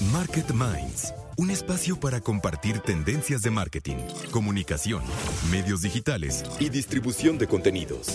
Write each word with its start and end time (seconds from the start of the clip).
Market 0.00 0.52
Minds. 0.52 1.14
Un 1.38 1.50
espacio 1.50 1.98
para 1.98 2.20
compartir 2.20 2.80
tendencias 2.80 3.40
de 3.40 3.50
marketing, 3.50 3.96
comunicación, 4.30 5.02
medios 5.50 5.80
digitales 5.80 6.44
y 6.60 6.68
distribución 6.68 7.38
de 7.38 7.46
contenidos. 7.46 8.08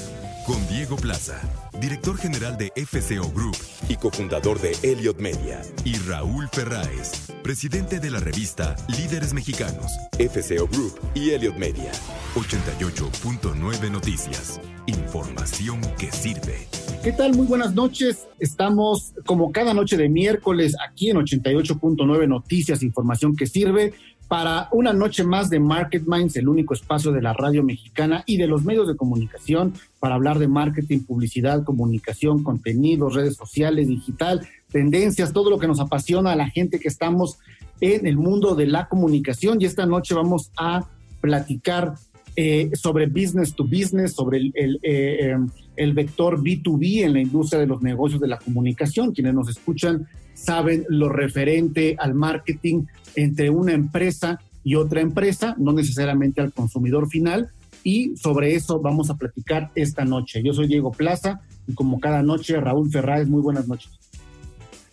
Con 0.46 0.68
Diego 0.68 0.96
Plaza, 0.96 1.42
director 1.80 2.18
general 2.18 2.58
de 2.58 2.72
FCO 2.76 3.32
Group 3.32 3.58
y 3.90 3.96
cofundador 3.96 4.60
de 4.60 4.72
Elliot 4.84 5.20
Media. 5.20 5.62
Y 5.84 5.96
Raúl 6.08 6.48
Ferráez, 6.52 7.32
presidente 7.44 8.00
de 8.00 8.12
la 8.12 8.20
revista 8.20 8.76
Líderes 8.88 9.34
Mexicanos, 9.34 9.92
FCO 10.18 10.68
Group 10.68 11.00
y 11.14 11.32
Elliot 11.32 11.56
Media. 11.56 11.92
88.9 12.36 13.92
Noticias. 13.92 14.60
Información 14.86 15.82
que 15.98 16.12
sirve. 16.12 16.68
¿Qué 17.04 17.12
tal? 17.12 17.36
Muy 17.36 17.48
buenas 17.48 17.74
noches. 17.74 18.28
Estamos 18.40 19.14
como 19.26 19.52
cada 19.52 19.74
noche 19.74 19.98
de 19.98 20.08
miércoles 20.10 20.76
aquí 20.88 21.10
en 21.10 21.18
88.9 21.18 22.28
Noticias, 22.28 22.84
información 22.84 23.36
que 23.36 23.48
sirve 23.48 23.94
para 24.32 24.70
una 24.72 24.94
noche 24.94 25.26
más 25.26 25.50
de 25.50 25.60
Market 25.60 26.04
Minds, 26.08 26.38
el 26.38 26.48
único 26.48 26.74
espacio 26.74 27.12
de 27.12 27.22
la 27.22 27.34
radio 27.34 27.64
mexicana 27.64 28.24
y 28.26 28.38
de 28.38 28.48
los 28.48 28.64
medios 28.64 28.88
de 28.88 28.96
comunicación 28.96 29.74
para 30.00 30.16
hablar 30.16 30.40
de 30.40 30.48
marketing, 30.48 31.00
publicidad, 31.00 31.66
comunicación, 31.66 32.42
contenidos, 32.42 33.14
redes 33.14 33.36
sociales, 33.36 33.90
digital, 33.90 34.48
tendencias, 34.72 35.34
todo 35.34 35.50
lo 35.50 35.60
que 35.60 35.68
nos 35.68 35.82
apasiona 35.82 36.32
a 36.32 36.38
la 36.38 36.50
gente 36.50 36.80
que 36.80 36.88
estamos 36.88 37.40
en 37.82 38.08
el 38.08 38.16
mundo 38.16 38.56
de 38.56 38.68
la 38.68 38.88
comunicación. 38.88 39.60
Y 39.60 39.66
esta 39.66 39.86
noche 39.86 40.16
vamos 40.16 40.50
a 40.56 40.88
platicar 41.20 41.96
eh, 42.38 42.72
sobre 42.74 43.08
business 43.08 43.54
to 43.54 43.66
business, 43.66 44.14
sobre 44.14 44.38
el, 44.38 44.54
el, 44.56 44.80
eh, 44.82 45.36
el, 45.76 45.92
vector 45.92 46.42
B2B 46.42 47.04
en 47.04 47.12
la 47.12 47.20
industria 47.20 47.60
de 47.60 47.68
los 47.68 47.82
negocios 47.82 48.22
de 48.22 48.30
la 48.30 48.38
comunicación. 48.38 49.12
Quienes 49.12 49.34
nos 49.34 49.50
escuchan 49.50 50.08
saben 50.42 50.86
lo 50.90 51.10
referente 51.10 51.96
al 52.00 52.14
marketing 52.14 52.86
entre 53.16 53.50
una 53.50 53.74
empresa 53.74 54.40
y 54.64 54.76
otra 54.76 55.02
empresa, 55.02 55.56
no 55.58 55.72
necesariamente 55.74 56.42
al 56.42 56.54
consumidor 56.54 57.08
final. 57.10 57.50
Y 57.84 58.16
sobre 58.16 58.56
eso 58.56 58.80
vamos 58.80 59.10
a 59.10 59.16
platicar 59.16 59.72
esta 59.76 60.06
noche. 60.06 60.42
Yo 60.44 60.54
soy 60.54 60.68
Diego 60.68 60.92
Plaza 60.92 61.42
y 61.68 61.74
como 61.74 62.00
cada 62.00 62.22
noche, 62.22 62.60
Raúl 62.60 62.92
Ferráez, 62.92 63.28
muy 63.28 63.42
buenas 63.42 63.68
noches. 63.68 63.92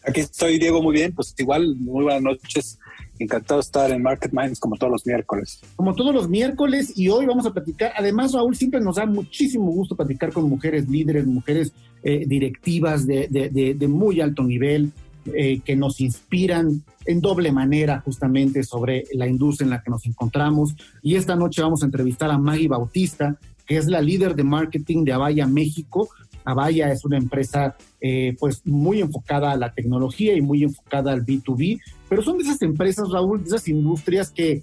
Aquí 0.06 0.20
estoy, 0.20 0.58
Diego, 0.58 0.82
muy 0.82 0.94
bien. 0.94 1.12
Pues 1.12 1.34
igual, 1.36 1.76
muy 1.76 2.04
buenas 2.04 2.22
noches. 2.22 2.78
Encantado 3.18 3.60
de 3.60 3.64
estar 3.64 3.90
en 3.90 4.02
Market 4.02 4.32
Minds 4.32 4.60
como 4.60 4.76
todos 4.76 4.92
los 4.92 5.06
miércoles. 5.06 5.60
Como 5.76 5.94
todos 5.94 6.14
los 6.14 6.28
miércoles 6.28 6.92
y 6.96 7.08
hoy 7.08 7.26
vamos 7.26 7.44
a 7.46 7.52
platicar. 7.52 7.92
Además, 7.96 8.32
Raúl, 8.32 8.56
siempre 8.56 8.80
nos 8.80 8.96
da 8.96 9.06
muchísimo 9.06 9.70
gusto 9.70 9.96
platicar 9.96 10.32
con 10.32 10.48
mujeres 10.48 10.88
líderes, 10.88 11.26
mujeres 11.26 11.72
eh, 12.02 12.24
directivas 12.26 13.06
de, 13.06 13.26
de, 13.28 13.74
de, 13.74 13.88
muy 13.88 14.20
alto 14.20 14.44
nivel, 14.44 14.92
eh, 15.26 15.60
que 15.64 15.76
nos 15.76 16.00
inspiran 16.00 16.82
en 17.04 17.20
doble 17.20 17.52
manera 17.52 18.00
justamente 18.00 18.62
sobre 18.62 19.04
la 19.12 19.26
industria 19.26 19.64
en 19.64 19.70
la 19.70 19.82
que 19.82 19.90
nos 19.90 20.06
encontramos. 20.06 20.74
Y 21.02 21.16
esta 21.16 21.36
noche 21.36 21.62
vamos 21.62 21.82
a 21.82 21.86
entrevistar 21.86 22.30
a 22.30 22.38
Maggie 22.38 22.68
Bautista, 22.68 23.38
que 23.66 23.76
es 23.76 23.86
la 23.86 24.00
líder 24.00 24.34
de 24.34 24.44
marketing 24.44 25.04
de 25.04 25.12
Avaya 25.12 25.46
México. 25.46 26.08
Avaya 26.44 26.90
es 26.92 27.04
una 27.04 27.18
empresa 27.18 27.76
eh, 28.00 28.36
pues 28.38 28.62
muy 28.66 29.00
enfocada 29.00 29.52
a 29.52 29.56
la 29.56 29.72
tecnología 29.74 30.34
y 30.34 30.40
muy 30.40 30.62
enfocada 30.62 31.12
al 31.12 31.26
B2B, 31.26 31.80
pero 32.08 32.22
son 32.22 32.38
de 32.38 32.44
esas 32.44 32.62
empresas, 32.62 33.10
Raúl, 33.10 33.42
de 33.42 33.48
esas 33.48 33.68
industrias 33.68 34.30
que 34.30 34.62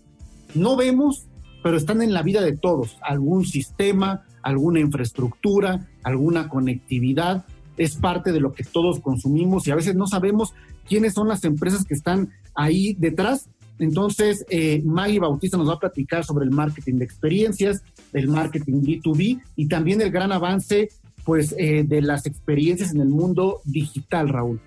no 0.55 0.75
vemos, 0.75 1.27
pero 1.61 1.77
están 1.77 2.01
en 2.01 2.13
la 2.13 2.23
vida 2.23 2.41
de 2.41 2.57
todos. 2.57 2.97
Algún 3.01 3.45
sistema, 3.45 4.23
alguna 4.41 4.79
infraestructura, 4.79 5.87
alguna 6.03 6.47
conectividad, 6.47 7.45
es 7.77 7.95
parte 7.95 8.31
de 8.31 8.39
lo 8.39 8.53
que 8.53 8.63
todos 8.63 8.99
consumimos 8.99 9.67
y 9.67 9.71
a 9.71 9.75
veces 9.75 9.95
no 9.95 10.07
sabemos 10.07 10.53
quiénes 10.87 11.13
son 11.13 11.27
las 11.27 11.43
empresas 11.43 11.85
que 11.85 11.93
están 11.93 12.31
ahí 12.53 12.95
detrás. 12.97 13.49
Entonces, 13.79 14.45
eh, 14.49 14.81
Maggie 14.85 15.19
Bautista 15.19 15.57
nos 15.57 15.69
va 15.69 15.73
a 15.73 15.79
platicar 15.79 16.23
sobre 16.23 16.45
el 16.45 16.51
marketing 16.51 16.95
de 16.95 17.05
experiencias, 17.05 17.83
el 18.13 18.29
marketing 18.29 18.81
B2B 18.81 19.41
y 19.55 19.67
también 19.67 20.01
el 20.01 20.11
gran 20.11 20.31
avance 20.31 20.89
pues 21.25 21.55
eh, 21.57 21.83
de 21.85 22.01
las 22.01 22.25
experiencias 22.25 22.93
en 22.93 23.01
el 23.01 23.09
mundo 23.09 23.61
digital, 23.65 24.29
Raúl. 24.29 24.61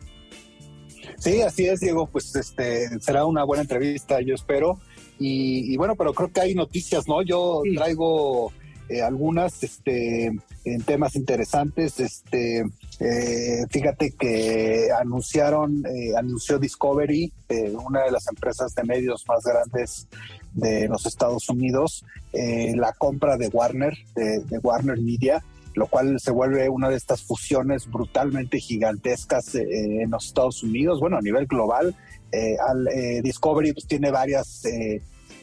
Sí, 1.19 1.41
así 1.41 1.67
es, 1.67 1.81
Diego. 1.81 2.07
Pues 2.07 2.35
este 2.37 3.01
será 3.01 3.25
una 3.25 3.45
buena 3.45 3.63
entrevista, 3.63 4.21
yo 4.21 4.35
espero. 4.35 4.79
Y, 5.19 5.73
y 5.73 5.77
bueno, 5.77 5.95
pero 5.97 6.13
creo 6.13 6.33
que 6.33 6.41
hay 6.41 6.55
noticias, 6.55 7.09
¿no? 7.09 7.23
Yo 7.23 7.63
sí. 7.65 7.75
traigo 7.75 8.53
eh, 8.89 9.03
algunas 9.03 9.63
este, 9.63 10.27
en 10.65 10.83
temas 10.83 11.17
interesantes. 11.17 12.01
Este, 12.01 12.65
eh, 13.01 13.65
fíjate 13.71 14.13
que 14.13 14.89
anunciaron, 14.99 15.85
eh, 15.87 16.17
anunció 16.17 16.59
Discovery, 16.59 17.33
eh, 17.49 17.73
una 17.73 18.03
de 18.03 18.11
las 18.11 18.27
empresas 18.29 18.75
de 18.75 18.85
medios 18.85 19.25
más 19.29 19.45
grandes 19.45 20.09
de 20.55 20.89
los 20.89 21.07
Estados 21.07 21.49
Unidos, 21.49 22.05
la 22.33 22.93
compra 22.93 23.37
de 23.37 23.49
Warner, 23.49 23.95
de, 24.15 24.59
Warner 24.63 25.01
Media 25.01 25.43
lo 25.79 25.87
cual 25.87 26.19
se 26.19 26.33
vuelve 26.33 26.69
una 26.69 26.89
de 26.89 26.97
estas 26.97 27.23
fusiones 27.23 27.89
brutalmente 27.89 28.59
gigantescas 28.59 29.55
eh, 29.55 30.03
en 30.03 30.11
los 30.11 30.27
Estados 30.27 30.63
Unidos, 30.65 30.99
bueno, 30.99 31.17
a 31.17 31.21
nivel 31.21 31.47
global. 31.47 31.95
Eh, 32.33 32.57
al, 32.69 32.89
eh, 32.89 33.21
Discovery 33.23 33.73
pues, 33.73 33.87
tiene 33.87 34.11
varias, 34.11 34.65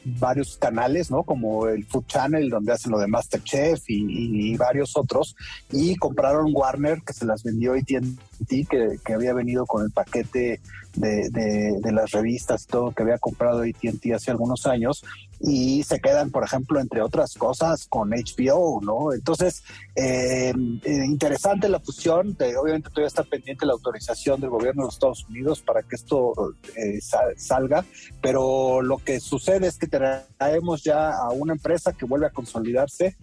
varios 0.05 0.57
canales, 0.57 1.09
¿no? 1.09 1.23
Como 1.23 1.67
el 1.67 1.85
Food 1.85 2.05
Channel, 2.05 2.49
donde 2.49 2.73
hacen 2.73 2.91
lo 2.91 2.99
de 2.99 3.07
Masterchef 3.07 3.89
y, 3.89 4.51
y 4.51 4.57
varios 4.57 4.95
otros. 4.95 5.35
Y 5.71 5.95
compraron 5.95 6.51
Warner, 6.53 7.01
que 7.01 7.13
se 7.13 7.25
las 7.25 7.43
vendió 7.43 7.73
AT&T, 7.73 8.67
que, 8.69 8.99
que 9.03 9.13
había 9.13 9.33
venido 9.33 9.65
con 9.65 9.83
el 9.83 9.91
paquete 9.91 10.61
de, 10.95 11.29
de, 11.29 11.79
de, 11.79 11.91
las 11.91 12.11
revistas 12.11 12.63
y 12.63 12.67
todo 12.67 12.91
que 12.91 13.03
había 13.03 13.17
comprado 13.17 13.61
AT&T 13.61 14.13
hace 14.13 14.31
algunos 14.31 14.65
años 14.65 15.03
y 15.39 15.83
se 15.83 15.99
quedan, 15.99 16.31
por 16.31 16.43
ejemplo, 16.43 16.79
entre 16.79 17.01
otras 17.01 17.35
cosas, 17.35 17.85
con 17.87 18.09
HBO, 18.09 18.79
¿no? 18.81 19.13
Entonces, 19.13 19.63
eh, 19.95 20.53
eh, 20.83 21.05
interesante 21.05 21.69
la 21.69 21.79
fusión, 21.79 22.35
de, 22.37 22.55
obviamente 22.57 22.89
todavía 22.89 23.07
está 23.07 23.23
pendiente 23.23 23.65
la 23.65 23.73
autorización 23.73 24.39
del 24.39 24.49
gobierno 24.49 24.83
de 24.83 24.87
los 24.87 24.95
Estados 24.95 25.25
Unidos 25.27 25.61
para 25.61 25.83
que 25.83 25.95
esto 25.95 26.33
eh, 26.75 26.99
salga, 27.37 27.85
pero 28.21 28.81
lo 28.81 28.97
que 28.97 29.19
sucede 29.19 29.67
es 29.67 29.77
que 29.77 29.87
traemos 29.87 30.83
ya 30.83 31.11
a 31.11 31.29
una 31.31 31.53
empresa 31.53 31.93
que 31.93 32.05
vuelve 32.05 32.27
a 32.27 32.31
consolidarse 32.31 33.17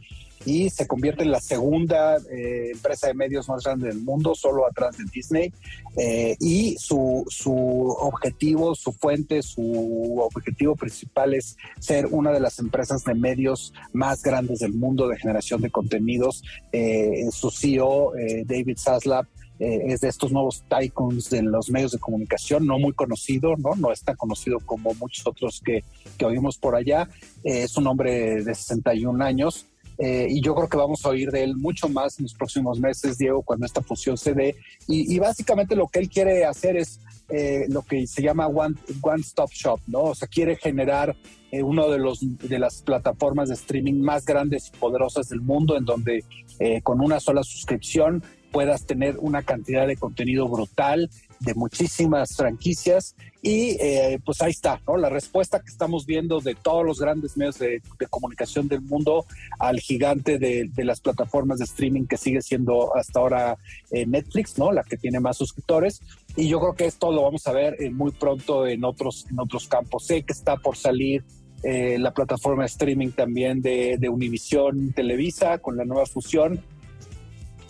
y 0.44 0.70
se 0.70 0.86
convierte 0.86 1.22
en 1.22 1.30
la 1.30 1.40
segunda 1.40 2.16
eh, 2.30 2.70
empresa 2.72 3.08
de 3.08 3.14
medios 3.14 3.48
más 3.48 3.64
grande 3.64 3.88
del 3.88 4.00
mundo, 4.00 4.34
solo 4.34 4.66
atrás 4.66 4.96
de 4.96 5.04
Disney. 5.12 5.52
Eh, 5.96 6.36
y 6.40 6.76
su, 6.78 7.24
su 7.28 7.52
objetivo, 7.52 8.74
su 8.74 8.92
fuente, 8.92 9.42
su 9.42 10.18
objetivo 10.18 10.74
principal 10.74 11.34
es 11.34 11.56
ser 11.78 12.06
una 12.06 12.32
de 12.32 12.40
las 12.40 12.58
empresas 12.58 13.04
de 13.04 13.14
medios 13.14 13.72
más 13.92 14.22
grandes 14.22 14.60
del 14.60 14.72
mundo 14.72 15.06
de 15.08 15.18
generación 15.18 15.60
de 15.60 15.70
contenidos. 15.70 16.42
Eh, 16.72 17.26
su 17.30 17.50
CEO, 17.50 18.12
David 18.44 18.78
Zaslav, 18.78 19.26
es 19.58 20.00
de 20.00 20.08
estos 20.08 20.32
nuevos 20.32 20.64
tycoons 20.68 21.30
de 21.30 21.40
los 21.42 21.70
medios 21.70 21.92
de 21.92 22.00
comunicación, 22.00 22.66
no 22.66 22.80
muy 22.80 22.94
conocido, 22.94 23.54
¿no? 23.56 23.76
No 23.76 23.92
es 23.92 24.02
tan 24.02 24.16
conocido 24.16 24.58
como 24.58 24.92
muchos 24.94 25.24
otros 25.24 25.60
que, 25.64 25.84
que 26.18 26.24
oímos 26.24 26.58
por 26.58 26.74
allá. 26.74 27.08
es 27.44 27.76
un 27.76 27.86
hombre 27.86 28.42
de 28.42 28.54
61 28.56 29.22
años, 29.22 29.68
eh, 29.98 30.26
y 30.28 30.40
yo 30.40 30.54
creo 30.54 30.68
que 30.68 30.76
vamos 30.76 31.04
a 31.04 31.10
oír 31.10 31.30
de 31.30 31.44
él 31.44 31.56
mucho 31.56 31.88
más 31.88 32.18
en 32.18 32.24
los 32.24 32.34
próximos 32.34 32.80
meses, 32.80 33.18
Diego, 33.18 33.42
cuando 33.42 33.66
esta 33.66 33.82
fusión 33.82 34.16
se 34.16 34.34
dé. 34.34 34.56
Y, 34.88 35.14
y 35.14 35.18
básicamente 35.18 35.76
lo 35.76 35.88
que 35.88 36.00
él 36.00 36.08
quiere 36.08 36.44
hacer 36.44 36.76
es 36.76 37.00
eh, 37.28 37.64
lo 37.68 37.80
que 37.80 38.06
se 38.06 38.20
llama 38.20 38.46
One, 38.46 38.74
one 39.00 39.22
Stop 39.22 39.50
Shop, 39.52 39.80
¿no? 39.86 40.02
O 40.02 40.14
sea, 40.14 40.28
quiere 40.28 40.56
generar 40.56 41.16
eh, 41.50 41.62
uno 41.62 41.88
de, 41.88 41.98
los, 41.98 42.20
de 42.20 42.58
las 42.58 42.82
plataformas 42.82 43.48
de 43.48 43.54
streaming 43.54 44.02
más 44.02 44.26
grandes 44.26 44.68
y 44.68 44.76
poderosas 44.76 45.30
del 45.30 45.40
mundo, 45.40 45.78
en 45.78 45.86
donde 45.86 46.24
eh, 46.58 46.82
con 46.82 47.00
una 47.00 47.20
sola 47.20 47.42
suscripción 47.42 48.22
puedas 48.50 48.84
tener 48.84 49.16
una 49.18 49.42
cantidad 49.42 49.86
de 49.86 49.96
contenido 49.96 50.46
brutal 50.46 51.08
muchísimas 51.54 52.36
franquicias 52.36 53.14
y 53.42 53.76
eh, 53.80 54.18
pues 54.24 54.40
ahí 54.40 54.52
está, 54.52 54.80
¿no? 54.86 54.96
La 54.96 55.08
respuesta 55.08 55.60
que 55.60 55.70
estamos 55.70 56.06
viendo 56.06 56.40
de 56.40 56.54
todos 56.54 56.84
los 56.84 57.00
grandes 57.00 57.36
medios 57.36 57.58
de, 57.58 57.82
comunicación 58.08 58.68
del 58.68 58.82
mundo 58.82 59.26
al 59.58 59.80
gigante 59.80 60.38
de, 60.38 60.70
las 60.84 61.00
plataformas 61.00 61.58
de 61.58 61.64
streaming 61.64 62.06
que 62.06 62.16
sigue 62.16 62.42
siendo 62.42 62.94
hasta 62.96 63.20
ahora 63.20 63.58
eh, 63.90 64.06
Netflix, 64.06 64.58
¿no? 64.58 64.72
La 64.72 64.84
que 64.84 64.96
tiene 64.96 65.20
más 65.20 65.36
suscriptores. 65.36 66.00
Y 66.36 66.48
yo 66.48 66.60
creo 66.60 66.74
que 66.74 66.86
esto 66.86 67.12
lo 67.12 67.22
vamos 67.22 67.46
a 67.46 67.52
ver 67.52 67.76
muy 67.92 68.12
pronto 68.12 68.66
en 68.66 68.84
otros, 68.84 69.26
en 69.30 69.38
otros 69.38 69.68
campos. 69.68 70.06
Sé 70.06 70.22
que 70.22 70.32
está 70.32 70.56
por 70.56 70.76
salir 70.76 71.24
la 71.64 72.12
plataforma 72.12 72.64
de 72.64 72.66
streaming 72.66 73.10
también 73.10 73.62
de, 73.62 73.96
de 73.96 74.08
Univision 74.08 74.92
Televisa 74.92 75.58
con 75.58 75.76
la 75.76 75.84
nueva 75.84 76.06
fusión 76.06 76.60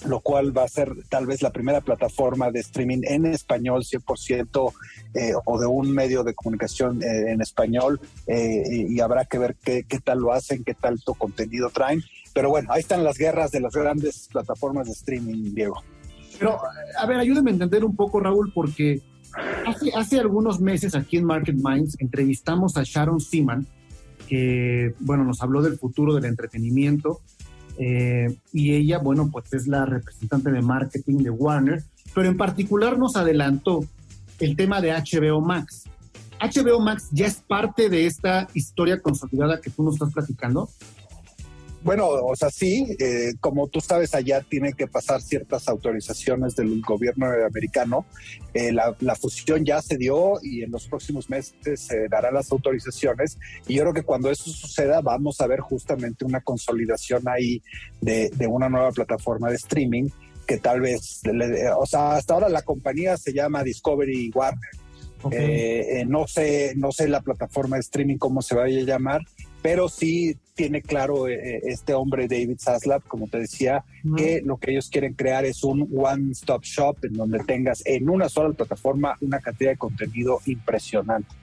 lo 0.06 0.20
cual 0.20 0.56
va 0.56 0.64
a 0.64 0.68
ser 0.68 0.92
tal 1.08 1.26
vez 1.26 1.42
la 1.42 1.50
primera 1.50 1.80
plataforma 1.80 2.50
de 2.50 2.60
streaming 2.60 3.00
en 3.04 3.26
español 3.26 3.82
100% 3.82 4.72
eh, 5.14 5.32
o 5.44 5.60
de 5.60 5.66
un 5.66 5.92
medio 5.92 6.24
de 6.24 6.34
comunicación 6.34 7.02
eh, 7.02 7.32
en 7.32 7.40
español 7.40 8.00
eh, 8.26 8.62
y, 8.88 9.00
habrá 9.00 9.24
que 9.24 9.38
ver 9.38 9.56
qué, 9.62 9.84
tal 10.02 10.20
lo 10.20 10.32
hacen, 10.32 10.64
qué 10.64 10.74
tal 10.74 11.02
tu 11.02 11.14
contenido 11.14 11.70
traen. 11.70 12.02
Pero 12.34 12.48
bueno, 12.48 12.72
ahí 12.72 12.80
están 12.80 13.04
las 13.04 13.18
guerras 13.18 13.50
de 13.50 13.60
las 13.60 13.74
grandes 13.74 14.28
plataformas 14.32 14.86
de 14.86 14.92
streaming, 14.92 15.54
Diego. 15.54 15.82
Pero, 16.38 16.58
a 16.98 17.06
ver, 17.06 17.18
ayúdame 17.18 17.50
a 17.50 17.54
entender 17.54 17.84
un 17.84 17.94
poco, 17.94 18.20
Raúl, 18.20 18.52
porque 18.54 19.00
hace, 19.66 19.92
hace 19.94 20.18
algunos 20.18 20.60
meses 20.60 20.94
aquí 20.94 21.18
en 21.18 21.24
Market 21.24 21.56
Minds 21.56 21.96
entrevistamos 22.00 22.76
a 22.76 22.82
Sharon 22.84 23.20
Seaman, 23.20 23.66
que, 24.28 24.94
bueno, 25.00 25.24
nos 25.24 25.42
habló 25.42 25.60
del 25.60 25.78
futuro 25.78 26.14
del 26.14 26.24
entretenimiento 26.24 27.20
eh, 27.84 28.36
y 28.52 28.74
ella, 28.74 28.98
bueno, 28.98 29.28
pues 29.28 29.52
es 29.54 29.66
la 29.66 29.84
representante 29.84 30.52
de 30.52 30.62
marketing 30.62 31.18
de 31.18 31.30
Warner, 31.30 31.82
pero 32.14 32.28
en 32.28 32.36
particular 32.36 32.96
nos 32.96 33.16
adelantó 33.16 33.84
el 34.38 34.54
tema 34.54 34.80
de 34.80 34.92
HBO 34.92 35.40
Max. 35.40 35.84
HBO 36.40 36.78
Max 36.78 37.08
ya 37.10 37.26
es 37.26 37.36
parte 37.36 37.88
de 37.88 38.06
esta 38.06 38.46
historia 38.54 39.00
consolidada 39.00 39.60
que 39.60 39.70
tú 39.70 39.82
nos 39.82 39.94
estás 39.94 40.12
platicando. 40.12 40.70
Bueno, 41.84 42.08
o 42.08 42.36
sea, 42.36 42.48
sí, 42.50 42.96
eh, 43.00 43.34
como 43.40 43.66
tú 43.66 43.80
sabes, 43.80 44.14
allá 44.14 44.40
tiene 44.40 44.72
que 44.72 44.86
pasar 44.86 45.20
ciertas 45.20 45.68
autorizaciones 45.68 46.54
del 46.54 46.80
gobierno 46.80 47.26
americano. 47.26 48.06
Eh, 48.54 48.72
la, 48.72 48.94
fusión 49.16 49.64
ya 49.64 49.82
se 49.82 49.96
dio 49.96 50.34
y 50.42 50.62
en 50.62 50.70
los 50.70 50.86
próximos 50.86 51.28
meses 51.28 51.80
se 51.80 52.08
darán 52.08 52.34
las 52.34 52.52
autorizaciones. 52.52 53.36
Y 53.66 53.74
yo 53.74 53.82
creo 53.82 53.94
que 53.94 54.02
cuando 54.04 54.30
eso 54.30 54.50
suceda, 54.50 55.00
vamos 55.00 55.40
a 55.40 55.46
ver 55.48 55.58
justamente 55.58 56.24
una 56.24 56.40
consolidación 56.40 57.26
ahí 57.26 57.60
de, 58.00 58.30
una 58.48 58.68
nueva 58.68 58.92
plataforma 58.92 59.48
de 59.50 59.56
streaming 59.56 60.08
que 60.46 60.58
tal 60.58 60.80
vez, 60.80 61.20
o 61.76 61.86
sea, 61.86 62.16
hasta 62.16 62.34
ahora 62.34 62.48
la 62.48 62.62
compañía 62.62 63.16
se 63.16 63.32
llama 63.32 63.64
Discovery 63.64 64.30
Warner. 64.32 64.70
Eh, 65.30 66.04
no 66.06 66.26
sé, 66.26 66.74
no 66.76 66.90
sé 66.92 67.08
la 67.08 67.20
plataforma 67.20 67.76
de 67.76 67.80
streaming 67.80 68.18
cómo 68.18 68.42
se 68.42 68.56
vaya 68.56 68.80
a 68.80 68.84
llamar, 68.84 69.22
pero 69.62 69.88
sí 69.88 70.36
tiene 70.54 70.82
claro 70.82 71.28
eh, 71.28 71.34
eh, 71.34 71.60
este 71.64 71.94
hombre 71.94 72.28
David 72.28 72.58
Zaslav, 72.58 73.02
como 73.04 73.26
te 73.26 73.38
decía, 73.38 73.84
que 74.16 74.42
lo 74.44 74.58
que 74.58 74.72
ellos 74.72 74.90
quieren 74.90 75.14
crear 75.14 75.44
es 75.44 75.64
un 75.64 75.88
one-stop 75.94 76.62
shop 76.62 76.96
en 77.04 77.14
donde 77.14 77.38
tengas 77.40 77.82
en 77.86 78.08
una 78.08 78.28
sola 78.28 78.54
plataforma 78.54 79.16
una 79.20 79.40
cantidad 79.40 79.70
de 79.70 79.78
contenido 79.78 80.40
impresionante. 80.46 81.34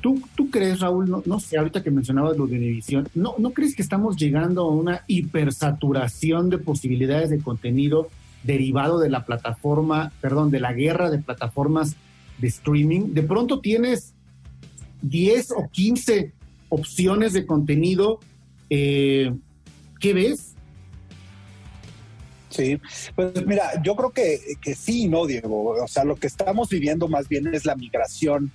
¿Tú, 0.00 0.22
tú 0.36 0.50
crees, 0.50 0.80
Raúl, 0.80 1.22
no, 1.24 1.40
sé, 1.40 1.58
ahorita 1.58 1.82
que 1.82 1.90
mencionabas 1.90 2.36
lo 2.36 2.46
de 2.46 2.82
¿no, 3.14 3.34
¿no 3.38 3.50
crees 3.50 3.74
que 3.74 3.82
estamos 3.82 4.16
llegando 4.16 4.62
a 4.62 4.70
una 4.70 5.02
hipersaturación 5.06 6.48
de 6.48 6.58
posibilidades 6.58 7.30
de 7.30 7.40
contenido 7.40 8.08
derivado 8.44 9.00
de 9.00 9.10
la 9.10 9.24
plataforma, 9.24 10.12
perdón, 10.20 10.50
de 10.50 10.60
la 10.60 10.72
guerra 10.72 11.10
de 11.10 11.18
plataformas 11.18 11.96
de 12.38 12.46
streaming? 12.46 13.14
De 13.14 13.22
pronto 13.22 13.60
tienes 13.60 14.14
10 15.02 15.52
o 15.52 15.68
15 15.70 16.35
opciones 16.68 17.32
de 17.32 17.46
contenido. 17.46 18.20
Eh, 18.70 19.32
¿Qué 20.00 20.12
ves? 20.12 20.54
Sí, 22.50 22.80
pues 23.14 23.44
mira, 23.46 23.82
yo 23.82 23.96
creo 23.96 24.10
que, 24.10 24.40
que 24.62 24.74
sí, 24.74 25.08
¿no, 25.08 25.26
Diego? 25.26 25.76
O 25.82 25.88
sea, 25.88 26.04
lo 26.04 26.16
que 26.16 26.26
estamos 26.26 26.70
viviendo 26.70 27.06
más 27.06 27.28
bien 27.28 27.52
es 27.54 27.66
la 27.66 27.76
migración 27.76 28.50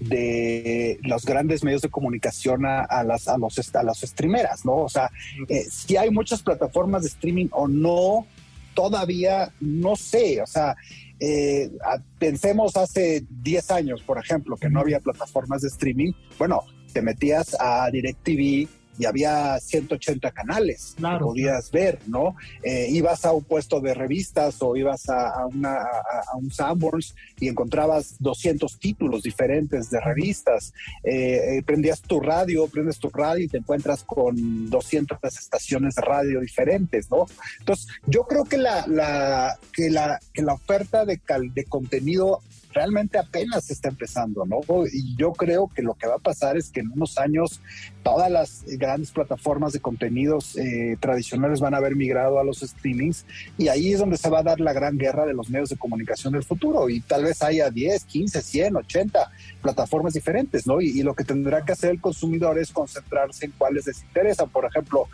de 0.00 0.98
los 1.02 1.24
grandes 1.24 1.64
medios 1.64 1.80
de 1.80 1.88
comunicación 1.88 2.66
a, 2.66 3.02
las 3.02 3.28
a 3.28 3.38
los 3.38 3.74
a 3.74 3.82
las 3.82 4.00
streameras, 4.00 4.64
¿no? 4.64 4.76
O 4.76 4.88
sea, 4.88 5.10
eh, 5.48 5.64
si 5.70 5.96
hay 5.96 6.10
muchas 6.10 6.42
plataformas 6.42 7.02
de 7.02 7.08
streaming 7.08 7.48
o 7.52 7.66
no, 7.66 8.26
todavía 8.74 9.52
no 9.60 9.96
sé. 9.96 10.42
O 10.42 10.46
sea, 10.46 10.76
eh, 11.18 11.70
pensemos 12.18 12.76
hace 12.76 13.24
10 13.42 13.70
años, 13.70 14.02
por 14.02 14.18
ejemplo, 14.18 14.56
que 14.56 14.68
no 14.68 14.80
había 14.80 15.00
plataformas 15.00 15.62
de 15.62 15.68
streaming. 15.68 16.12
Bueno, 16.38 16.62
te 16.96 17.02
metías 17.02 17.54
a 17.60 17.90
DirecTV 17.90 18.66
y 18.98 19.04
había 19.04 19.60
180 19.60 20.30
canales 20.30 20.94
que 20.96 21.18
podías 21.20 21.70
ver, 21.70 21.98
¿no? 22.06 22.36
Eh, 22.62 22.86
ibas 22.88 23.26
a 23.26 23.32
un 23.32 23.44
puesto 23.44 23.82
de 23.82 23.92
revistas 23.92 24.56
o 24.60 24.74
ibas 24.76 25.10
a, 25.10 25.44
una, 25.44 25.74
a, 25.74 26.36
un 26.38 26.50
Sanborns 26.50 27.14
y 27.38 27.48
encontrabas 27.48 28.16
200 28.18 28.78
títulos 28.78 29.22
diferentes 29.24 29.90
de 29.90 30.00
revistas. 30.00 30.72
Eh, 31.04 31.58
eh, 31.58 31.62
prendías 31.66 32.00
tu 32.00 32.18
radio, 32.18 32.66
prendes 32.68 32.98
tu 32.98 33.10
radio 33.10 33.44
y 33.44 33.48
te 33.48 33.58
encuentras 33.58 34.02
con 34.02 34.70
200 34.70 35.18
estaciones 35.22 35.96
de 35.96 36.00
radio 36.00 36.40
diferentes, 36.40 37.10
¿no? 37.10 37.26
Entonces, 37.58 37.88
yo 38.06 38.22
creo 38.22 38.44
que 38.44 38.56
la, 38.56 38.86
la, 38.86 39.58
que 39.70 39.90
la, 39.90 40.18
que 40.32 40.40
la 40.40 40.54
oferta 40.54 41.04
de, 41.04 41.20
de 41.52 41.64
contenido 41.64 42.40
realmente 42.76 43.18
apenas 43.18 43.70
está 43.70 43.88
empezando, 43.88 44.44
¿no? 44.44 44.60
Y 44.92 45.16
yo 45.16 45.32
creo 45.32 45.68
que 45.74 45.80
lo 45.80 45.94
que 45.94 46.06
va 46.06 46.16
a 46.16 46.18
pasar 46.18 46.58
es 46.58 46.70
que 46.70 46.80
en 46.80 46.92
unos 46.92 47.16
años 47.16 47.62
todas 48.02 48.30
las 48.30 48.64
grandes 48.66 49.10
plataformas 49.12 49.72
de 49.72 49.80
contenidos 49.80 50.56
eh, 50.58 50.98
tradicionales 51.00 51.60
van 51.60 51.72
a 51.72 51.78
haber 51.78 51.96
migrado 51.96 52.38
a 52.38 52.44
los 52.44 52.60
streamings 52.60 53.24
y 53.56 53.68
ahí 53.68 53.94
es 53.94 54.00
donde 54.00 54.18
se 54.18 54.28
va 54.28 54.40
a 54.40 54.42
dar 54.42 54.60
la 54.60 54.74
gran 54.74 54.98
guerra 54.98 55.24
de 55.24 55.32
los 55.32 55.48
medios 55.48 55.70
de 55.70 55.76
comunicación 55.78 56.34
del 56.34 56.44
futuro 56.44 56.90
y 56.90 57.00
tal 57.00 57.24
vez 57.24 57.42
haya 57.42 57.70
10, 57.70 58.04
15, 58.04 58.42
100, 58.42 58.76
80 58.76 59.30
plataformas 59.62 60.12
diferentes, 60.12 60.66
¿no? 60.66 60.80
Y, 60.80 61.06
lo 61.06 61.14
que 61.14 61.24
tendrá 61.24 61.64
que 61.64 61.72
hacer 61.72 61.92
el 61.92 62.00
consumidor 62.00 62.58
es 62.58 62.72
concentrarse 62.72 63.46
en 63.46 63.52
cuáles 63.52 63.86
les 63.86 64.02
interesan. 64.02 64.48
Por 64.48 64.64
ejemplo, 64.64 65.06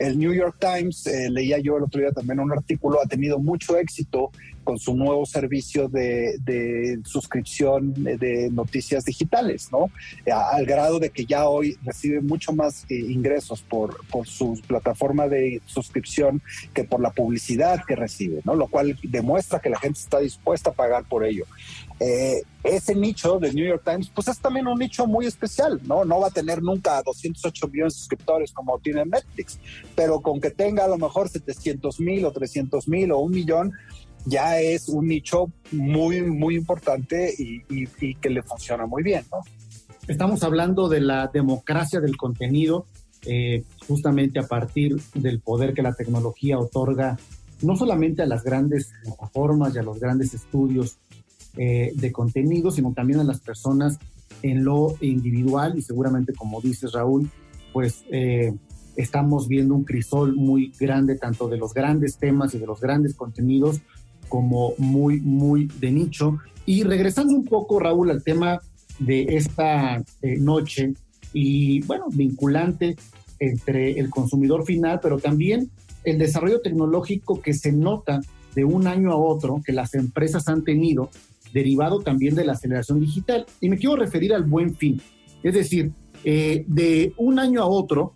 el 0.00 0.18
New 0.18 0.32
York 0.32 0.56
Times, 0.58 1.06
eh, 1.06 1.28
leía 1.30 1.58
yo 1.58 1.76
el 1.76 1.84
otro 1.84 2.00
día 2.00 2.10
también 2.10 2.40
un 2.40 2.50
artículo, 2.50 2.98
ha 3.02 3.06
tenido 3.06 3.38
mucho 3.38 3.76
éxito 3.76 4.30
con 4.64 4.78
su 4.78 4.94
nuevo 4.96 5.26
servicio 5.26 5.88
de, 5.88 7.00
suscripción 7.04 7.92
de 7.94 8.48
noticias 8.50 9.04
digitales, 9.04 9.68
¿no? 9.70 9.90
Al 10.32 10.64
grado 10.64 10.98
de 10.98 11.10
que 11.10 11.26
ya 11.26 11.48
hoy 11.48 11.76
recibe 11.84 12.20
mucho 12.20 12.52
más 12.52 12.86
eh, 12.88 12.94
ingresos 12.94 13.62
por, 13.62 14.06
por 14.06 14.26
su 14.26 14.60
plataforma 14.66 15.28
de 15.28 15.60
suscripción 15.66 16.40
que 16.72 16.84
por 16.84 17.00
la 17.00 17.10
publicidad 17.10 17.84
que 17.86 17.96
recibe, 17.96 18.40
¿no? 18.44 18.54
Lo 18.54 18.68
cual 18.68 18.98
demuestra 19.02 19.60
que 19.60 19.70
la 19.70 19.78
gente 19.78 19.98
está 19.98 20.18
dispuesta 20.20 20.70
a 20.70 20.74
pagar 20.74 21.04
por 21.04 21.24
ello. 21.24 21.44
Eh, 22.02 22.42
ese 22.64 22.94
nicho 22.94 23.38
de 23.38 23.52
New 23.52 23.66
York 23.66 23.82
Times, 23.84 24.10
pues 24.14 24.28
es 24.28 24.38
también 24.38 24.66
un 24.66 24.78
nicho 24.78 25.06
muy 25.06 25.26
especial, 25.26 25.78
¿no? 25.84 26.02
No 26.06 26.20
va 26.20 26.28
a 26.28 26.30
tener 26.30 26.62
nunca 26.62 27.02
208 27.02 27.68
millones 27.68 27.92
de 27.92 27.98
suscriptores 27.98 28.52
como 28.52 28.78
tiene 28.78 29.04
Netflix, 29.04 29.58
pero 29.94 30.20
con 30.22 30.40
que 30.40 30.50
tenga 30.50 30.86
a 30.86 30.88
lo 30.88 30.96
mejor 30.96 31.28
700 31.28 32.00
mil 32.00 32.24
o 32.24 32.32
300 32.32 32.88
mil 32.88 33.12
o 33.12 33.18
un 33.18 33.32
millón, 33.32 33.72
ya 34.24 34.60
es 34.60 34.88
un 34.88 35.08
nicho 35.08 35.52
muy, 35.72 36.22
muy 36.22 36.56
importante 36.56 37.34
y, 37.38 37.86
que 38.14 38.30
le 38.30 38.42
funciona 38.42 38.86
muy 38.86 39.02
bien, 39.02 39.24
¿no? 39.30 39.38
Estamos 40.08 40.42
hablando 40.42 40.88
de 40.88 41.00
la 41.00 41.26
democracia 41.26 42.00
del 42.00 42.16
contenido, 42.16 42.86
eh, 43.26 43.62
justamente 43.86 44.38
a 44.38 44.46
partir 44.46 44.98
del 45.14 45.40
poder 45.40 45.74
que 45.74 45.82
la 45.82 45.92
tecnología 45.92 46.58
otorga 46.58 47.18
no 47.60 47.76
solamente 47.76 48.22
a 48.22 48.26
las 48.26 48.42
grandes 48.42 48.90
plataformas 49.02 49.74
y 49.74 49.78
a 49.78 49.82
los 49.82 50.00
grandes 50.00 50.32
estudios 50.32 50.96
eh, 51.56 51.92
de 51.94 52.12
contenido, 52.12 52.70
sino 52.70 52.92
también 52.92 53.20
a 53.20 53.24
las 53.24 53.40
personas 53.40 53.98
en 54.42 54.64
lo 54.64 54.94
individual 55.00 55.78
y 55.78 55.82
seguramente, 55.82 56.32
como 56.32 56.60
dices 56.60 56.92
Raúl, 56.92 57.30
pues 57.72 58.04
eh, 58.10 58.52
estamos 58.96 59.48
viendo 59.48 59.74
un 59.74 59.84
crisol 59.84 60.34
muy 60.36 60.72
grande 60.78 61.16
tanto 61.16 61.48
de 61.48 61.56
los 61.56 61.74
grandes 61.74 62.16
temas 62.16 62.54
y 62.54 62.58
de 62.58 62.66
los 62.66 62.80
grandes 62.80 63.14
contenidos 63.14 63.80
como 64.28 64.74
muy, 64.78 65.20
muy 65.20 65.66
de 65.80 65.90
nicho. 65.90 66.38
Y 66.66 66.84
regresando 66.84 67.34
un 67.34 67.44
poco, 67.44 67.80
Raúl, 67.80 68.10
al 68.10 68.22
tema 68.22 68.60
de 68.98 69.22
esta 69.36 70.02
eh, 70.22 70.36
noche 70.38 70.94
y, 71.32 71.82
bueno, 71.82 72.06
vinculante 72.10 72.96
entre 73.38 73.98
el 73.98 74.10
consumidor 74.10 74.64
final, 74.64 75.00
pero 75.02 75.18
también 75.18 75.70
el 76.04 76.18
desarrollo 76.18 76.60
tecnológico 76.60 77.40
que 77.40 77.54
se 77.54 77.72
nota 77.72 78.20
de 78.54 78.64
un 78.64 78.86
año 78.86 79.12
a 79.12 79.16
otro 79.16 79.62
que 79.64 79.72
las 79.72 79.94
empresas 79.94 80.48
han 80.48 80.64
tenido, 80.64 81.10
derivado 81.52 82.00
también 82.00 82.34
de 82.34 82.44
la 82.44 82.52
aceleración 82.52 83.00
digital. 83.00 83.46
Y 83.60 83.68
me 83.68 83.78
quiero 83.78 83.96
referir 83.96 84.34
al 84.34 84.44
buen 84.44 84.74
fin. 84.74 85.00
Es 85.42 85.54
decir, 85.54 85.92
eh, 86.24 86.64
de 86.66 87.12
un 87.16 87.38
año 87.38 87.62
a 87.62 87.66
otro, 87.66 88.14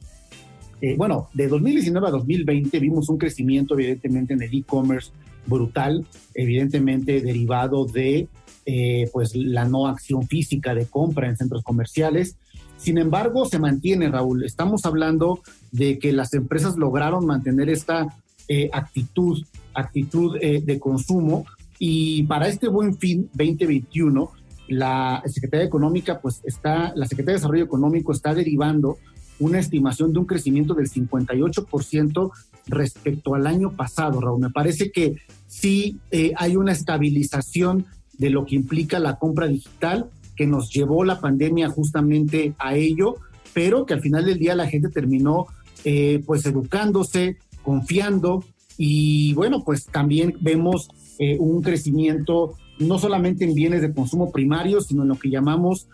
eh, 0.80 0.96
bueno, 0.98 1.28
de 1.32 1.48
2019 1.48 2.08
a 2.08 2.10
2020 2.10 2.78
vimos 2.78 3.08
un 3.08 3.16
crecimiento 3.16 3.72
evidentemente 3.72 4.34
en 4.34 4.42
el 4.42 4.54
e-commerce 4.54 5.12
brutal, 5.46 6.04
evidentemente 6.34 7.22
derivado 7.22 7.86
de 7.86 8.28
eh, 8.66 9.08
pues 9.10 9.34
la 9.34 9.64
no 9.64 9.86
acción 9.86 10.26
física 10.26 10.74
de 10.74 10.84
compra 10.84 11.28
en 11.28 11.38
centros 11.38 11.62
comerciales. 11.62 12.36
Sin 12.76 12.98
embargo, 12.98 13.46
se 13.46 13.58
mantiene, 13.58 14.10
Raúl. 14.10 14.44
Estamos 14.44 14.84
hablando 14.84 15.40
de 15.72 15.98
que 15.98 16.12
las 16.12 16.34
empresas 16.34 16.76
lograron 16.76 17.24
mantener 17.24 17.70
esta 17.70 18.06
eh, 18.48 18.68
actitud, 18.70 19.42
actitud 19.72 20.38
de 20.38 20.78
consumo 20.78 21.46
y 21.78 22.22
para 22.24 22.48
este 22.48 22.68
buen 22.68 22.96
fin 22.96 23.28
2021 23.34 24.30
la 24.68 25.22
Secretaría 25.26 25.66
Económica 25.66 26.20
pues 26.20 26.40
está 26.44 26.92
la 26.94 27.06
Secretaría 27.06 27.34
de 27.34 27.40
Desarrollo 27.40 27.64
Económico 27.64 28.12
está 28.12 28.34
derivando 28.34 28.98
una 29.38 29.58
estimación 29.58 30.12
de 30.12 30.20
un 30.20 30.26
crecimiento 30.26 30.74
del 30.74 30.90
58% 30.90 32.30
respecto 32.66 33.34
al 33.34 33.46
año 33.46 33.72
pasado, 33.72 34.20
Raúl. 34.20 34.40
Me 34.40 34.50
parece 34.50 34.90
que 34.90 35.16
sí 35.46 35.98
eh, 36.10 36.32
hay 36.36 36.56
una 36.56 36.72
estabilización 36.72 37.86
de 38.16 38.30
lo 38.30 38.46
que 38.46 38.54
implica 38.54 38.98
la 38.98 39.18
compra 39.18 39.46
digital 39.46 40.08
que 40.36 40.46
nos 40.46 40.70
llevó 40.70 41.04
la 41.04 41.20
pandemia 41.20 41.68
justamente 41.68 42.54
a 42.58 42.74
ello, 42.74 43.16
pero 43.52 43.86
que 43.86 43.94
al 43.94 44.00
final 44.00 44.24
del 44.24 44.38
día 44.38 44.54
la 44.54 44.68
gente 44.68 44.88
terminó 44.88 45.46
eh, 45.84 46.22
pues 46.26 46.46
educándose, 46.46 47.36
confiando 47.62 48.44
y 48.76 49.32
bueno, 49.34 49.62
pues 49.64 49.86
también 49.86 50.36
vemos 50.40 50.88
eh, 51.18 51.36
un 51.38 51.62
crecimiento 51.62 52.54
no 52.78 52.98
solamente 52.98 53.44
en 53.44 53.54
bienes 53.54 53.82
de 53.82 53.92
consumo 53.92 54.32
primarios, 54.32 54.86
sino 54.86 55.02
en 55.02 55.08
lo 55.08 55.18
que 55.18 55.30
llamamos 55.30 55.88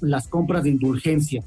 las 0.00 0.28
compras 0.28 0.64
de 0.64 0.70
indulgencia. 0.70 1.44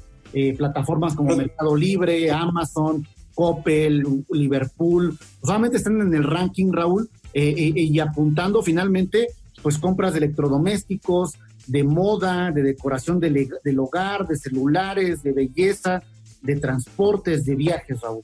plataformas 0.56 1.16
como 1.16 1.34
Mercado 1.34 1.74
Libre, 1.74 2.30
Amazon, 2.30 3.04
Coppel, 3.36 4.24
Liverpool, 4.30 5.16
solamente 5.44 5.76
están 5.76 6.00
en 6.00 6.14
el 6.14 6.24
ranking, 6.24 6.72
Raúl, 6.72 7.08
eh, 7.34 7.54
eh, 7.54 7.72
y 7.76 8.00
apuntando 8.00 8.62
finalmente, 8.62 9.26
pues 9.62 9.76
compras 9.76 10.14
de 10.14 10.20
electrodomésticos, 10.20 11.34
de 11.66 11.84
moda, 11.84 12.50
de 12.50 12.62
decoración 12.62 13.20
del, 13.20 13.78
hogar, 13.78 14.26
de 14.26 14.36
celulares, 14.36 15.22
de 15.22 15.32
belleza, 15.32 16.02
de 16.40 16.56
transportes, 16.56 17.44
de 17.44 17.56
viajes, 17.56 18.00
Raúl. 18.00 18.22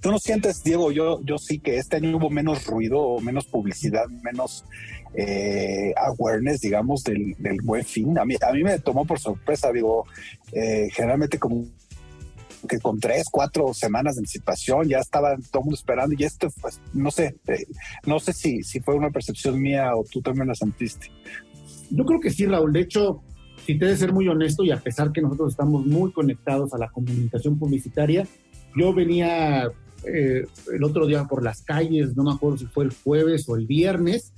¿Tú 0.00 0.10
no 0.10 0.18
sientes, 0.18 0.62
Diego? 0.62 0.92
Yo, 0.92 1.20
yo 1.24 1.38
sí 1.38 1.58
que 1.58 1.76
este 1.76 1.96
año 1.96 2.16
hubo 2.16 2.30
menos 2.30 2.66
ruido, 2.66 3.18
menos 3.20 3.46
publicidad, 3.46 4.06
menos 4.22 4.64
eh, 5.14 5.92
awareness, 5.96 6.60
digamos, 6.60 7.02
del, 7.02 7.34
del 7.38 7.60
buen 7.62 7.84
fin. 7.84 8.16
A 8.18 8.24
mí, 8.24 8.36
a 8.40 8.52
mí 8.52 8.62
me 8.62 8.78
tomó 8.78 9.04
por 9.04 9.18
sorpresa, 9.18 9.72
digo, 9.72 10.06
generalmente 10.92 11.38
como 11.38 11.64
que 12.66 12.80
con 12.80 12.98
tres, 12.98 13.26
cuatro 13.30 13.72
semanas 13.74 14.16
de 14.16 14.20
anticipación 14.20 14.88
ya 14.88 14.98
estaba 14.98 15.36
todo 15.36 15.60
el 15.60 15.64
mundo 15.64 15.76
esperando 15.76 16.14
y 16.18 16.24
esto, 16.24 16.48
pues, 16.60 16.80
no 16.92 17.10
sé, 17.10 17.36
eh, 17.46 17.66
no 18.06 18.18
sé 18.18 18.32
si, 18.32 18.62
si 18.62 18.80
fue 18.80 18.94
una 18.94 19.10
percepción 19.10 19.60
mía 19.60 19.94
o 19.94 20.04
tú 20.04 20.20
también 20.20 20.48
la 20.48 20.54
sentiste. 20.54 21.10
Yo 21.90 22.04
creo 22.04 22.20
que 22.20 22.30
sí, 22.30 22.46
Raúl. 22.46 22.72
De 22.72 22.80
hecho, 22.80 23.22
si 23.64 23.78
te 23.78 23.86
de 23.86 23.96
ser 23.96 24.12
muy 24.12 24.28
honesto 24.28 24.64
y 24.64 24.70
a 24.70 24.80
pesar 24.80 25.12
que 25.12 25.20
nosotros 25.20 25.52
estamos 25.52 25.86
muy 25.86 26.12
conectados 26.12 26.72
a 26.74 26.78
la 26.78 26.88
comunicación 26.88 27.58
publicitaria, 27.58 28.26
yo 28.76 28.92
venía 28.92 29.70
eh, 30.04 30.46
el 30.72 30.84
otro 30.84 31.06
día 31.06 31.24
por 31.24 31.42
las 31.42 31.62
calles, 31.62 32.16
no 32.16 32.24
me 32.24 32.32
acuerdo 32.32 32.58
si 32.58 32.66
fue 32.66 32.84
el 32.84 32.92
jueves 32.92 33.48
o 33.48 33.56
el 33.56 33.66
viernes, 33.66 34.32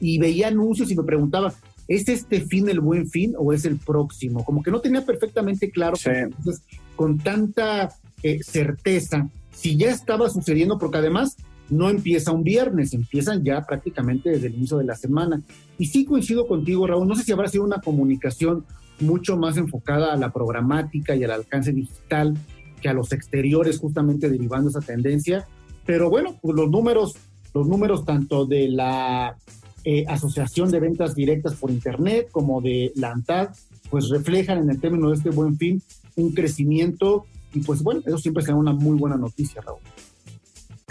y 0.00 0.18
veía 0.18 0.48
anuncios 0.48 0.90
y 0.90 0.96
me 0.96 1.02
preguntaba, 1.02 1.54
¿es 1.88 2.08
este 2.08 2.40
fin 2.40 2.68
el 2.68 2.80
buen 2.80 3.08
fin 3.08 3.34
o 3.38 3.52
es 3.52 3.64
el 3.64 3.78
próximo? 3.78 4.44
Como 4.44 4.62
que 4.62 4.70
no 4.70 4.80
tenía 4.80 5.04
perfectamente 5.04 5.70
claro. 5.70 5.96
Entonces, 6.04 6.62
con 6.96 7.18
tanta 7.18 7.90
eh, 8.22 8.40
certeza 8.42 9.28
si 9.56 9.76
ya 9.76 9.90
estaba 9.90 10.28
sucediendo, 10.28 10.78
porque 10.78 10.98
además 10.98 11.36
no 11.70 11.88
empieza 11.88 12.30
un 12.30 12.44
viernes, 12.44 12.92
empiezan 12.92 13.42
ya 13.42 13.64
prácticamente 13.66 14.30
desde 14.30 14.48
el 14.48 14.54
inicio 14.54 14.76
de 14.76 14.84
la 14.84 14.94
semana. 14.94 15.42
Y 15.78 15.86
sí 15.86 16.04
coincido 16.04 16.46
contigo, 16.46 16.86
Raúl, 16.86 17.08
no 17.08 17.16
sé 17.16 17.24
si 17.24 17.32
habrá 17.32 17.48
sido 17.48 17.64
una 17.64 17.80
comunicación 17.80 18.64
mucho 19.00 19.36
más 19.36 19.56
enfocada 19.56 20.12
a 20.12 20.16
la 20.16 20.30
programática 20.30 21.16
y 21.16 21.24
al 21.24 21.30
alcance 21.30 21.72
digital 21.72 22.36
que 22.80 22.88
a 22.88 22.94
los 22.94 23.12
exteriores, 23.12 23.78
justamente 23.78 24.28
derivando 24.28 24.70
esa 24.70 24.80
tendencia. 24.80 25.46
Pero 25.84 26.10
bueno, 26.10 26.36
pues 26.40 26.56
los 26.56 26.70
números, 26.70 27.16
los 27.54 27.66
números 27.66 28.04
tanto 28.04 28.46
de 28.46 28.68
la 28.68 29.36
eh, 29.84 30.04
Asociación 30.08 30.70
de 30.70 30.80
Ventas 30.80 31.14
Directas 31.14 31.54
por 31.54 31.70
Internet 31.70 32.28
como 32.30 32.60
de 32.60 32.92
la 32.96 33.12
ANTAD, 33.12 33.50
pues 33.90 34.08
reflejan 34.08 34.58
en 34.58 34.70
el 34.70 34.80
término 34.80 35.10
de 35.10 35.16
este 35.16 35.30
buen 35.30 35.56
fin 35.56 35.80
un 36.16 36.32
crecimiento 36.32 37.26
y 37.52 37.60
pues 37.60 37.82
bueno, 37.82 38.02
eso 38.04 38.18
siempre 38.18 38.42
será 38.42 38.56
una 38.56 38.72
muy 38.72 38.98
buena 38.98 39.16
noticia, 39.16 39.62
Raúl. 39.62 39.80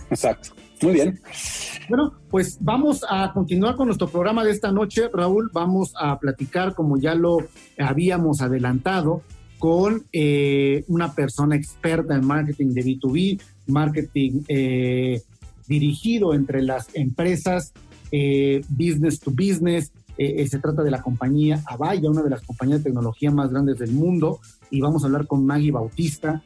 Exacto. 0.09 0.49
Muy 0.81 0.93
bien. 0.93 1.19
Bueno, 1.89 2.13
pues 2.29 2.57
vamos 2.59 3.05
a 3.07 3.31
continuar 3.33 3.75
con 3.75 3.87
nuestro 3.87 4.07
programa 4.07 4.43
de 4.43 4.51
esta 4.51 4.71
noche, 4.71 5.09
Raúl. 5.13 5.49
Vamos 5.53 5.93
a 5.99 6.19
platicar, 6.19 6.73
como 6.73 6.97
ya 6.97 7.15
lo 7.15 7.37
habíamos 7.77 8.41
adelantado, 8.41 9.21
con 9.65 10.05
eh, 10.13 10.83
una 10.89 11.15
persona 11.15 11.55
experta 11.55 12.13
en 12.13 12.23
marketing 12.23 12.67
de 12.75 12.85
B2B, 12.85 13.41
marketing 13.65 14.43
eh, 14.47 15.23
dirigido 15.67 16.35
entre 16.35 16.61
las 16.61 16.89
empresas, 16.93 17.73
eh, 18.11 18.61
business 18.69 19.19
to 19.19 19.31
business. 19.31 19.91
se 20.15 20.59
trata 20.59 20.83
de 20.83 20.91
la 20.91 21.01
compañía 21.01 21.63
Avaya, 21.65 22.11
una 22.11 22.21
de 22.21 22.29
las 22.29 22.43
compañías 22.43 22.83
de 22.83 22.91
tecnología 22.91 23.31
más 23.31 23.49
grandes 23.49 23.79
del 23.79 23.91
mundo 23.91 24.39
y 24.69 24.81
vamos 24.81 25.01
a 25.01 25.07
hablar 25.07 25.25
con 25.25 25.43
Maggie 25.47 25.71
Bautista 25.71 26.43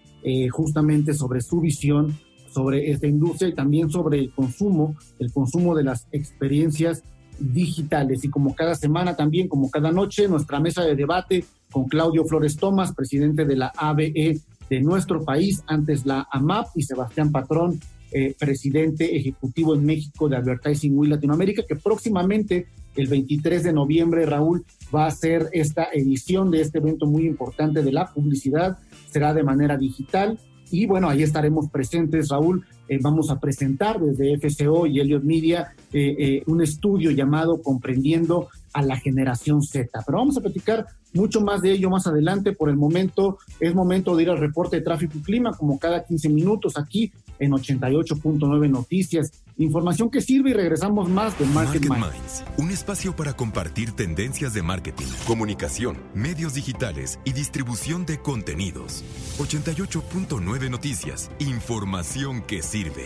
justamente 0.50 1.14
sobre 1.14 1.42
su 1.42 1.60
visión 1.60 2.18
sobre 2.50 2.90
esta 2.90 3.06
industria 3.06 3.50
y 3.50 3.54
también 3.54 3.90
sobre 3.90 4.18
el 4.20 4.32
consumo, 4.32 4.96
el 5.20 5.32
consumo 5.34 5.76
de 5.76 5.84
las 5.84 6.08
experiencias 6.14 7.04
digitales. 7.40 8.24
Y 8.24 8.30
como 8.30 8.56
cada 8.56 8.76
semana 8.76 9.16
también, 9.16 9.48
como 9.48 9.70
cada 9.70 9.92
noche, 9.92 10.28
nuestra 10.28 10.60
mesa 10.60 10.84
de 10.84 10.96
debate 10.96 11.46
con 11.72 11.88
Claudio 11.88 12.26
Flores 12.26 12.58
Tomás, 12.58 12.94
presidente 12.94 13.46
de 13.46 13.56
la 13.56 13.72
ABE 13.76 14.40
de 14.70 14.82
nuestro 14.82 15.24
país, 15.24 15.64
antes 15.68 16.06
la 16.06 16.28
AMAP, 16.32 16.68
y 16.76 16.84
Sebastián 16.84 17.32
Patrón, 17.32 17.80
eh, 18.12 18.36
presidente 18.40 19.16
ejecutivo 19.16 19.76
en 19.76 19.86
México 19.86 20.28
de 20.28 20.38
Advertising 20.38 20.98
Week 20.98 21.12
Latinoamérica, 21.12 21.64
que 21.68 21.76
próximamente, 21.76 22.68
el 22.96 23.08
23 23.08 23.64
de 23.64 23.74
noviembre, 23.74 24.26
Raúl, 24.26 24.66
va 24.94 25.06
a 25.06 25.12
ser 25.12 25.48
esta 25.54 25.90
edición 25.94 26.50
de 26.50 26.62
este 26.62 26.80
evento 26.80 27.06
muy 27.06 27.28
importante 27.28 27.84
de 27.84 27.92
la 27.92 28.12
publicidad. 28.12 28.80
Será 29.12 29.34
de 29.34 29.44
manera 29.44 29.78
digital. 29.78 30.40
Y 30.72 30.86
bueno, 30.86 31.10
ahí 31.10 31.24
estaremos 31.24 31.70
presentes, 31.70 32.30
Raúl. 32.30 32.66
Eh, 32.88 33.00
vamos 33.02 33.30
a 33.30 33.40
presentar 33.40 34.00
desde 34.00 34.38
FCO 34.38 34.86
y 34.86 35.00
Elliot 35.00 35.24
Media 35.24 35.74
eh, 35.94 36.16
eh, 36.18 36.44
un 36.48 36.62
estudio 36.62 37.12
llamado 37.12 37.62
Comprendiendo 37.62 38.48
a 38.74 38.82
la 38.82 38.98
Generación 38.98 39.62
Z. 39.62 39.88
Pero 40.06 40.18
vamos 40.18 40.38
a 40.38 40.42
platicar 40.42 40.86
mucho 41.14 41.42
más 41.42 41.62
de 41.62 41.72
ello 41.72 41.90
más 41.90 42.08
adelante. 42.08 42.54
Por 42.54 42.70
el 42.70 42.78
momento 42.78 43.38
es 43.60 43.74
momento 43.74 44.16
de 44.16 44.24
ir 44.24 44.30
al 44.30 44.40
reporte 44.40 44.78
de 44.78 44.84
tráfico 44.84 45.18
y 45.18 45.22
clima, 45.22 45.52
como 45.54 45.80
cada 45.80 46.04
15 46.04 46.30
minutos 46.30 46.78
aquí 46.78 47.12
en 47.40 47.52
88.9 47.52 48.70
Noticias. 48.70 49.32
Información 49.58 50.10
que 50.10 50.22
sirve 50.22 50.52
y 50.52 50.54
regresamos 50.54 51.10
más 51.10 51.38
de 51.40 51.46
Market, 51.46 51.84
Minds. 51.90 52.44
Un 52.58 52.72
espacio 52.72 53.16
para 53.16 53.34
compartir 53.34 53.92
tendencias 53.94 54.54
de 54.54 54.62
marketing, 54.62 55.08
comunicación, 55.26 55.98
medios 56.14 56.54
digitales 56.54 57.20
y 57.26 57.34
distribución 57.34 58.06
de 58.06 58.20
contenidos. 58.20 59.04
88.9 59.40 60.70
Noticias. 60.70 61.32
Información 61.40 62.42
que 62.42 62.62
sirve. 62.62 63.06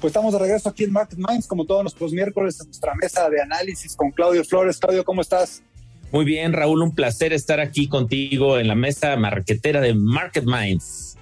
Pues 0.00 0.10
estamos 0.10 0.32
de 0.32 0.40
regreso 0.40 0.68
aquí 0.68 0.84
en 0.84 0.92
Market 0.92 1.18
Minds, 1.18 1.46
como 1.46 1.64
todos 1.64 1.94
los 1.98 2.12
miércoles, 2.12 2.60
en 2.60 2.66
nuestra 2.66 2.92
mesa 2.96 3.30
de 3.30 3.40
análisis 3.40 3.94
con 3.94 4.10
Claudio 4.10 4.44
Flores. 4.44 4.78
Claudio, 4.78 5.04
¿cómo 5.04 5.20
estás? 5.20 5.62
Muy 6.10 6.24
bien, 6.24 6.52
Raúl, 6.52 6.82
un 6.82 6.94
placer 6.94 7.32
estar 7.32 7.60
aquí 7.60 7.88
contigo 7.88 8.58
en 8.58 8.68
la 8.68 8.74
mesa 8.74 9.16
marquetera 9.16 9.80
de 9.80 9.94
Market 9.94 10.44
Minds. 10.44 11.16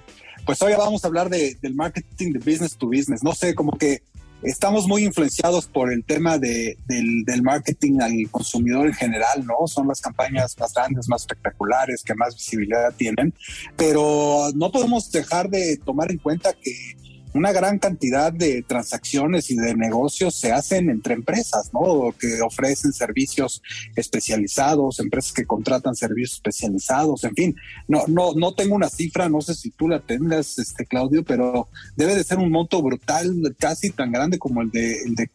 Pues 0.45 0.61
hoy 0.61 0.73
vamos 0.77 1.03
a 1.03 1.07
hablar 1.07 1.29
de, 1.29 1.55
del 1.61 1.75
marketing 1.75 2.33
de 2.33 2.39
business 2.39 2.75
to 2.75 2.87
business. 2.87 3.23
No 3.23 3.33
sé, 3.33 3.53
como 3.53 3.77
que 3.77 4.01
estamos 4.41 4.87
muy 4.87 5.05
influenciados 5.05 5.67
por 5.67 5.93
el 5.93 6.03
tema 6.03 6.37
de, 6.37 6.77
del, 6.87 7.23
del, 7.25 7.43
marketing 7.43 7.99
al 8.01 8.29
consumidor 8.31 8.87
en 8.87 8.93
general, 8.93 9.45
¿no? 9.45 9.67
Son 9.67 9.87
las 9.87 10.01
campañas 10.01 10.57
más 10.57 10.73
grandes, 10.73 11.07
más 11.07 11.21
espectaculares, 11.21 12.03
que 12.03 12.15
más 12.15 12.33
visibilidad 12.33 12.93
tienen, 12.95 13.33
pero 13.77 14.49
no 14.55 14.71
podemos 14.71 15.11
dejar 15.11 15.49
de 15.49 15.77
tomar 15.77 16.11
en 16.11 16.17
cuenta 16.17 16.53
que 16.53 16.97
una 17.33 17.51
gran 17.51 17.79
cantidad 17.79 18.33
de 18.33 18.63
transacciones 18.63 19.49
y 19.51 19.55
de 19.55 19.75
negocios 19.75 20.35
se 20.35 20.51
hacen 20.51 20.89
entre 20.89 21.13
empresas, 21.13 21.71
¿no? 21.73 22.13
Que 22.19 22.41
ofrecen 22.41 22.93
servicios 22.93 23.61
especializados, 23.95 24.99
empresas 24.99 25.31
que 25.33 25.45
contratan 25.45 25.95
servicios 25.95 26.33
especializados, 26.33 27.23
en 27.23 27.35
fin. 27.35 27.55
No, 27.87 28.03
no, 28.07 28.33
no 28.33 28.53
tengo 28.53 28.75
una 28.75 28.89
cifra, 28.89 29.29
no 29.29 29.41
sé 29.41 29.55
si 29.55 29.71
tú 29.71 29.87
la 29.87 29.99
tengas, 29.99 30.59
este 30.59 30.85
Claudio, 30.85 31.23
pero 31.23 31.67
debe 31.95 32.15
de 32.15 32.23
ser 32.23 32.37
un 32.37 32.51
monto 32.51 32.81
brutal, 32.81 33.33
casi 33.57 33.91
tan 33.91 34.11
grande 34.11 34.37
como 34.37 34.61
el 34.61 34.71
de, 34.71 35.03
el 35.03 35.15
de 35.15 35.29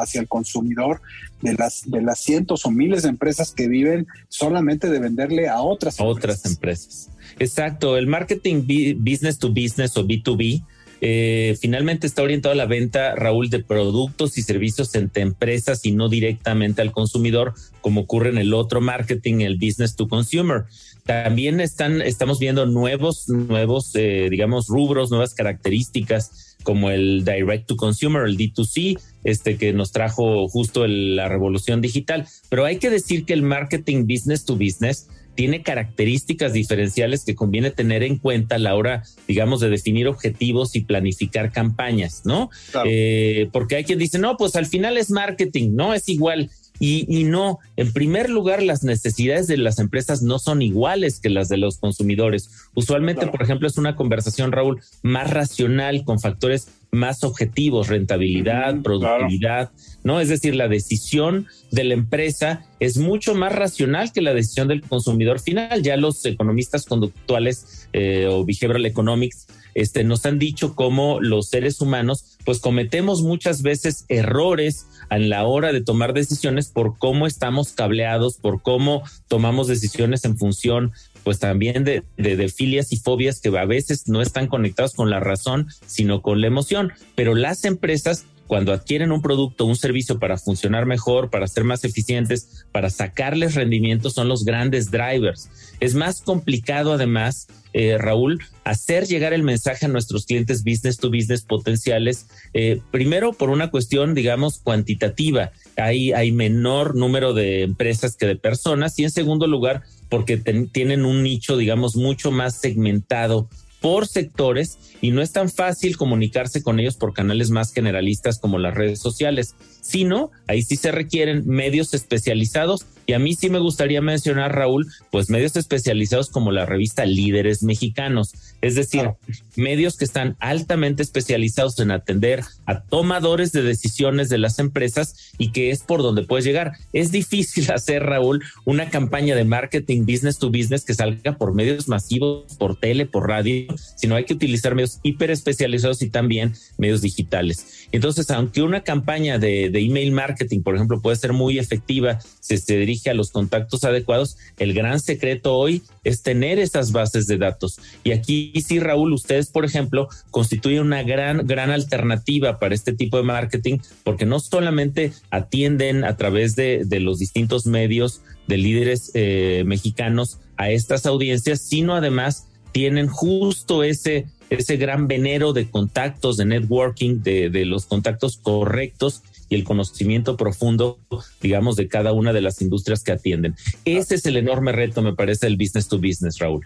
hacia 0.00 0.20
el 0.20 0.28
consumidor 0.28 1.00
de 1.42 1.54
las, 1.54 1.82
de 1.90 2.02
las 2.02 2.20
cientos 2.20 2.64
o 2.64 2.70
miles 2.70 3.02
de 3.02 3.10
empresas 3.10 3.52
que 3.52 3.68
viven 3.68 4.06
solamente 4.28 4.88
de 4.88 4.98
venderle 4.98 5.48
a 5.48 5.60
otras 5.60 6.00
a 6.00 6.04
otras 6.04 6.44
empresas. 6.46 7.10
Exacto, 7.38 7.96
el 7.96 8.06
marketing 8.06 8.64
business 8.98 9.38
to 9.38 9.48
business 9.48 9.96
o 9.96 10.04
B2B 10.04 10.64
eh, 11.06 11.58
finalmente 11.60 12.06
está 12.06 12.22
orientado 12.22 12.54
a 12.54 12.56
la 12.56 12.64
venta, 12.64 13.14
Raúl, 13.14 13.50
de 13.50 13.62
productos 13.62 14.38
y 14.38 14.42
servicios 14.42 14.94
entre 14.94 15.22
empresas 15.22 15.84
y 15.84 15.92
no 15.92 16.08
directamente 16.08 16.80
al 16.80 16.92
consumidor, 16.92 17.52
como 17.82 18.00
ocurre 18.00 18.30
en 18.30 18.38
el 18.38 18.54
otro 18.54 18.80
marketing, 18.80 19.40
el 19.40 19.58
business 19.58 19.96
to 19.96 20.08
consumer. 20.08 20.64
También 21.04 21.60
están, 21.60 22.00
estamos 22.00 22.38
viendo 22.38 22.64
nuevos, 22.64 23.28
nuevos, 23.28 23.90
eh, 23.96 24.28
digamos, 24.30 24.68
rubros, 24.68 25.10
nuevas 25.10 25.34
características 25.34 26.56
como 26.62 26.88
el 26.88 27.22
direct 27.26 27.66
to 27.66 27.76
consumer, 27.76 28.24
el 28.24 28.38
D2C, 28.38 28.98
este 29.24 29.58
que 29.58 29.74
nos 29.74 29.92
trajo 29.92 30.48
justo 30.48 30.86
la 30.86 31.28
revolución 31.28 31.82
digital. 31.82 32.26
Pero 32.48 32.64
hay 32.64 32.78
que 32.78 32.88
decir 32.88 33.26
que 33.26 33.34
el 33.34 33.42
marketing 33.42 34.06
business 34.06 34.46
to 34.46 34.56
business 34.56 35.08
tiene 35.34 35.62
características 35.62 36.52
diferenciales 36.52 37.24
que 37.24 37.34
conviene 37.34 37.70
tener 37.70 38.02
en 38.02 38.18
cuenta 38.18 38.56
a 38.56 38.58
la 38.58 38.74
hora, 38.74 39.02
digamos, 39.26 39.60
de 39.60 39.70
definir 39.70 40.06
objetivos 40.06 40.76
y 40.76 40.82
planificar 40.82 41.52
campañas, 41.52 42.22
¿no? 42.24 42.50
Eh, 42.84 43.48
porque 43.52 43.76
hay 43.76 43.84
quien 43.84 43.98
dice, 43.98 44.18
no, 44.18 44.36
pues 44.36 44.56
al 44.56 44.66
final 44.66 44.96
es 44.96 45.10
marketing, 45.10 45.72
no 45.74 45.94
es 45.94 46.08
igual. 46.08 46.50
Y, 46.80 47.06
y, 47.08 47.24
no, 47.24 47.60
en 47.76 47.92
primer 47.92 48.30
lugar, 48.30 48.62
las 48.62 48.82
necesidades 48.82 49.46
de 49.46 49.56
las 49.56 49.78
empresas 49.78 50.22
no 50.22 50.38
son 50.38 50.60
iguales 50.60 51.20
que 51.20 51.30
las 51.30 51.48
de 51.48 51.56
los 51.56 51.78
consumidores. 51.78 52.50
Usualmente, 52.74 53.28
por 53.28 53.42
ejemplo, 53.42 53.68
es 53.68 53.78
una 53.78 53.94
conversación, 53.94 54.50
Raúl, 54.50 54.80
más 55.02 55.30
racional, 55.30 56.04
con 56.04 56.18
factores 56.18 56.68
más 56.94 57.24
objetivos, 57.24 57.88
rentabilidad, 57.88 58.80
productividad, 58.82 59.70
¿no? 60.04 60.20
Es 60.20 60.28
decir, 60.28 60.54
la 60.54 60.68
decisión 60.68 61.46
de 61.70 61.84
la 61.84 61.94
empresa 61.94 62.64
es 62.80 62.96
mucho 62.96 63.34
más 63.34 63.52
racional 63.52 64.12
que 64.12 64.22
la 64.22 64.32
decisión 64.32 64.68
del 64.68 64.82
consumidor 64.82 65.40
final. 65.40 65.82
Ya 65.82 65.96
los 65.96 66.24
economistas 66.24 66.86
conductuales 66.86 67.88
eh, 67.92 68.26
o 68.28 68.44
behavioral 68.44 68.86
economics 68.86 69.46
este, 69.74 70.04
nos 70.04 70.24
han 70.24 70.38
dicho 70.38 70.74
cómo 70.74 71.20
los 71.20 71.48
seres 71.48 71.80
humanos 71.80 72.36
pues 72.44 72.60
cometemos 72.60 73.22
muchas 73.22 73.62
veces 73.62 74.04
errores 74.08 74.86
en 75.10 75.28
la 75.28 75.44
hora 75.44 75.72
de 75.72 75.82
tomar 75.82 76.12
decisiones 76.12 76.68
por 76.68 76.98
cómo 76.98 77.26
estamos 77.26 77.72
cableados, 77.72 78.36
por 78.36 78.62
cómo 78.62 79.02
tomamos 79.28 79.68
decisiones 79.68 80.24
en 80.24 80.36
función 80.36 80.92
pues 81.24 81.38
también 81.38 81.84
de, 81.84 82.04
de, 82.18 82.48
filias 82.50 82.92
y 82.92 82.98
fobias 82.98 83.40
que 83.40 83.48
a 83.58 83.64
veces 83.64 84.08
no 84.08 84.20
están 84.20 84.46
conectados 84.46 84.92
con 84.92 85.08
la 85.08 85.20
razón, 85.20 85.68
sino 85.86 86.20
con 86.20 86.42
la 86.42 86.46
emoción. 86.46 86.92
Pero 87.14 87.34
las 87.34 87.64
empresas 87.64 88.26
cuando 88.46 88.72
adquieren 88.72 89.12
un 89.12 89.22
producto, 89.22 89.64
un 89.64 89.76
servicio 89.76 90.18
para 90.18 90.36
funcionar 90.36 90.86
mejor, 90.86 91.30
para 91.30 91.46
ser 91.46 91.64
más 91.64 91.84
eficientes, 91.84 92.66
para 92.72 92.90
sacarles 92.90 93.54
rendimiento, 93.54 94.10
son 94.10 94.28
los 94.28 94.44
grandes 94.44 94.90
drivers. 94.90 95.50
Es 95.80 95.94
más 95.94 96.20
complicado 96.20 96.92
además, 96.92 97.48
eh, 97.72 97.98
Raúl, 97.98 98.40
hacer 98.62 99.06
llegar 99.06 99.32
el 99.32 99.42
mensaje 99.42 99.86
a 99.86 99.88
nuestros 99.88 100.26
clientes 100.26 100.62
business 100.62 100.98
to 100.98 101.10
business 101.10 101.42
potenciales, 101.42 102.28
eh, 102.52 102.80
primero 102.90 103.32
por 103.32 103.50
una 103.50 103.70
cuestión, 103.70 104.14
digamos, 104.14 104.58
cuantitativa. 104.58 105.50
Hay, 105.76 106.12
hay 106.12 106.30
menor 106.30 106.94
número 106.94 107.34
de 107.34 107.62
empresas 107.62 108.16
que 108.16 108.26
de 108.26 108.36
personas 108.36 108.98
y 108.98 109.04
en 109.04 109.10
segundo 109.10 109.46
lugar, 109.46 109.82
porque 110.08 110.36
tienen 110.36 111.04
un 111.04 111.22
nicho, 111.22 111.56
digamos, 111.56 111.96
mucho 111.96 112.30
más 112.30 112.60
segmentado 112.60 113.48
por 113.84 114.08
sectores 114.08 114.78
y 115.02 115.10
no 115.10 115.20
es 115.20 115.32
tan 115.32 115.50
fácil 115.50 115.98
comunicarse 115.98 116.62
con 116.62 116.80
ellos 116.80 116.96
por 116.96 117.12
canales 117.12 117.50
más 117.50 117.70
generalistas 117.70 118.38
como 118.38 118.58
las 118.58 118.72
redes 118.72 118.98
sociales, 118.98 119.56
sino 119.82 120.30
ahí 120.46 120.62
sí 120.62 120.76
se 120.76 120.90
requieren 120.90 121.46
medios 121.46 121.92
especializados 121.92 122.86
y 123.04 123.12
a 123.12 123.18
mí 123.18 123.34
sí 123.34 123.50
me 123.50 123.58
gustaría 123.58 124.00
mencionar, 124.00 124.54
Raúl, 124.54 124.86
pues 125.10 125.28
medios 125.28 125.56
especializados 125.56 126.30
como 126.30 126.50
la 126.50 126.64
revista 126.64 127.04
Líderes 127.04 127.62
Mexicanos, 127.62 128.32
es 128.64 128.76
decir, 128.76 129.10
medios 129.56 129.98
que 129.98 130.06
están 130.06 130.36
altamente 130.40 131.02
especializados 131.02 131.78
en 131.80 131.90
atender 131.90 132.42
a 132.64 132.80
tomadores 132.80 133.52
de 133.52 133.60
decisiones 133.60 134.30
de 134.30 134.38
las 134.38 134.58
empresas 134.58 135.32
y 135.36 135.52
que 135.52 135.70
es 135.70 135.82
por 135.82 136.00
donde 136.00 136.22
puedes 136.22 136.46
llegar. 136.46 136.72
Es 136.94 137.12
difícil 137.12 137.70
hacer, 137.74 138.04
Raúl, 138.04 138.42
una 138.64 138.88
campaña 138.88 139.36
de 139.36 139.44
marketing 139.44 140.06
business 140.06 140.38
to 140.38 140.48
business 140.48 140.86
que 140.86 140.94
salga 140.94 141.36
por 141.36 141.54
medios 141.54 141.88
masivos, 141.88 142.54
por 142.56 142.76
tele, 142.76 143.04
por 143.04 143.28
radio, 143.28 143.66
sino 143.96 144.16
hay 144.16 144.24
que 144.24 144.32
utilizar 144.32 144.74
medios 144.74 144.98
hiper 145.02 145.30
especializados 145.30 146.00
y 146.00 146.08
también 146.08 146.54
medios 146.78 147.02
digitales. 147.02 147.86
Entonces, 147.92 148.30
aunque 148.30 148.62
una 148.62 148.82
campaña 148.82 149.38
de, 149.38 149.66
email 149.66 150.10
marketing, 150.12 150.62
por 150.62 150.74
ejemplo, 150.74 151.02
puede 151.02 151.16
ser 151.16 151.34
muy 151.34 151.58
efectiva 151.58 152.18
si 152.40 152.56
se 152.56 152.78
dirige 152.78 153.10
a 153.10 153.14
los 153.14 153.30
contactos 153.30 153.84
adecuados, 153.84 154.38
el 154.58 154.72
gran 154.72 155.00
secreto 155.00 155.54
hoy 155.54 155.82
es 156.02 156.22
tener 156.22 156.58
esas 156.58 156.92
bases 156.92 157.26
de 157.26 157.36
datos. 157.36 157.78
Y 158.02 158.12
aquí 158.12 158.52
sí, 158.62 158.80
Raúl, 158.80 159.12
ustedes, 159.12 159.50
por 159.50 159.64
ejemplo, 159.64 160.08
constituyen 160.30 160.82
una 160.82 161.02
gran, 161.02 161.46
gran 161.46 161.70
alternativa 161.70 162.58
para 162.58 162.74
este 162.74 162.92
tipo 162.92 163.16
de 163.16 163.22
marketing, 163.22 163.78
porque 164.02 164.26
no 164.26 164.40
solamente 164.40 165.12
atienden 165.30 166.04
a 166.04 166.16
través 166.16 166.56
de, 166.56 166.86
los 167.00 167.18
distintos 167.18 167.66
medios 167.66 168.22
de 168.46 168.56
líderes 168.58 169.10
eh, 169.14 169.64
mexicanos 169.66 170.38
a 170.56 170.70
estas 170.70 171.06
audiencias, 171.06 171.60
sino 171.60 171.94
además 171.94 172.46
tienen 172.72 173.08
justo 173.08 173.82
ese, 173.82 174.26
ese 174.50 174.76
gran 174.76 175.08
venero 175.08 175.52
de 175.52 175.68
contactos, 175.68 176.36
de 176.36 176.44
networking, 176.44 177.22
de, 177.22 177.50
de 177.50 177.64
los 177.64 177.86
contactos 177.86 178.36
correctos 178.36 179.22
y 179.48 179.54
el 179.54 179.64
conocimiento 179.64 180.36
profundo, 180.36 180.98
digamos, 181.40 181.76
de 181.76 181.88
cada 181.88 182.12
una 182.12 182.32
de 182.32 182.40
las 182.40 182.60
industrias 182.62 183.02
que 183.02 183.12
atienden. 183.12 183.54
Ese 183.84 184.16
es 184.16 184.26
el 184.26 184.36
enorme 184.36 184.72
reto, 184.72 185.02
me 185.02 185.14
parece, 185.14 185.46
del 185.46 185.56
business 185.56 185.88
to 185.88 185.98
business, 185.98 186.38
Raúl. 186.38 186.64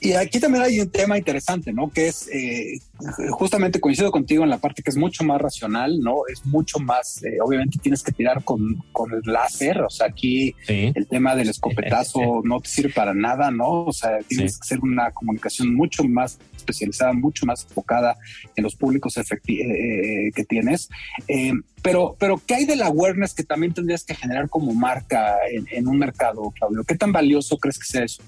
Y 0.00 0.12
aquí 0.12 0.38
también 0.38 0.64
hay 0.64 0.80
un 0.80 0.90
tema 0.90 1.18
interesante, 1.18 1.72
¿no? 1.72 1.90
Que 1.90 2.08
es, 2.08 2.28
eh, 2.28 2.78
justamente 3.30 3.80
coincido 3.80 4.12
contigo 4.12 4.44
en 4.44 4.50
la 4.50 4.58
parte 4.58 4.82
que 4.82 4.90
es 4.90 4.96
mucho 4.96 5.24
más 5.24 5.40
racional, 5.40 6.00
¿no? 6.00 6.18
Es 6.32 6.46
mucho 6.46 6.78
más, 6.78 7.22
eh, 7.24 7.38
obviamente 7.44 7.78
tienes 7.80 8.02
que 8.02 8.12
tirar 8.12 8.44
con, 8.44 8.76
con 8.92 9.12
el 9.12 9.22
láser, 9.24 9.80
o 9.80 9.90
sea, 9.90 10.06
aquí 10.06 10.54
el 10.68 11.06
tema 11.08 11.34
del 11.34 11.48
escopetazo 11.48 12.20
no 12.44 12.60
te 12.60 12.68
sirve 12.68 12.92
para 12.92 13.12
nada, 13.12 13.50
¿no? 13.50 13.86
O 13.86 13.92
sea, 13.92 14.18
tienes 14.26 14.58
que 14.58 14.66
hacer 14.66 14.80
una 14.80 15.10
comunicación 15.10 15.74
mucho 15.74 16.04
más 16.04 16.38
especializada, 16.56 17.12
mucho 17.12 17.44
más 17.44 17.64
enfocada 17.64 18.16
en 18.54 18.64
los 18.64 18.76
públicos 18.76 19.16
eh, 19.16 20.30
que 20.34 20.44
tienes. 20.44 20.88
pero, 21.82 22.16
pero, 22.18 22.40
¿qué 22.46 22.54
hay 22.54 22.64
del 22.66 22.82
awareness 22.82 23.34
que 23.34 23.42
también 23.42 23.74
tendrías 23.74 24.04
que 24.04 24.14
generar 24.14 24.48
como 24.48 24.74
marca 24.74 25.38
en, 25.50 25.66
en 25.72 25.88
un 25.88 25.98
mercado, 25.98 26.52
Claudio? 26.52 26.84
¿Qué 26.84 26.94
tan 26.94 27.12
valioso 27.12 27.58
crees 27.58 27.78
que 27.78 27.86
sea 27.86 28.04
eso? 28.04 28.22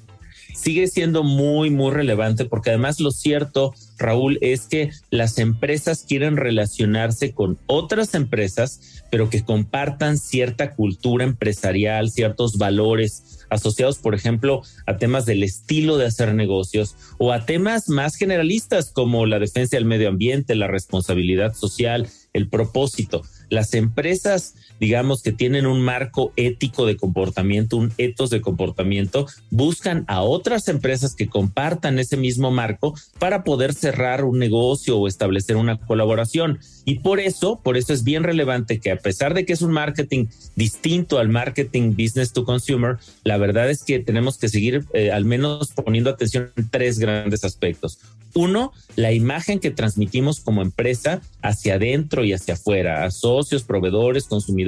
Sigue 0.54 0.86
siendo 0.86 1.22
muy, 1.22 1.70
muy 1.70 1.92
relevante 1.92 2.44
porque 2.44 2.70
además 2.70 3.00
lo 3.00 3.10
cierto, 3.10 3.74
Raúl, 3.98 4.38
es 4.40 4.62
que 4.62 4.90
las 5.10 5.38
empresas 5.38 6.04
quieren 6.06 6.36
relacionarse 6.36 7.32
con 7.32 7.58
otras 7.66 8.14
empresas, 8.14 9.04
pero 9.10 9.30
que 9.30 9.44
compartan 9.44 10.18
cierta 10.18 10.74
cultura 10.74 11.24
empresarial, 11.24 12.10
ciertos 12.10 12.58
valores 12.58 13.46
asociados, 13.50 13.98
por 13.98 14.14
ejemplo, 14.14 14.62
a 14.86 14.96
temas 14.96 15.26
del 15.26 15.42
estilo 15.42 15.98
de 15.98 16.06
hacer 16.06 16.34
negocios 16.34 16.94
o 17.18 17.32
a 17.32 17.44
temas 17.44 17.88
más 17.88 18.14
generalistas 18.16 18.90
como 18.90 19.26
la 19.26 19.38
defensa 19.38 19.76
del 19.76 19.84
medio 19.84 20.08
ambiente, 20.08 20.54
la 20.54 20.68
responsabilidad 20.68 21.54
social, 21.54 22.08
el 22.32 22.48
propósito. 22.48 23.22
Las 23.48 23.74
empresas 23.74 24.54
digamos, 24.80 25.22
que 25.22 25.32
tienen 25.32 25.66
un 25.66 25.82
marco 25.82 26.32
ético 26.36 26.86
de 26.86 26.96
comportamiento, 26.96 27.76
un 27.76 27.92
etos 27.98 28.30
de 28.30 28.40
comportamiento, 28.40 29.26
buscan 29.50 30.04
a 30.08 30.22
otras 30.22 30.66
empresas 30.68 31.14
que 31.14 31.28
compartan 31.28 31.98
ese 31.98 32.16
mismo 32.16 32.50
marco 32.50 32.94
para 33.18 33.44
poder 33.44 33.74
cerrar 33.74 34.24
un 34.24 34.38
negocio 34.38 34.98
o 34.98 35.06
establecer 35.06 35.56
una 35.56 35.78
colaboración. 35.78 36.58
Y 36.84 37.00
por 37.00 37.20
eso, 37.20 37.60
por 37.62 37.76
eso 37.76 37.92
es 37.92 38.02
bien 38.02 38.24
relevante 38.24 38.80
que 38.80 38.90
a 38.90 38.96
pesar 38.96 39.34
de 39.34 39.44
que 39.44 39.52
es 39.52 39.62
un 39.62 39.70
marketing 39.70 40.26
distinto 40.56 41.18
al 41.18 41.28
marketing 41.28 41.94
business 41.94 42.32
to 42.32 42.44
consumer, 42.44 42.96
la 43.22 43.36
verdad 43.36 43.70
es 43.70 43.84
que 43.84 43.98
tenemos 43.98 44.38
que 44.38 44.48
seguir 44.48 44.84
eh, 44.94 45.12
al 45.12 45.24
menos 45.24 45.68
poniendo 45.72 46.10
atención 46.10 46.50
en 46.56 46.70
tres 46.70 46.98
grandes 46.98 47.44
aspectos. 47.44 47.98
Uno, 48.34 48.72
la 48.94 49.12
imagen 49.12 49.58
que 49.58 49.72
transmitimos 49.72 50.40
como 50.40 50.62
empresa 50.62 51.20
hacia 51.42 51.74
adentro 51.74 52.24
y 52.24 52.32
hacia 52.32 52.54
afuera, 52.54 53.04
a 53.04 53.10
socios, 53.10 53.64
proveedores, 53.64 54.24
consumidores, 54.24 54.60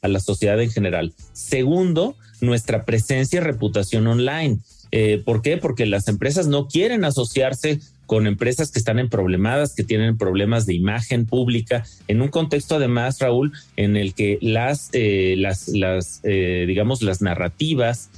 a 0.00 0.08
la 0.08 0.20
sociedad 0.20 0.60
en 0.60 0.70
general. 0.70 1.12
Segundo, 1.32 2.16
nuestra 2.40 2.84
presencia 2.84 3.38
y 3.38 3.40
reputación 3.40 4.06
online. 4.06 4.58
Eh, 4.90 5.22
¿Por 5.24 5.42
qué? 5.42 5.56
Porque 5.56 5.86
las 5.86 6.08
empresas 6.08 6.46
no 6.46 6.68
quieren 6.68 7.04
asociarse 7.04 7.80
con 8.06 8.26
empresas 8.26 8.70
que 8.70 8.78
están 8.78 8.98
en 8.98 9.08
problemadas, 9.08 9.74
que 9.74 9.84
tienen 9.84 10.18
problemas 10.18 10.66
de 10.66 10.74
imagen 10.74 11.24
pública, 11.24 11.84
en 12.08 12.20
un 12.20 12.28
contexto 12.28 12.76
además, 12.76 13.18
Raúl, 13.20 13.52
en 13.76 13.96
el 13.96 14.12
que 14.12 14.38
las, 14.42 14.90
eh, 14.92 15.34
las, 15.38 15.68
las 15.68 16.20
eh, 16.24 16.64
digamos, 16.66 17.02
las 17.02 17.22
narrativas 17.22 18.10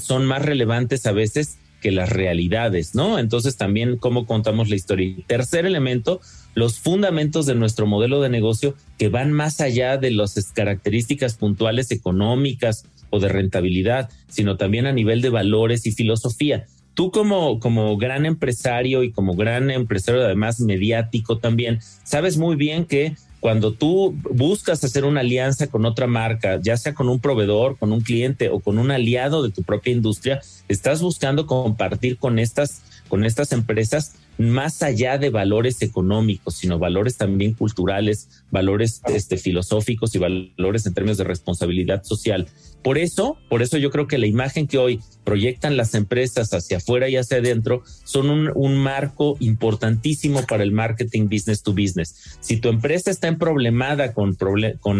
son 0.00 0.24
más 0.24 0.40
relevantes 0.42 1.04
a 1.04 1.10
veces 1.10 1.58
que 1.84 1.90
las 1.90 2.08
realidades, 2.08 2.94
¿no? 2.94 3.18
Entonces 3.18 3.58
también 3.58 3.98
cómo 3.98 4.24
contamos 4.24 4.70
la 4.70 4.76
historia. 4.76 5.06
Y 5.06 5.22
tercer 5.22 5.66
elemento, 5.66 6.22
los 6.54 6.78
fundamentos 6.78 7.46
de 7.46 7.54
nuestro 7.54 7.86
modelo 7.86 8.20
de 8.20 8.28
negocio 8.28 8.74
que 8.98 9.08
van 9.08 9.32
más 9.32 9.60
allá 9.60 9.96
de 9.96 10.10
las 10.10 10.34
características 10.52 11.34
puntuales 11.34 11.90
económicas 11.90 12.86
o 13.10 13.20
de 13.20 13.28
rentabilidad, 13.28 14.10
sino 14.28 14.56
también 14.56 14.86
a 14.86 14.92
nivel 14.92 15.20
de 15.20 15.30
valores 15.30 15.86
y 15.86 15.92
filosofía. 15.92 16.66
tú 16.94 17.10
como, 17.10 17.58
como 17.58 17.96
gran 17.96 18.24
empresario 18.24 19.02
y 19.02 19.10
como 19.10 19.34
gran 19.34 19.68
empresario 19.70 20.24
además 20.24 20.60
mediático 20.60 21.38
también, 21.38 21.80
sabes 22.04 22.36
muy 22.36 22.54
bien 22.54 22.84
que 22.84 23.16
cuando 23.44 23.72
tú 23.72 24.16
buscas 24.30 24.82
hacer 24.84 25.04
una 25.04 25.20
alianza 25.20 25.66
con 25.66 25.84
otra 25.84 26.06
marca, 26.06 26.58
ya 26.62 26.78
sea 26.78 26.94
con 26.94 27.10
un 27.10 27.20
proveedor, 27.20 27.76
con 27.76 27.92
un 27.92 28.00
cliente 28.00 28.48
o 28.48 28.60
con 28.60 28.78
un 28.78 28.90
aliado 28.90 29.42
de 29.42 29.50
tu 29.50 29.62
propia 29.62 29.92
industria, 29.92 30.40
estás 30.66 31.02
buscando 31.02 31.46
compartir 31.46 32.16
con 32.16 32.38
estas, 32.38 32.82
con 33.08 33.22
estas 33.22 33.52
empresas 33.52 34.16
más 34.38 34.82
allá 34.82 35.18
de 35.18 35.30
valores 35.30 35.80
económicos, 35.82 36.54
sino 36.54 36.78
valores 36.78 37.16
también 37.16 37.54
culturales, 37.54 38.28
valores 38.50 39.00
este, 39.06 39.36
filosóficos 39.36 40.14
y 40.14 40.18
valores 40.18 40.86
en 40.86 40.94
términos 40.94 41.18
de 41.18 41.24
responsabilidad 41.24 42.02
social. 42.04 42.48
Por 42.84 42.98
eso, 42.98 43.38
por 43.48 43.62
eso 43.62 43.78
yo 43.78 43.90
creo 43.90 44.06
que 44.06 44.18
la 44.18 44.26
imagen 44.26 44.66
que 44.66 44.76
hoy 44.76 45.00
proyectan 45.24 45.78
las 45.78 45.94
empresas 45.94 46.52
hacia 46.52 46.76
afuera 46.76 47.08
y 47.08 47.16
hacia 47.16 47.38
adentro 47.38 47.82
son 48.04 48.28
un, 48.28 48.76
marco 48.76 49.38
importantísimo 49.40 50.44
para 50.46 50.62
el 50.64 50.70
marketing 50.70 51.28
business 51.30 51.62
to 51.62 51.72
business. 51.72 52.36
Si 52.40 52.58
tu 52.58 52.68
empresa 52.68 53.10
está 53.10 53.28
en 53.28 53.38
problemada 53.38 54.12
con, 54.12 54.36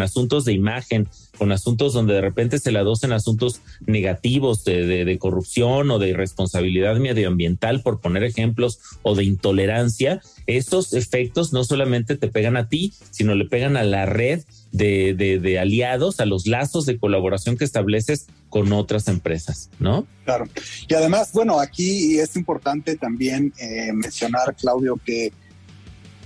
asuntos 0.01 0.47
de 0.47 0.55
imagen, 0.55 1.09
con 1.37 1.53
asuntos 1.53 1.93
donde 1.93 2.15
de 2.15 2.23
repente 2.23 2.59
se 2.59 2.73
le 2.73 2.79
adosen 2.79 3.13
asuntos 3.13 3.61
negativos 3.87 4.65
de, 4.65 5.05
de, 5.05 5.19
corrupción 5.19 5.91
o 5.91 5.99
de 5.99 6.09
irresponsabilidad 6.09 6.97
medioambiental, 6.97 7.83
por 7.83 8.01
poner 8.01 8.25
ejemplos, 8.25 8.81
o 9.03 9.15
de 9.15 9.25
intolerancia, 9.25 10.23
esos 10.47 10.93
efectos 10.93 11.53
no 11.53 11.65
solamente 11.65 12.17
te 12.17 12.29
pegan 12.29 12.57
a 12.57 12.69
ti, 12.69 12.95
sino 13.11 13.35
le 13.35 13.47
pegan 13.47 13.77
a 13.77 13.83
la 13.83 14.07
red 14.07 14.43
de, 14.73 15.15
de, 15.15 15.59
aliados, 15.59 16.21
a 16.21 16.27
los 16.27 16.47
lazos 16.47 16.85
de 16.85 16.99
colaboración 16.99 17.57
que 17.57 17.65
estableces 17.65 18.27
con 18.49 18.73
otras 18.73 19.07
empresas, 19.09 19.71
¿no? 19.79 20.07
Claro. 20.25 20.49
Y 20.89 20.95
además, 20.95 21.33
bueno, 21.33 21.61
aquí 21.61 22.19
es 22.19 22.37
importante 22.37 22.97
también 22.97 23.53
eh, 23.59 23.93
mencionar, 23.93 24.55
Claudio, 24.57 24.99
que 25.05 25.33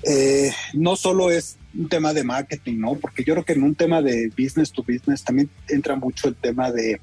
eh, 0.02 0.50
no 0.74 0.96
solo 0.96 1.30
es 1.30 1.56
un 1.76 1.88
tema 1.88 2.12
de 2.14 2.24
marketing, 2.24 2.78
¿no? 2.78 2.94
Porque 2.94 3.24
yo 3.24 3.34
creo 3.34 3.44
que 3.44 3.52
en 3.52 3.62
un 3.62 3.74
tema 3.74 4.00
de 4.00 4.30
business 4.38 4.72
to 4.72 4.82
business 4.82 5.22
también 5.22 5.50
entra 5.68 5.96
mucho 5.96 6.28
el 6.28 6.34
tema 6.34 6.70
de 6.72 7.00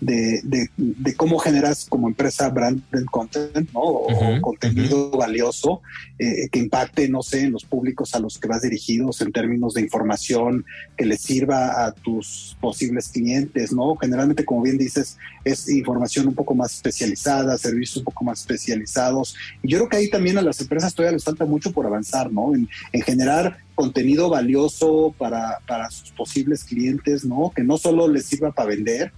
de, 0.00 0.40
de, 0.76 1.16
cómo 1.16 1.38
generas 1.38 1.86
como 1.88 2.08
empresa 2.08 2.48
branded 2.50 3.04
content, 3.10 3.70
¿no? 3.72 3.80
O 3.80 4.40
contenido 4.40 5.10
valioso 5.10 5.82
eh, 6.18 6.48
que 6.50 6.60
impacte, 6.60 7.08
no 7.08 7.22
sé, 7.22 7.42
en 7.42 7.52
los 7.52 7.64
públicos 7.64 8.14
a 8.14 8.20
los 8.20 8.38
que 8.38 8.46
vas 8.46 8.62
dirigidos 8.62 9.20
en 9.20 9.32
términos 9.32 9.74
de 9.74 9.80
información 9.80 10.64
que 10.96 11.04
les 11.04 11.20
sirva 11.20 11.84
a 11.84 11.92
tus 11.92 12.56
posibles 12.60 13.08
clientes, 13.08 13.72
¿no? 13.72 13.96
Generalmente, 13.96 14.44
como 14.44 14.62
bien 14.62 14.78
dices, 14.78 15.18
es 15.44 15.68
información 15.68 16.28
un 16.28 16.34
poco 16.34 16.54
más 16.54 16.74
especializada, 16.74 17.58
servicios 17.58 17.98
un 17.98 18.04
poco 18.04 18.24
más 18.24 18.40
especializados. 18.40 19.34
Y 19.62 19.68
yo 19.68 19.78
creo 19.78 19.88
que 19.88 19.96
ahí 19.96 20.10
también 20.10 20.38
a 20.38 20.42
las 20.42 20.60
empresas 20.60 20.94
todavía 20.94 21.14
les 21.14 21.24
falta 21.24 21.44
mucho 21.44 21.72
por 21.72 21.86
avanzar, 21.86 22.32
¿no? 22.32 22.54
En, 22.54 22.68
en 22.92 23.02
generar 23.02 23.58
contenido 23.74 24.28
valioso 24.28 25.14
para, 25.18 25.60
para 25.66 25.90
sus 25.90 26.10
posibles 26.10 26.64
clientes, 26.64 27.24
¿no? 27.24 27.52
Que 27.54 27.62
no 27.62 27.78
solo 27.78 28.08
les 28.08 28.26
sirva 28.26 28.52
para 28.52 28.70
vender, 28.70 29.12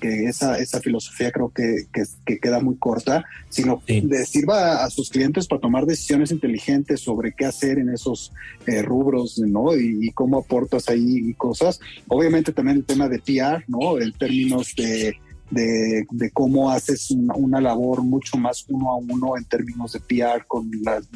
que, 0.00 0.24
esa, 0.24 0.58
esa 0.58 0.80
filosofía 0.80 1.30
creo 1.30 1.50
que, 1.50 1.86
que, 2.24 2.38
queda 2.38 2.60
muy 2.60 2.76
corta, 2.76 3.24
sino 3.48 3.82
que 3.84 4.02
sirva 4.26 4.84
a, 4.84 4.90
sus 4.90 5.10
clientes 5.10 5.46
para 5.46 5.60
tomar 5.60 5.86
decisiones 5.86 6.30
inteligentes 6.30 7.00
sobre 7.00 7.32
qué 7.32 7.44
hacer 7.44 7.78
en 7.78 7.90
esos 7.90 8.32
eh, 8.66 8.82
rubros, 8.82 9.38
¿no? 9.38 9.76
Y, 9.76 10.10
cómo 10.12 10.38
aportas 10.38 10.88
ahí 10.88 11.32
cosas. 11.34 11.80
Obviamente 12.08 12.52
también 12.52 12.78
el 12.78 12.84
tema 12.84 13.08
de 13.08 13.18
PR, 13.18 13.64
¿no? 13.68 14.00
En 14.00 14.12
términos 14.12 14.74
de, 14.76 15.14
de, 15.50 16.30
cómo 16.32 16.70
haces 16.70 17.10
una, 17.10 17.60
labor 17.60 18.02
mucho 18.02 18.36
más 18.36 18.64
uno 18.68 18.90
a 18.90 18.96
uno 18.96 19.36
en 19.36 19.44
términos 19.44 19.92
de 19.92 20.00
PR 20.00 20.46
con 20.46 20.70
las, 20.82 21.08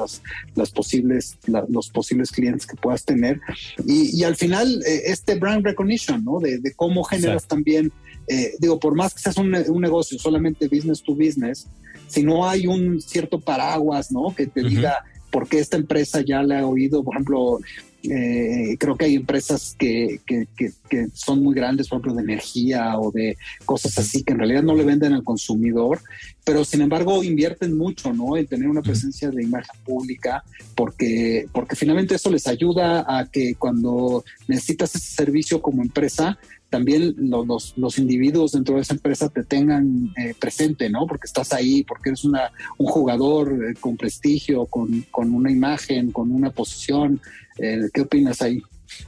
las, 0.54 0.70
posibles, 0.70 1.38
los 1.68 1.90
posibles 1.90 2.30
clientes 2.30 2.66
que 2.66 2.76
puedas 2.76 3.04
tener. 3.04 3.40
Y, 3.86 4.18
y 4.18 4.24
al 4.24 4.36
final, 4.36 4.82
eh, 4.86 5.02
este 5.06 5.34
brand 5.34 5.64
recognition, 5.64 6.24
¿no? 6.24 6.38
De, 6.40 6.60
cómo 6.74 7.04
generas 7.04 7.46
también 7.46 7.92
eh, 8.33 8.55
digo, 8.59 8.79
por 8.79 8.95
más 8.95 9.12
que 9.12 9.21
seas 9.21 9.37
un, 9.37 9.51
negocio 9.51 10.18
solamente 10.18 10.68
business 10.68 11.03
to 11.03 11.14
business, 11.14 11.66
si 12.09 12.23
no 12.23 12.49
hay 12.49 12.66
un 12.66 13.01
cierto 13.01 13.38
paraguas, 13.38 14.11
¿no? 14.11 14.35
Que 14.35 14.47
te 14.47 14.62
diga 14.62 15.05
por 15.31 15.49
qué 15.49 15.59
esta 15.59 15.77
empresa 15.77 16.23
ya 16.23 16.42
le 16.42 16.57
ha 16.57 16.66
oído, 16.66 17.03
por 17.03 17.14
ejemplo, 17.14 17.61
eh, 18.05 18.77
creo 18.79 18.97
que 18.97 19.05
hay 19.05 19.14
empresas 19.14 19.77
que, 19.79 20.21
que, 20.27 20.47
que, 20.57 21.09
son 21.14 21.42
muy 21.42 21.55
grandes, 21.55 21.88
por 21.88 21.97
ejemplo, 21.97 22.14
de 22.14 22.23
energía 22.23 22.99
o 22.99 23.12
de 23.12 23.37
cosas 23.64 23.97
así, 23.99 24.25
que 24.25 24.33
en 24.33 24.40
realidad 24.40 24.62
no 24.62 24.75
le 24.75 24.85
venden 24.85 25.12
al 25.12 25.23
consumidor, 25.23 26.01
pero 26.45 26.64
sin 26.64 26.81
embargo 26.81 27.23
invierten 27.23 27.77
mucho, 27.77 28.12
¿no? 28.12 28.37
En 28.37 28.47
tener 28.47 28.68
una 28.68 28.83
presencia 28.83 29.31
de 29.31 29.42
imagen 29.42 29.81
pública, 29.85 30.42
porque, 30.75 31.47
porque 31.53 31.77
finalmente 31.77 32.16
eso 32.16 32.31
les 32.31 32.47
ayuda 32.47 33.05
a 33.07 33.31
que 33.31 33.55
cuando 33.55 34.25
necesitas 34.49 34.95
ese 34.95 35.14
servicio 35.14 35.62
como 35.62 35.83
empresa, 35.83 36.38
también 36.72 37.14
los, 37.18 37.74
los, 37.76 37.98
individuos 37.98 38.52
dentro 38.52 38.76
de 38.76 38.80
esa 38.80 38.94
empresa 38.94 39.28
te 39.28 39.44
tengan 39.44 40.11
eh, 40.16 40.35
presente, 40.40 40.88
¿no? 40.88 41.06
Porque 41.06 41.26
estás 41.26 41.52
ahí, 41.52 41.85
porque 41.85 42.08
eres 42.08 42.24
una, 42.24 42.50
un 42.78 42.87
jugador 42.87 43.52
eh, 43.52 43.74
con 43.78 43.98
prestigio, 43.98 44.64
con, 44.64 45.04
con, 45.11 45.35
una 45.35 45.50
imagen, 45.50 46.11
con 46.12 46.30
una 46.30 46.48
posición. 46.48 47.20
Eh, 47.58 47.90
¿Qué 47.92 48.00
opinas 48.00 48.40
ahí? 48.40 48.62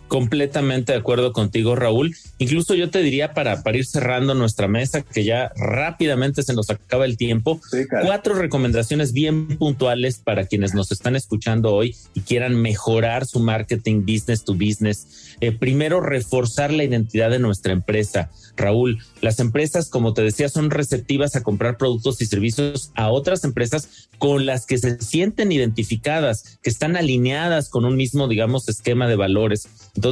Completamente 0.09 0.93
de 0.93 0.99
acuerdo 0.99 1.33
contigo, 1.33 1.75
Raúl. 1.77 2.15
Incluso 2.39 2.75
yo 2.75 2.91
te 2.91 3.01
diría 3.01 3.33
para, 3.33 3.63
para 3.63 3.79
ir 3.79 3.87
cerrando 3.87 4.35
nuestra 4.35 4.69
mesa, 4.69 5.03
que 5.03 5.25
ya 5.25 5.51
rápidamente 5.57 6.43
se 6.43 6.53
nos 6.55 6.69
acaba 6.71 7.05
el 7.05 7.17
tiempo, 7.17 7.61
cuatro 8.03 8.35
recomendaciones 8.35 9.13
bien 9.13 9.57
puntuales 9.57 10.19
para 10.19 10.47
quienes 10.47 10.75
nos 10.75 10.93
están 10.93 11.17
escuchando 11.17 11.75
hoy 11.75 11.97
y 12.15 12.21
quieran 12.21 12.61
mejorar 12.61 13.27
su 13.27 13.41
marketing 13.41 14.05
business 14.05 14.45
to 14.45 14.55
business. 14.55 15.37
Eh, 15.41 15.53
primero, 15.53 16.01
reforzar 16.01 16.73
la 16.73 16.85
identidad 16.85 17.31
de 17.31 17.39
nuestra 17.39 17.73
empresa. 17.73 18.31
Raúl, 18.57 19.03
las 19.21 19.41
empresas, 19.41 19.89
como 19.89 20.15
te 20.15 20.23
decía, 20.23 20.49
son 20.49 20.71
receptivas 20.71 21.35
a 21.35 21.43
comprar 21.43 21.77
productos 21.77 22.21
y 22.21 22.27
servicios 22.27 22.93
a 22.95 23.11
otras 23.11 23.43
empresas 23.43 24.09
con 24.19 24.47
las 24.47 24.67
que 24.67 24.79
se 24.79 25.01
sienten 25.01 25.51
identificadas, 25.51 26.59
que 26.63 26.71
están 26.71 26.97
alineadas 26.97 27.69
con 27.69 27.85
un 27.85 27.97
mismo, 27.97 28.29
digamos, 28.29 28.69
esquema 28.69 29.09
de 29.09 29.17
valores. 29.17 29.69
Entonces, 29.95 30.04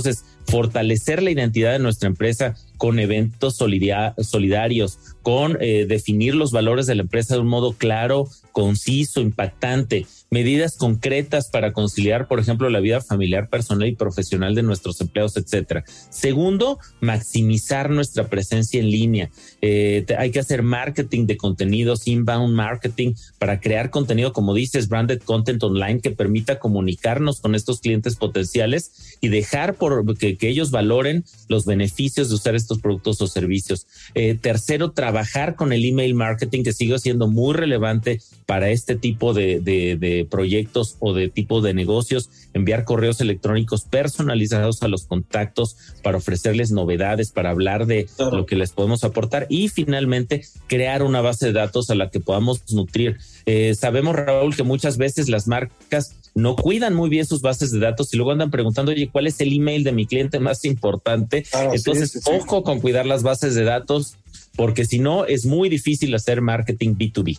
fortalecer 0.47 1.23
la 1.23 1.31
identidad 1.31 1.73
de 1.73 1.79
nuestra 1.79 2.09
empresa 2.09 2.57
con 2.83 2.99
eventos 2.99 3.55
solidarios, 3.55 4.99
con 5.23 5.57
eh, 5.61 5.87
definir 5.89 6.35
los 6.35 6.51
valores 6.51 6.87
de 6.87 6.97
la 6.97 7.03
empresa 7.03 7.35
de 7.35 7.41
un 7.41 7.47
modo 7.47 7.75
claro, 7.75 8.29
conciso, 8.51 9.21
impactante, 9.21 10.05
medidas 10.31 10.77
concretas 10.77 11.49
para 11.49 11.73
conciliar, 11.73 12.27
por 12.27 12.41
ejemplo, 12.41 12.69
la 12.71 12.81
vida 12.81 13.01
familiar, 13.01 13.49
personal 13.49 13.87
y 13.87 13.95
profesional 13.95 14.55
de 14.55 14.65
nuestros 14.65 15.01
empleados, 15.01 15.37
etcétera. 15.37 15.85
Segundo, 16.11 16.81
maximizar 17.01 17.89
nuestra 17.91 18.29
presencia 18.29 18.81
en 18.81 18.91
línea. 18.91 19.31
Eh, 19.61 20.05
hay 20.19 20.31
que 20.33 20.41
hacer 20.41 20.63
marketing 20.63 21.27
de 21.27 21.37
contenidos, 21.37 22.09
inbound 22.09 22.55
marketing, 22.55 23.15
para 23.39 23.61
crear 23.61 23.91
contenido, 23.91 24.33
como 24.33 24.55
dices, 24.55 24.89
branded 24.89 25.21
content 25.21 25.63
online 25.63 26.01
que 26.01 26.11
permita 26.11 26.59
comunicarnos 26.59 27.41
con 27.41 27.55
estos 27.55 27.81
clientes 27.81 28.17
potenciales 28.17 29.19
y 29.21 29.29
dejar 29.29 29.75
por 29.75 30.03
que, 30.17 30.37
ellos 30.41 30.71
valoren 30.71 31.25
los 31.49 31.65
beneficios 31.65 32.29
de 32.29 32.35
usar 32.35 32.57
estos 32.57 32.72
productos 32.79 33.21
o 33.21 33.27
servicios. 33.27 33.87
Eh, 34.15 34.37
tercero, 34.41 34.93
trabajar 34.93 35.57
con 35.57 35.73
el 35.73 35.85
email 35.85 36.15
marketing 36.15 36.63
que 36.63 36.73
sigue 36.73 36.99
siendo 36.99 37.29
muy 37.29 37.55
relevante 37.55 38.21
para 38.47 38.71
este 38.71 38.97
tipo 38.97 39.35
de, 39.35 39.61
de 39.61 40.27
proyectos 40.31 40.97
o 41.01 41.15
de 41.15 41.29
tipo 41.29 41.61
de 41.61 41.75
negocios, 41.75 42.31
enviar 42.55 42.85
correos 42.85 43.21
electrónicos 43.21 43.83
personalizados 43.85 44.83
a 44.83 44.89
los 44.89 45.07
contactos 45.07 45.77
para 46.03 46.19
ofrecerles 46.19 46.71
novedades, 46.71 47.31
para 47.31 47.51
hablar 47.51 47.87
de 47.87 48.09
lo 48.19 48.47
que 48.47 48.57
les 48.57 48.73
podemos 48.73 49.05
aportar 49.05 49.47
y 49.49 49.69
finalmente 49.69 50.45
crear 50.67 51.03
una 51.03 51.21
base 51.21 51.47
de 51.47 51.53
datos 51.53 51.91
a 51.91 51.95
la 51.95 52.11
que 52.11 52.21
podamos 52.21 52.73
nutrir. 52.73 53.19
Eh, 53.47 53.75
sabemos, 53.75 54.17
Raúl, 54.17 54.55
que 54.55 54.63
muchas 54.63 54.97
veces 54.99 55.29
las 55.29 55.47
marcas 55.47 56.15
no 56.35 56.57
cuidan 56.57 56.95
muy 56.95 57.11
bien 57.11 57.27
sus 57.27 57.43
bases 57.43 57.73
de 57.73 57.79
datos 57.79 58.13
y 58.13 58.17
luego 58.17 58.33
andan 58.33 58.51
preguntando, 58.51 58.93
oye, 58.93 59.09
¿cuál 59.11 59.27
es 59.27 59.41
el 59.41 59.53
email 59.53 59.85
de 59.85 59.93
mi 59.93 60.07
cliente 60.07 60.39
más 60.41 60.65
importante? 60.65 61.45
Entonces, 61.73 62.21
ojo 62.27 62.63
con 62.63 62.81
cuidar 62.81 63.07
las 63.07 63.23
bases 63.23 63.55
de 63.55 63.65
datos, 63.65 64.17
porque 64.57 64.85
si 64.85 64.99
no, 64.99 65.25
es 65.25 65.45
muy 65.45 65.69
difícil 65.69 66.15
hacer 66.15 66.41
marketing 66.41 66.95
B2B. 66.95 67.39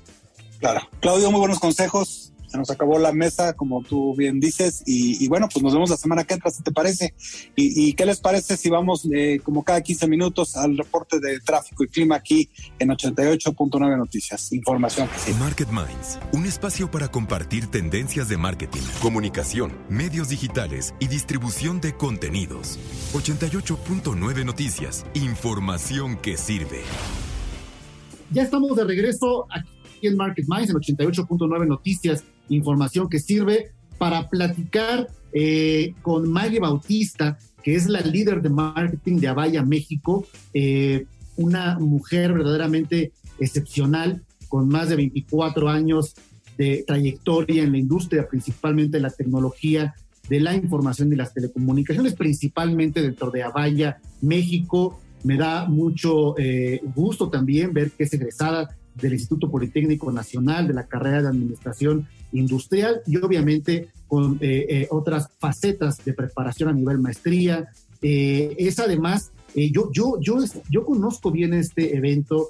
Claro. 0.59 0.81
Claudio, 0.99 1.31
muy 1.31 1.39
buenos 1.39 1.59
consejos 1.59 2.32
se 2.53 2.59
nos 2.59 2.69
acabó 2.69 2.99
la 2.99 3.11
mesa, 3.11 3.53
como 3.53 3.81
tú 3.81 4.15
bien 4.15 4.39
dices, 4.39 4.83
y, 4.85 5.27
bueno, 5.27 5.49
pues 5.51 5.63
nos 5.63 5.73
vemos 5.73 5.89
la 5.89 5.97
semana 5.97 6.23
que 6.23 6.35
entra, 6.35 6.51
si 6.51 6.61
te 6.61 6.71
parece. 6.71 7.15
¿Y, 7.55 7.93
qué 7.93 8.05
les 8.05 8.19
parece 8.19 8.57
si 8.57 8.69
vamos 8.69 9.09
eh, 9.11 9.39
como 9.43 9.63
cada 9.63 9.81
15 9.81 10.07
minutos 10.07 10.55
al 10.55 10.77
reporte 10.77 11.19
de 11.19 11.39
tráfico 11.39 11.83
y 11.83 11.87
clima 11.87 12.15
aquí 12.17 12.51
en 12.77 12.89
88.9 12.89 13.97
Noticias? 13.97 14.51
Información. 14.51 15.09
Market 15.39 15.69
Minds, 15.69 16.19
un 16.31 16.45
espacio 16.45 16.91
para 16.91 17.07
compartir 17.07 17.71
tendencias 17.71 18.29
de 18.29 18.37
marketing, 18.37 18.83
comunicación, 19.01 19.73
medios 19.89 20.29
digitales 20.29 20.93
y 20.99 21.07
distribución 21.07 21.81
de 21.81 21.97
contenidos. 21.97 22.77
88.9 23.13 24.45
Noticias, 24.45 25.07
información 25.15 26.17
que 26.17 26.37
sirve. 26.37 26.81
Ya 28.29 28.43
estamos 28.43 28.75
de 28.75 28.83
regreso 28.83 29.47
aquí 29.49 29.73
aquí 30.03 30.07
en 30.07 30.17
Market 30.17 30.45
Minds, 30.47 30.69
en 30.69 30.75
88.9 30.75 31.67
Noticias, 31.67 32.23
información 32.49 33.09
que 33.09 33.19
sirve 33.19 33.71
para 33.97 34.29
platicar 34.29 35.07
eh, 35.31 35.93
con 36.01 36.31
Maggie 36.31 36.59
Bautista, 36.59 37.37
que 37.63 37.75
es 37.75 37.87
la 37.87 38.01
líder 38.01 38.41
de 38.41 38.49
marketing 38.49 39.17
de 39.17 39.27
Avaya 39.27 39.63
México, 39.63 40.27
eh, 40.53 41.05
una 41.37 41.79
mujer 41.79 42.33
verdaderamente 42.33 43.11
excepcional, 43.39 44.23
con 44.49 44.67
más 44.67 44.89
de 44.89 44.97
24 44.97 45.69
años 45.69 46.13
de 46.57 46.83
trayectoria 46.85 47.63
en 47.63 47.71
la 47.71 47.79
industria, 47.79 48.27
principalmente 48.27 48.99
la 48.99 49.09
tecnología 49.09 49.95
de 50.29 50.39
la 50.39 50.53
información 50.53 51.11
y 51.11 51.15
las 51.15 51.33
telecomunicaciones, 51.33 52.13
principalmente 52.13 53.01
dentro 53.01 53.31
de 53.31 53.43
Avaya 53.43 53.97
México. 54.21 54.99
Me 55.23 55.37
da 55.37 55.67
mucho 55.67 56.37
eh, 56.37 56.81
gusto 56.93 57.29
también 57.29 57.73
ver 57.73 57.91
que 57.91 58.03
es 58.03 58.13
egresada 58.13 58.75
del 58.95 59.13
Instituto 59.13 59.49
Politécnico 59.49 60.11
Nacional, 60.11 60.67
de 60.67 60.73
la 60.73 60.87
carrera 60.87 61.21
de 61.21 61.27
Administración 61.29 62.07
Industrial 62.31 63.01
y 63.05 63.17
obviamente 63.17 63.89
con 64.07 64.37
eh, 64.41 64.65
eh, 64.69 64.87
otras 64.91 65.29
facetas 65.39 66.03
de 66.03 66.13
preparación 66.13 66.69
a 66.69 66.73
nivel 66.73 66.99
maestría. 66.99 67.67
es 68.01 68.79
además, 68.79 69.31
yo, 69.55 69.89
yo, 69.91 70.19
yo, 70.19 70.37
yo 70.69 70.85
conozco 70.85 71.31
bien 71.31 71.53
este 71.53 71.95
evento, 71.95 72.49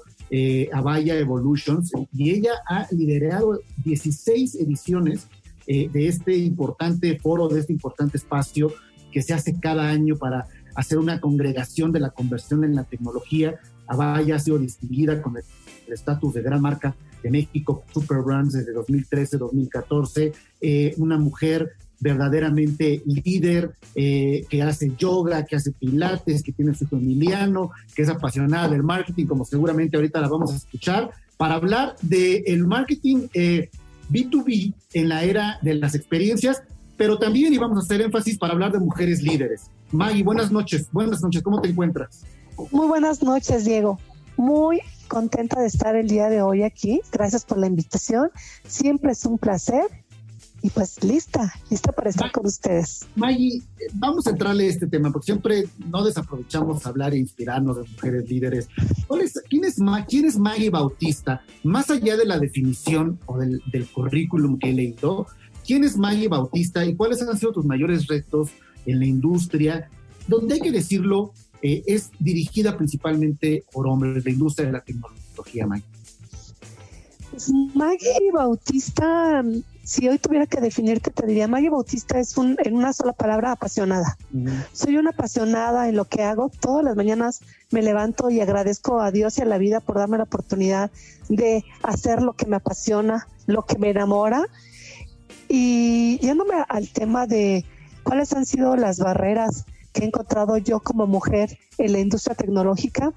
Avaya 0.72 1.16
Evolutions, 1.16 1.92
y 2.12 2.30
ella 2.30 2.52
ha 2.68 2.88
liderado 2.90 3.60
16 3.84 4.56
ediciones 4.56 5.28
de 5.66 6.08
este 6.08 6.36
importante 6.36 7.18
foro, 7.20 7.46
de 7.48 7.60
este 7.60 7.72
importante 7.72 8.16
espacio 8.16 8.72
que 9.14 9.22
se 9.22 9.32
hace 9.32 9.58
cada 9.60 9.88
año 9.88 10.16
para 10.16 10.48
hacer 10.74 10.98
una 10.98 11.20
congregación 11.20 11.92
de 11.92 12.00
la 12.00 12.10
conversión 12.10 12.64
en 12.64 12.74
la 12.74 12.82
tecnología. 12.82 13.60
Avaya 13.86 14.36
ha 14.36 14.38
sido 14.40 14.58
distinguida 14.58 15.22
con 15.22 15.36
el 15.36 15.44
estatus 15.92 16.34
de 16.34 16.42
gran 16.42 16.60
marca 16.60 16.94
de 17.22 17.30
México, 17.30 17.84
Super 17.92 18.18
Brands 18.18 18.52
desde 18.52 18.74
2013-2014, 18.74 20.32
eh, 20.60 20.94
una 20.98 21.18
mujer 21.18 21.72
verdaderamente 22.00 23.02
líder, 23.06 23.72
eh, 23.94 24.44
que 24.50 24.62
hace 24.62 24.92
yoga, 24.98 25.44
que 25.46 25.56
hace 25.56 25.72
pilates, 25.72 26.42
que 26.42 26.52
tiene 26.52 26.74
su 26.74 26.84
hijo 26.84 26.96
Emiliano, 26.96 27.70
que 27.94 28.02
es 28.02 28.08
apasionada 28.10 28.68
del 28.68 28.82
marketing, 28.82 29.24
como 29.26 29.44
seguramente 29.44 29.96
ahorita 29.96 30.20
la 30.20 30.28
vamos 30.28 30.52
a 30.52 30.56
escuchar, 30.56 31.10
para 31.38 31.54
hablar 31.54 31.96
del 32.02 32.42
el 32.46 32.66
marketing 32.66 33.28
B2B 34.10 34.48
eh, 34.50 34.72
en 34.92 35.08
la 35.08 35.24
era 35.24 35.58
de 35.62 35.74
las 35.74 35.94
experiencias, 35.94 36.62
pero 36.96 37.18
también 37.18 37.52
íbamos 37.54 37.78
a 37.78 37.80
hacer 37.80 38.02
énfasis 38.02 38.38
para 38.38 38.52
hablar 38.52 38.72
de 38.72 38.80
mujeres 38.80 39.22
líderes. 39.22 39.70
Maggie, 39.90 40.22
buenas 40.22 40.52
noches. 40.52 40.88
Buenas 40.92 41.22
noches, 41.22 41.42
¿cómo 41.42 41.60
te 41.60 41.68
encuentras? 41.68 42.22
Muy 42.70 42.86
buenas 42.86 43.22
noches, 43.22 43.64
Diego. 43.64 43.98
Muy 44.36 44.80
contenta 45.14 45.60
de 45.60 45.68
estar 45.68 45.94
el 45.94 46.08
día 46.08 46.28
de 46.28 46.42
hoy 46.42 46.64
aquí. 46.64 47.00
Gracias 47.12 47.44
por 47.44 47.56
la 47.58 47.68
invitación. 47.68 48.30
Siempre 48.66 49.12
es 49.12 49.24
un 49.24 49.38
placer. 49.38 49.84
Y 50.60 50.70
pues 50.70 51.04
lista, 51.04 51.52
lista 51.70 51.92
para 51.92 52.10
estar 52.10 52.32
con 52.32 52.46
ustedes. 52.46 53.06
Maggie, 53.14 53.62
vamos 53.92 54.26
a 54.26 54.30
entrarle 54.30 54.64
a 54.64 54.70
este 54.70 54.86
tema, 54.86 55.12
porque 55.12 55.26
siempre 55.26 55.68
no 55.88 56.02
desaprovechamos 56.02 56.84
hablar 56.86 57.12
e 57.12 57.18
inspirarnos 57.18 57.76
de 57.76 57.82
mujeres 57.82 58.28
líderes. 58.28 58.68
quién, 59.48 59.64
es, 59.64 59.76
¿Quién 60.08 60.24
es 60.24 60.38
Maggie 60.38 60.70
Bautista? 60.70 61.42
Más 61.62 61.90
allá 61.90 62.16
de 62.16 62.24
la 62.24 62.38
definición 62.38 63.20
o 63.26 63.38
del, 63.38 63.62
del 63.70 63.86
currículum 63.86 64.58
que 64.58 64.70
he 64.70 64.72
leído, 64.72 65.26
¿quién 65.66 65.84
es 65.84 65.96
Maggie 65.96 66.28
Bautista 66.28 66.84
y 66.84 66.96
cuáles 66.96 67.22
han 67.22 67.38
sido 67.38 67.52
tus 67.52 67.66
mayores 67.66 68.06
retos 68.08 68.50
en 68.86 68.98
la 68.98 69.06
industria? 69.06 69.90
Donde 70.26 70.54
hay 70.54 70.60
que 70.60 70.72
decirlo, 70.72 71.34
eh, 71.66 71.82
es 71.86 72.10
dirigida 72.18 72.76
principalmente 72.76 73.64
por 73.72 73.88
hombres, 73.88 74.22
la 74.22 74.30
industria 74.30 74.66
de 74.66 74.72
la 74.72 74.82
tecnología, 74.82 75.66
Maggie. 75.66 75.86
Pues 77.30 77.50
Maggie 77.74 78.30
Bautista, 78.34 79.42
si 79.82 80.06
hoy 80.06 80.18
tuviera 80.18 80.46
que 80.46 80.60
definirte, 80.60 81.10
te 81.10 81.26
diría, 81.26 81.48
Maggie 81.48 81.70
Bautista 81.70 82.20
es 82.20 82.36
un, 82.36 82.58
en 82.62 82.76
una 82.76 82.92
sola 82.92 83.14
palabra 83.14 83.52
apasionada. 83.52 84.18
Soy 84.74 84.98
una 84.98 85.10
apasionada 85.10 85.88
en 85.88 85.96
lo 85.96 86.04
que 86.04 86.22
hago. 86.22 86.50
Todas 86.60 86.84
las 86.84 86.96
mañanas 86.96 87.40
me 87.70 87.80
levanto 87.80 88.28
y 88.28 88.42
agradezco 88.42 89.00
a 89.00 89.10
Dios 89.10 89.38
y 89.38 89.40
a 89.40 89.46
la 89.46 89.56
vida 89.56 89.80
por 89.80 89.96
darme 89.96 90.18
la 90.18 90.24
oportunidad 90.24 90.90
de 91.30 91.64
hacer 91.82 92.20
lo 92.20 92.34
que 92.34 92.44
me 92.44 92.56
apasiona, 92.56 93.26
lo 93.46 93.62
que 93.64 93.78
me 93.78 93.88
enamora. 93.88 94.44
Y 95.48 96.18
yéndome 96.18 96.56
al 96.68 96.90
tema 96.90 97.26
de 97.26 97.64
cuáles 98.02 98.34
han 98.34 98.44
sido 98.44 98.76
las 98.76 98.98
barreras 98.98 99.64
que 99.94 100.02
he 100.02 100.06
encontrado 100.06 100.58
yo 100.58 100.80
como 100.80 101.06
mujer 101.06 101.58
en 101.78 101.92
la 101.92 102.00
industria 102.00 102.34
tecnológica, 102.34 103.12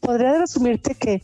podría 0.00 0.38
resumirte 0.38 0.94
que 0.94 1.22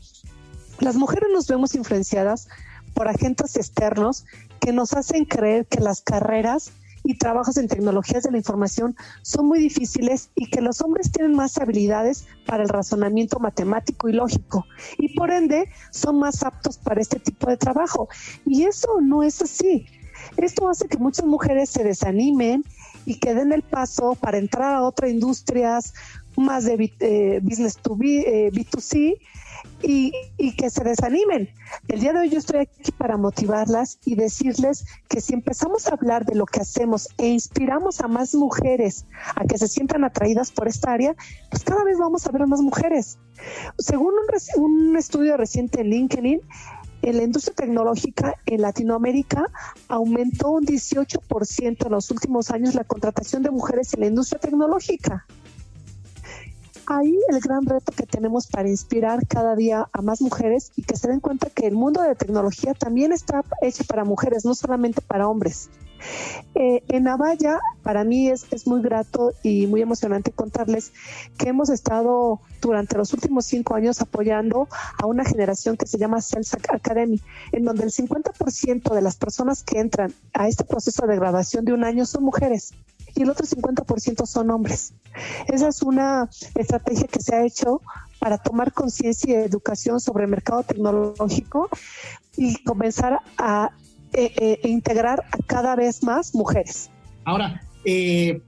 las 0.81 0.97
mujeres 0.97 1.29
nos 1.33 1.47
vemos 1.47 1.75
influenciadas 1.75 2.49
por 2.95 3.09
agentes 3.09 3.57
externos 3.57 4.27
que 4.61 4.73
nos 4.73 4.93
hacen 4.93 5.25
creer 5.25 5.67
que 5.67 5.81
las 5.81 6.03
carreras 6.03 6.73
y 7.05 7.17
trabajos 7.17 7.57
en 7.57 7.69
tecnologías 7.69 8.25
de 8.25 8.33
la 8.33 8.39
información 8.39 8.97
son 9.23 9.47
muy 9.47 9.61
difíciles 9.61 10.31
y 10.35 10.51
que 10.51 10.61
los 10.61 10.81
hombres 10.81 11.13
tienen 11.13 11.35
más 11.35 11.57
habilidades 11.59 12.27
para 12.45 12.65
el 12.65 12.69
razonamiento 12.69 13.39
matemático 13.39 14.09
y 14.09 14.13
lógico 14.13 14.67
y 14.99 15.17
por 15.17 15.31
ende 15.31 15.71
son 15.91 16.19
más 16.19 16.43
aptos 16.43 16.77
para 16.77 17.01
este 17.01 17.21
tipo 17.21 17.49
de 17.49 17.57
trabajo. 17.57 18.09
Y 18.45 18.65
eso 18.65 19.01
no 19.01 19.23
es 19.23 19.41
así. 19.41 19.87
Esto 20.37 20.69
hace 20.69 20.89
que 20.89 20.99
muchas 20.99 21.25
mujeres 21.25 21.71
se 21.71 21.85
desanimen 21.85 22.65
y 23.09 23.15
que 23.15 23.33
den 23.33 23.53
el 23.53 23.63
paso 23.63 24.17
para 24.21 24.37
entrar 24.37 24.75
a 24.75 24.83
otras 24.83 25.11
industrias 25.11 25.95
más 26.37 26.65
de 26.65 26.93
eh, 27.01 27.41
business 27.43 27.79
to 27.79 27.97
B, 27.97 28.51
2 28.53 28.63
eh, 28.63 28.81
c 28.83 29.19
y, 29.83 30.13
y, 30.37 30.55
que 30.57 30.69
se 30.69 30.85
desanimen. 30.85 31.49
El 31.89 32.01
día 32.01 32.13
de 32.13 32.19
hoy 32.19 32.29
yo 32.29 32.39
estoy 32.39 32.61
aquí 32.61 32.93
para 32.93 33.17
motivarlas 33.17 33.99
y 34.05 34.15
decirles 34.15 34.85
que 35.09 35.23
si 35.23 35.33
empezamos 35.33 35.89
a 35.89 35.95
hablar 35.95 36.27
de 36.27 36.35
lo 36.35 36.45
que 36.45 36.61
hacemos 36.61 37.09
e 37.17 37.29
inspiramos 37.29 38.03
a 38.03 38.09
más 38.09 38.35
mujeres 38.35 39.07
a 39.37 39.45
que 39.47 39.57
se 39.57 39.69
sientan 39.69 40.05
atraídas 40.05 40.51
por 40.53 40.69
esta 40.69 40.93
área, 40.93 41.17
pues 41.51 41.65
cada 41.65 41.85
vez 41.85 41.97
vamos 41.99 42.27
a 42.27 42.31
ver 42.31 42.43
a 42.43 42.47
más 42.47 42.61
mujeres. 42.61 43.19
Según 43.79 44.13
un, 44.15 44.63
un 44.63 44.97
estudio 44.97 45.39
reciente 45.39 45.81
en 45.81 45.89
LinkedIn, 45.89 46.43
en 47.03 47.17
la 47.17 47.23
industria 47.23 47.55
tecnológica 47.55 48.35
en 48.47 48.63
Latinoamérica 48.63 49.47
aumentó 49.89 50.51
un 50.51 50.67
18% 50.67 51.87
en 51.87 51.93
los 51.93 52.11
últimos 52.11 52.51
años 52.51 52.75
la 52.75 52.85
contratación 52.85 53.43
de 53.43 53.51
mujeres 53.51 53.95
en 53.95 54.01
la 54.01 54.07
industria 54.07 54.41
tecnológica. 54.41 55.27
Ahí 56.87 57.19
el 57.29 57.41
gran 57.41 57.67
reto 57.67 57.93
que 57.93 58.07
tenemos 58.07 58.47
para 58.47 58.69
inspirar 58.69 59.27
cada 59.27 59.55
día 59.55 59.89
a 59.93 60.03
más 60.03 60.23
mujeres 60.23 60.73
y 60.75 60.83
que 60.83 60.97
se 60.97 61.09
den 61.09 61.21
cuenta 61.21 61.51
que 61.51 61.67
el 61.67 61.75
mundo 61.75 62.01
de 62.01 62.15
tecnología 62.15 62.73
también 62.73 63.13
está 63.13 63.43
hecho 63.61 63.85
para 63.85 64.05
mujeres, 64.05 64.47
no 64.47 64.55
solamente 64.55 65.03
para 65.03 65.29
hombres. 65.29 65.69
Eh, 66.55 66.83
en 66.89 67.09
Avaya, 67.09 67.61
para 67.83 68.05
mí 68.05 68.29
es, 68.29 68.47
es, 68.51 68.67
muy 68.67 68.83
grato 68.83 69.33
y 69.43 69.67
muy 69.67 69.83
emocionante 69.83 70.33
contarles 70.33 70.93
que 71.37 71.51
hemos 71.51 71.71
estado 71.71 72.41
durante 72.61 72.97
los 72.97 73.13
últimos 73.13 73.47
cinco 73.47 73.75
años 73.75 74.01
apoyando 74.01 74.69
a 74.99 75.07
una 75.07 75.25
generación 75.25 75.77
que 75.77 75.87
se 75.87 75.99
llama 75.99 76.21
Sales 76.21 76.55
Academy, 76.55 77.21
en 77.53 77.65
donde 77.65 77.85
el 77.85 77.91
50% 77.91 78.95
de 78.95 79.03
las 79.03 79.17
personas 79.17 79.63
que 79.63 79.79
entran 79.79 80.13
a 80.33 80.49
este 80.49 80.65
proceso 80.65 81.07
de 81.07 81.17
graduación 81.17 81.65
de 81.65 81.73
un 81.73 81.85
año 81.85 82.07
son 82.07 82.25
mujeres 82.25 82.73
y 83.15 83.23
el 83.23 83.31
otro 83.31 83.47
50% 83.47 84.27
son 84.27 84.51
hombres. 84.51 84.93
Esa 85.47 85.69
es 85.69 85.83
una 85.83 86.29
estrategia 86.55 87.07
que 87.09 87.21
se 87.21 87.35
ha 87.35 87.45
hecho 87.45 87.83
para 88.19 88.39
tomar 88.39 88.73
conciencia 88.73 89.41
y 89.41 89.43
educación 89.45 90.01
sobre 90.01 90.25
el 90.25 90.31
mercado 90.31 90.63
tecnológico 90.63 91.69
y 92.37 92.63
comenzar 92.63 93.21
a 93.37 93.71
eh, 94.13 94.33
eh, 94.41 94.61
integrar 94.65 95.21
a 95.31 95.39
cada 95.47 95.77
vez 95.77 96.03
más 96.03 96.35
mujeres. 96.35 96.91
Ahora, 97.25 97.63
eh, 97.85 98.41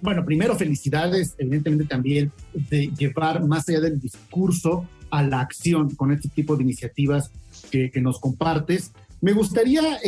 bueno, 0.00 0.24
primero 0.24 0.56
felicidades, 0.56 1.34
evidentemente 1.38 1.84
también 1.84 2.32
de 2.52 2.88
llevar 2.96 3.44
más 3.46 3.68
allá 3.68 3.80
del 3.80 4.00
discurso 4.00 4.86
a 5.10 5.22
la 5.22 5.40
acción 5.40 5.94
con 5.94 6.12
este 6.12 6.28
tipo 6.28 6.56
de 6.56 6.62
iniciativas 6.62 7.30
que, 7.70 7.90
nos 8.00 8.20
compartes. 8.20 8.92
Me 9.20 9.32
gustaría 9.32 9.98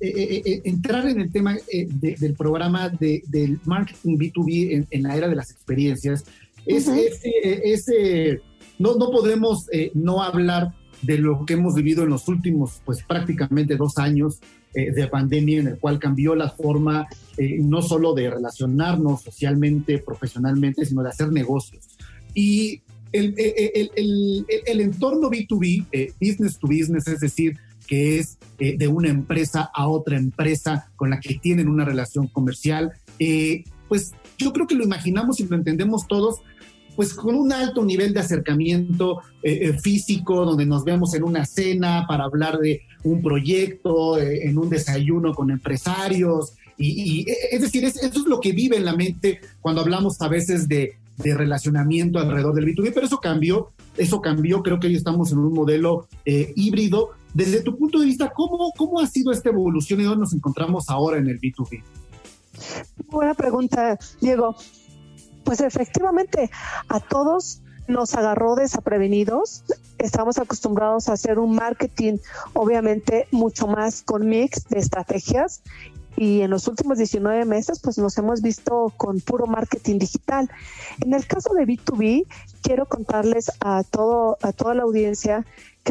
entrar 0.00 1.06
en 1.06 1.20
el 1.20 1.30
tema 1.30 1.56
del 1.68 2.34
programa 2.34 2.88
de, 2.88 3.22
del 3.26 3.60
marketing 3.64 4.16
B2B 4.16 4.86
en, 4.90 5.02
la 5.02 5.16
era 5.16 5.28
de 5.28 5.36
las 5.36 5.50
experiencias. 5.50 6.24
Es, 6.64 6.88
ese, 6.88 8.40
no, 8.78 8.96
no 8.96 9.10
podemos 9.10 9.66
no 9.94 10.22
hablar 10.22 10.72
de 11.02 11.18
lo 11.18 11.44
que 11.44 11.54
hemos 11.54 11.74
vivido 11.74 12.02
en 12.02 12.10
los 12.10 12.28
últimos, 12.28 12.80
pues 12.84 13.02
prácticamente 13.02 13.76
dos 13.76 13.98
años 13.98 14.40
eh, 14.74 14.92
de 14.92 15.06
pandemia, 15.06 15.60
en 15.60 15.68
el 15.68 15.78
cual 15.78 15.98
cambió 15.98 16.34
la 16.34 16.50
forma 16.50 17.06
eh, 17.36 17.58
no 17.60 17.82
solo 17.82 18.14
de 18.14 18.30
relacionarnos 18.30 19.22
socialmente, 19.22 19.98
profesionalmente, 19.98 20.84
sino 20.84 21.02
de 21.02 21.08
hacer 21.08 21.32
negocios. 21.32 21.96
Y 22.34 22.82
el, 23.12 23.34
el, 23.38 23.90
el, 23.96 24.46
el 24.66 24.80
entorno 24.80 25.30
B2B, 25.30 25.86
eh, 25.90 26.12
business 26.20 26.58
to 26.58 26.66
business, 26.66 27.08
es 27.08 27.20
decir, 27.20 27.56
que 27.86 28.18
es 28.18 28.36
de 28.58 28.86
una 28.86 29.08
empresa 29.08 29.70
a 29.72 29.88
otra 29.88 30.18
empresa 30.18 30.90
con 30.96 31.08
la 31.08 31.20
que 31.20 31.38
tienen 31.38 31.68
una 31.68 31.86
relación 31.86 32.26
comercial, 32.26 32.92
pues 33.88 34.12
yo 34.36 34.52
creo 34.52 34.66
que 34.66 34.74
lo 34.74 34.84
imaginamos 34.84 35.40
y 35.40 35.46
lo 35.46 35.56
entendemos 35.56 36.06
todos 36.06 36.42
pues 36.98 37.14
con 37.14 37.36
un 37.36 37.52
alto 37.52 37.84
nivel 37.84 38.12
de 38.12 38.18
acercamiento 38.18 39.22
eh, 39.40 39.68
eh, 39.68 39.78
físico, 39.78 40.44
donde 40.44 40.66
nos 40.66 40.82
vemos 40.82 41.14
en 41.14 41.22
una 41.22 41.46
cena 41.46 42.06
para 42.08 42.24
hablar 42.24 42.58
de 42.58 42.82
un 43.04 43.22
proyecto, 43.22 44.18
eh, 44.18 44.48
en 44.48 44.58
un 44.58 44.68
desayuno 44.68 45.32
con 45.32 45.52
empresarios. 45.52 46.54
Y, 46.76 47.24
es 47.52 47.60
decir, 47.60 47.84
eso 47.84 48.00
es 48.02 48.26
lo 48.26 48.40
que 48.40 48.50
vive 48.50 48.78
en 48.78 48.84
la 48.84 48.96
mente 48.96 49.38
cuando 49.60 49.82
hablamos 49.82 50.20
a 50.20 50.26
veces 50.26 50.66
de, 50.66 50.96
de 51.18 51.36
relacionamiento 51.36 52.18
alrededor 52.18 52.52
del 52.56 52.66
B2B, 52.66 52.90
pero 52.92 53.06
eso 53.06 53.18
cambió, 53.18 53.70
eso 53.96 54.20
cambió, 54.20 54.64
creo 54.64 54.80
que 54.80 54.88
hoy 54.88 54.96
estamos 54.96 55.30
en 55.30 55.38
un 55.38 55.52
modelo 55.52 56.08
híbrido. 56.24 57.10
Desde 57.32 57.60
tu 57.60 57.78
punto 57.78 58.00
de 58.00 58.06
vista, 58.06 58.32
¿cómo, 58.34 58.72
¿cómo 58.76 58.98
ha 58.98 59.06
sido 59.06 59.30
esta 59.30 59.50
evolución 59.50 60.00
y 60.00 60.02
dónde 60.02 60.22
nos 60.22 60.32
encontramos 60.32 60.90
ahora 60.90 61.18
en 61.18 61.28
el 61.28 61.40
B2B? 61.40 61.80
Buena 63.08 63.34
pregunta, 63.34 63.96
Diego 64.20 64.56
pues 65.48 65.62
efectivamente 65.62 66.50
a 66.90 67.00
todos 67.00 67.62
nos 67.86 68.14
agarró 68.14 68.54
desaprevenidos. 68.54 69.64
Estamos 69.96 70.36
acostumbrados 70.36 71.08
a 71.08 71.14
hacer 71.14 71.38
un 71.38 71.54
marketing, 71.54 72.18
obviamente, 72.52 73.26
mucho 73.30 73.66
más 73.66 74.02
con 74.02 74.28
mix 74.28 74.68
de 74.68 74.78
estrategias. 74.78 75.62
Y 76.18 76.42
en 76.42 76.50
los 76.50 76.66
últimos 76.66 76.98
19 76.98 77.44
meses, 77.44 77.80
pues 77.80 77.96
nos 77.96 78.18
hemos 78.18 78.42
visto 78.42 78.92
con 78.96 79.20
puro 79.20 79.46
marketing 79.46 79.98
digital. 79.98 80.50
En 81.04 81.14
el 81.14 81.26
caso 81.26 81.54
de 81.54 81.64
B2B, 81.64 82.26
quiero 82.60 82.86
contarles 82.86 83.52
a 83.60 83.84
todo, 83.84 84.36
a 84.42 84.52
toda 84.52 84.74
la 84.74 84.82
audiencia 84.82 85.46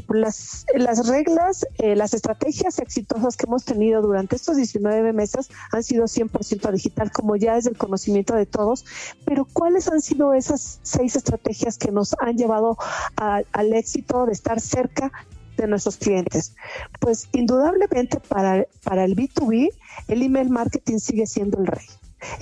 las, 0.10 0.66
las 0.76 1.08
reglas, 1.08 1.66
eh, 1.78 1.96
las 1.96 2.14
estrategias 2.14 2.80
exitosas 2.80 3.36
que 3.36 3.46
hemos 3.46 3.66
tenido 3.66 4.02
durante 4.02 4.36
estos 4.36 4.58
19 4.58 5.14
meses 5.14 5.50
han 5.72 5.84
sido 5.84 6.06
100% 6.06 6.72
digital, 6.72 7.12
como 7.12 7.36
ya 7.36 7.58
es 7.58 7.66
el 7.66 7.78
conocimiento 7.78 8.36
de 8.36 8.46
todos, 8.46 8.86
pero 9.26 9.46
¿cuáles 9.46 9.88
han 9.88 10.02
sido 10.02 10.34
esas 10.34 10.80
seis 10.84 11.16
estrategias 11.16 11.78
que 11.78 11.92
nos 11.92 12.16
han 12.20 12.38
llevado 12.38 12.78
al 13.16 13.74
éxito 13.74 14.26
de 14.26 14.34
estar 14.34 14.60
cerca 14.60 15.12
de 15.58 15.68
nuestros 15.68 15.98
clientes? 15.98 16.56
Pues 17.00 17.28
indudablemente 17.34 18.20
para, 18.20 18.66
para 18.84 19.04
el 19.04 19.16
B2B, 19.16 19.70
el 20.08 20.22
email 20.22 20.50
marketing 20.50 21.00
sigue 21.00 21.28
siendo 21.28 21.60
el 21.60 21.68
rey. 21.68 21.86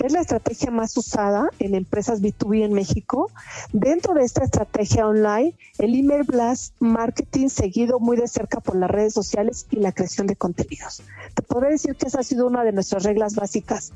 Es 0.02 0.12
la 0.12 0.20
estrategia 0.20 0.70
más 0.70 0.96
usada 0.96 1.50
en 1.58 1.74
empresas 1.74 2.22
B2B 2.22 2.64
en 2.64 2.72
México. 2.72 3.30
Dentro 3.72 4.14
de 4.14 4.24
esta 4.24 4.44
estrategia 4.44 5.06
online, 5.06 5.54
el 5.78 5.94
email 5.94 6.24
blast 6.24 6.74
marketing 6.80 7.48
seguido 7.48 8.00
muy 8.00 8.16
de 8.16 8.26
cerca 8.26 8.60
por 8.60 8.76
las 8.76 8.90
redes 8.90 9.12
sociales 9.12 9.66
y 9.70 9.76
la 9.76 9.92
creación 9.92 10.26
de 10.26 10.36
contenidos. 10.36 11.02
Te 11.34 11.42
podría 11.42 11.70
decir 11.70 11.94
que 11.96 12.06
esa 12.06 12.20
ha 12.20 12.22
sido 12.22 12.46
una 12.46 12.64
de 12.64 12.72
nuestras 12.72 13.04
reglas 13.04 13.34
básicas. 13.34 13.92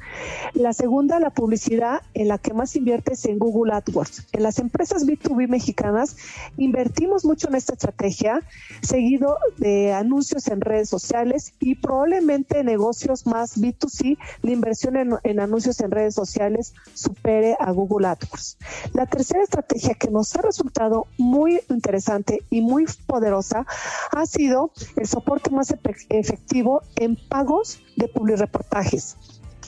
La 0.52 0.72
segunda, 0.72 1.18
la 1.18 1.30
publicidad 1.30 2.02
en 2.14 2.28
la 2.28 2.38
que 2.38 2.52
más 2.52 2.76
invierte 2.76 3.14
es 3.14 3.24
en 3.24 3.38
Google 3.38 3.72
AdWords. 3.72 4.26
En 4.32 4.42
las 4.42 4.58
empresas 4.58 5.06
B2B 5.06 5.48
mexicanas 5.48 6.16
invertimos 6.58 7.24
mucho 7.24 7.48
en 7.48 7.54
esta 7.54 7.72
estrategia, 7.72 8.42
seguido 8.82 9.36
de 9.56 9.92
anuncios 9.92 10.48
en 10.48 10.60
redes 10.60 10.88
sociales 10.88 11.54
y 11.58 11.76
probablemente 11.76 12.64
negocios 12.64 13.26
más 13.26 13.58
B2C, 13.58 14.18
la 14.42 14.50
inversión 14.50 15.18
en 15.24 15.40
anuncios 15.40 15.69
en 15.78 15.90
redes 15.92 16.14
sociales 16.14 16.74
supere 16.94 17.56
a 17.58 17.70
Google 17.70 18.08
AdWords. 18.08 18.58
La 18.92 19.06
tercera 19.06 19.42
estrategia 19.42 19.94
que 19.94 20.10
nos 20.10 20.34
ha 20.34 20.42
resultado 20.42 21.06
muy 21.18 21.60
interesante 21.68 22.40
y 22.50 22.60
muy 22.60 22.86
poderosa 23.06 23.66
ha 24.10 24.26
sido 24.26 24.72
el 24.96 25.06
soporte 25.06 25.50
más 25.50 25.72
efectivo 26.08 26.82
en 26.96 27.16
pagos 27.28 27.80
de 27.96 28.08
publireportajes 28.08 29.16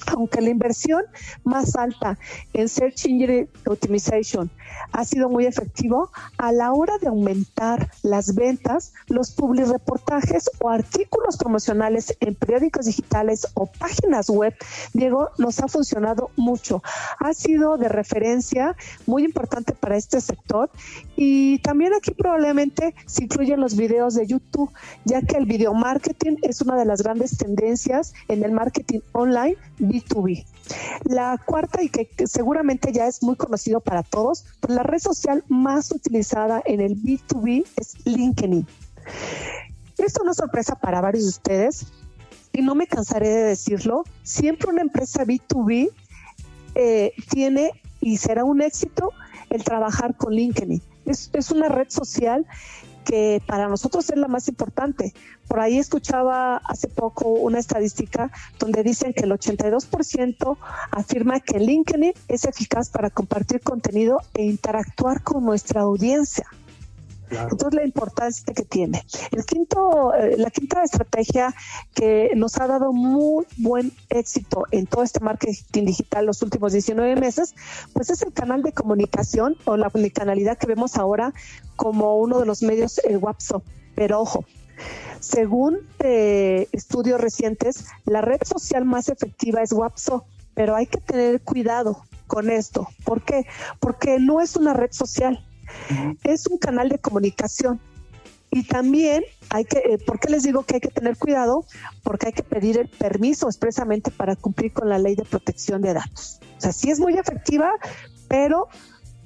aunque 0.06 0.40
la 0.40 0.50
inversión 0.50 1.02
más 1.44 1.76
alta 1.76 2.18
en 2.52 2.68
Search 2.68 3.06
Engine 3.06 3.48
Optimization 3.66 4.50
ha 4.92 5.04
sido 5.04 5.28
muy 5.28 5.46
efectivo, 5.46 6.10
a 6.38 6.52
la 6.52 6.72
hora 6.72 6.98
de 6.98 7.08
aumentar 7.08 7.90
las 8.02 8.34
ventas, 8.34 8.92
los 9.08 9.34
reportajes 9.36 10.50
o 10.60 10.70
artículos 10.70 11.36
promocionales 11.36 12.16
en 12.20 12.34
periódicos 12.34 12.86
digitales 12.86 13.46
o 13.54 13.66
páginas 13.66 14.28
web, 14.28 14.54
Diego, 14.92 15.30
nos 15.38 15.60
ha 15.60 15.68
funcionado 15.68 16.30
mucho. 16.36 16.82
Ha 17.18 17.34
sido 17.34 17.76
de 17.76 17.88
referencia 17.88 18.76
muy 19.06 19.24
importante 19.24 19.72
para 19.72 19.96
este 19.96 20.20
sector 20.20 20.70
y 21.16 21.58
también 21.58 21.92
aquí 21.94 22.12
probablemente 22.12 22.94
se 23.06 23.24
incluyen 23.24 23.60
los 23.60 23.76
videos 23.76 24.14
de 24.14 24.26
YouTube, 24.26 24.70
ya 25.04 25.22
que 25.22 25.36
el 25.36 25.46
video 25.46 25.74
marketing 25.74 26.36
es 26.42 26.60
una 26.60 26.76
de 26.76 26.84
las 26.84 27.02
grandes 27.02 27.36
tendencias 27.36 28.14
en 28.28 28.44
el 28.44 28.52
marketing 28.52 29.00
online 29.12 29.56
B2B. 29.92 30.46
La 31.04 31.38
cuarta 31.44 31.82
y 31.82 31.88
que 31.88 32.08
seguramente 32.26 32.92
ya 32.92 33.06
es 33.06 33.22
muy 33.22 33.36
conocido 33.36 33.80
para 33.80 34.02
todos, 34.02 34.44
pues 34.60 34.74
la 34.74 34.82
red 34.82 34.98
social 34.98 35.44
más 35.48 35.90
utilizada 35.90 36.62
en 36.64 36.80
el 36.80 36.96
B2B 36.96 37.66
es 37.76 38.06
LinkedIn. 38.06 38.66
Esto 39.98 40.24
no 40.24 40.30
es 40.30 40.36
sorpresa 40.36 40.74
para 40.76 41.00
varios 41.00 41.24
de 41.24 41.30
ustedes 41.30 41.86
y 42.52 42.62
no 42.62 42.74
me 42.74 42.86
cansaré 42.86 43.28
de 43.28 43.42
decirlo, 43.44 44.04
siempre 44.22 44.70
una 44.70 44.82
empresa 44.82 45.24
B2B 45.24 45.90
eh, 46.74 47.12
tiene 47.30 47.72
y 48.00 48.16
será 48.16 48.44
un 48.44 48.62
éxito 48.62 49.10
el 49.50 49.62
trabajar 49.64 50.16
con 50.16 50.34
LinkedIn. 50.34 50.80
Es, 51.06 51.30
es 51.32 51.50
una 51.50 51.68
red 51.68 51.88
social 51.88 52.46
que 53.04 53.42
para 53.46 53.68
nosotros 53.68 54.08
es 54.10 54.16
la 54.16 54.28
más 54.28 54.48
importante. 54.48 55.12
Por 55.48 55.60
ahí 55.60 55.78
escuchaba 55.78 56.56
hace 56.56 56.88
poco 56.88 57.28
una 57.28 57.58
estadística 57.58 58.30
donde 58.58 58.82
dicen 58.82 59.12
que 59.12 59.24
el 59.24 59.32
82% 59.32 60.56
afirma 60.90 61.40
que 61.40 61.58
LinkedIn 61.58 62.12
es 62.28 62.44
eficaz 62.44 62.90
para 62.90 63.10
compartir 63.10 63.60
contenido 63.60 64.18
e 64.34 64.44
interactuar 64.44 65.22
con 65.22 65.44
nuestra 65.44 65.82
audiencia. 65.82 66.46
Entonces 67.32 67.74
la 67.74 67.84
importancia 67.84 68.54
que 68.54 68.62
tiene. 68.62 69.04
El 69.30 69.44
quinto, 69.44 70.14
eh, 70.14 70.36
la 70.38 70.50
quinta 70.50 70.82
estrategia 70.82 71.54
que 71.94 72.32
nos 72.36 72.58
ha 72.58 72.66
dado 72.66 72.92
muy 72.92 73.46
buen 73.56 73.92
éxito 74.08 74.66
en 74.70 74.86
todo 74.86 75.02
este 75.02 75.20
marketing 75.20 75.84
digital 75.84 76.26
los 76.26 76.42
últimos 76.42 76.72
19 76.72 77.16
meses, 77.16 77.54
pues 77.92 78.10
es 78.10 78.22
el 78.22 78.32
canal 78.32 78.62
de 78.62 78.72
comunicación 78.72 79.56
o 79.64 79.76
la 79.76 79.90
canalidad 80.12 80.58
que 80.58 80.66
vemos 80.66 80.96
ahora 80.96 81.32
como 81.76 82.16
uno 82.18 82.38
de 82.38 82.46
los 82.46 82.62
medios 82.62 82.98
el 82.98 83.18
WhatsApp. 83.18 83.62
Pero 83.94 84.20
ojo, 84.20 84.44
según 85.20 85.78
eh, 86.00 86.68
estudios 86.72 87.20
recientes, 87.20 87.86
la 88.04 88.20
red 88.20 88.40
social 88.44 88.84
más 88.84 89.08
efectiva 89.08 89.62
es 89.62 89.72
WhatsApp, 89.72 90.24
pero 90.54 90.74
hay 90.74 90.86
que 90.86 90.98
tener 90.98 91.40
cuidado 91.42 92.04
con 92.26 92.50
esto. 92.50 92.88
¿Por 93.04 93.22
qué? 93.22 93.46
Porque 93.78 94.18
no 94.18 94.40
es 94.40 94.56
una 94.56 94.72
red 94.72 94.90
social 94.90 95.44
es 96.24 96.46
un 96.46 96.58
canal 96.58 96.88
de 96.88 96.98
comunicación. 96.98 97.80
Y 98.50 98.64
también 98.64 99.24
hay 99.48 99.64
que, 99.64 99.78
eh, 99.78 99.98
¿por 100.04 100.20
qué 100.20 100.28
les 100.28 100.42
digo 100.42 100.62
que 100.64 100.74
hay 100.74 100.80
que 100.80 100.90
tener 100.90 101.16
cuidado? 101.16 101.64
Porque 102.02 102.26
hay 102.26 102.32
que 102.32 102.42
pedir 102.42 102.76
el 102.76 102.88
permiso 102.88 103.46
expresamente 103.46 104.10
para 104.10 104.36
cumplir 104.36 104.72
con 104.74 104.90
la 104.90 104.98
ley 104.98 105.14
de 105.14 105.24
protección 105.24 105.80
de 105.80 105.94
datos. 105.94 106.38
O 106.58 106.60
sea, 106.60 106.72
sí 106.72 106.90
es 106.90 107.00
muy 107.00 107.14
efectiva, 107.14 107.72
pero 108.28 108.68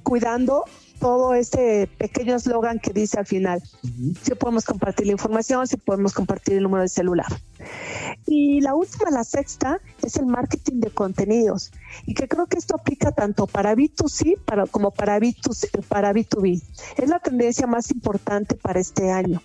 cuidando 0.03 0.63
todo 0.99 1.33
este 1.33 1.87
pequeño 1.97 2.35
eslogan 2.35 2.79
que 2.79 2.93
dice 2.93 3.19
al 3.19 3.25
final, 3.25 3.61
si 4.21 4.33
podemos 4.35 4.65
compartir 4.65 5.05
la 5.05 5.11
información, 5.11 5.67
si 5.67 5.77
podemos 5.77 6.13
compartir 6.13 6.55
el 6.55 6.63
número 6.63 6.83
de 6.83 6.89
celular. 6.89 7.27
Y 8.25 8.61
la 8.61 8.75
última, 8.75 9.11
la 9.11 9.23
sexta, 9.23 9.79
es 10.01 10.15
el 10.15 10.25
marketing 10.25 10.79
de 10.79 10.91
contenidos. 10.91 11.71
Y 12.05 12.13
que 12.13 12.27
creo 12.27 12.47
que 12.47 12.57
esto 12.57 12.75
aplica 12.75 13.11
tanto 13.11 13.47
para 13.47 13.75
B2C 13.75 14.39
para, 14.39 14.65
como 14.65 14.91
para, 14.91 15.19
B2C, 15.19 15.83
para 15.87 16.13
B2B. 16.13 16.61
Es 16.97 17.09
la 17.09 17.19
tendencia 17.19 17.67
más 17.67 17.91
importante 17.91 18.55
para 18.55 18.79
este 18.79 19.11
año. 19.11 19.41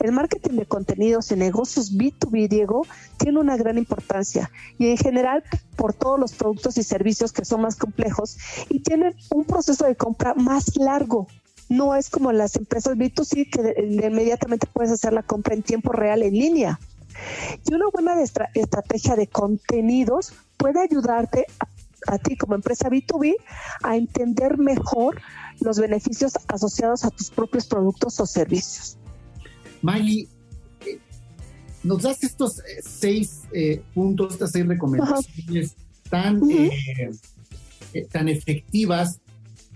El 0.00 0.12
marketing 0.12 0.56
de 0.56 0.66
contenidos 0.66 1.30
en 1.30 1.40
negocios 1.40 1.96
B2B, 1.96 2.48
Diego, 2.48 2.86
tiene 3.18 3.38
una 3.38 3.56
gran 3.56 3.78
importancia 3.78 4.50
y 4.78 4.88
en 4.88 4.96
general 4.96 5.44
por 5.76 5.92
todos 5.92 6.18
los 6.18 6.32
productos 6.32 6.78
y 6.78 6.82
servicios 6.82 7.32
que 7.32 7.44
son 7.44 7.62
más 7.62 7.76
complejos 7.76 8.38
y 8.68 8.80
tienen 8.80 9.14
un 9.30 9.44
proceso 9.44 9.84
de 9.84 9.96
compra 9.96 10.34
más 10.34 10.76
largo. 10.76 11.28
No 11.68 11.94
es 11.94 12.08
como 12.08 12.32
las 12.32 12.56
empresas 12.56 12.96
B2C 12.96 13.50
que 13.50 14.06
inmediatamente 14.06 14.66
puedes 14.72 14.90
hacer 14.90 15.12
la 15.12 15.22
compra 15.22 15.54
en 15.54 15.62
tiempo 15.62 15.92
real 15.92 16.22
en 16.22 16.32
línea. 16.32 16.80
Y 17.68 17.74
una 17.74 17.86
buena 17.92 18.14
estrategia 18.22 19.16
de 19.16 19.26
contenidos 19.26 20.32
puede 20.56 20.80
ayudarte 20.80 21.46
a, 21.60 21.66
ti 22.22 22.36
como 22.36 22.54
empresa 22.54 22.88
B2B 22.88 23.34
a 23.82 23.96
entender 23.96 24.58
mejor 24.58 25.20
los 25.60 25.78
beneficios 25.78 26.32
asociados 26.48 27.04
a 27.04 27.10
tus 27.10 27.30
propios 27.30 27.66
productos 27.66 28.18
o 28.20 28.26
servicios. 28.26 28.96
Maggie, 29.82 30.28
eh, 30.86 30.98
nos 31.82 32.02
das 32.02 32.22
estos 32.22 32.58
eh, 32.60 32.80
seis 32.80 33.42
eh, 33.52 33.82
puntos, 33.94 34.34
estas 34.34 34.52
seis 34.52 34.66
recomendaciones 34.66 35.74
tan, 36.08 36.40
tan 38.10 38.28
efectivas, 38.28 39.20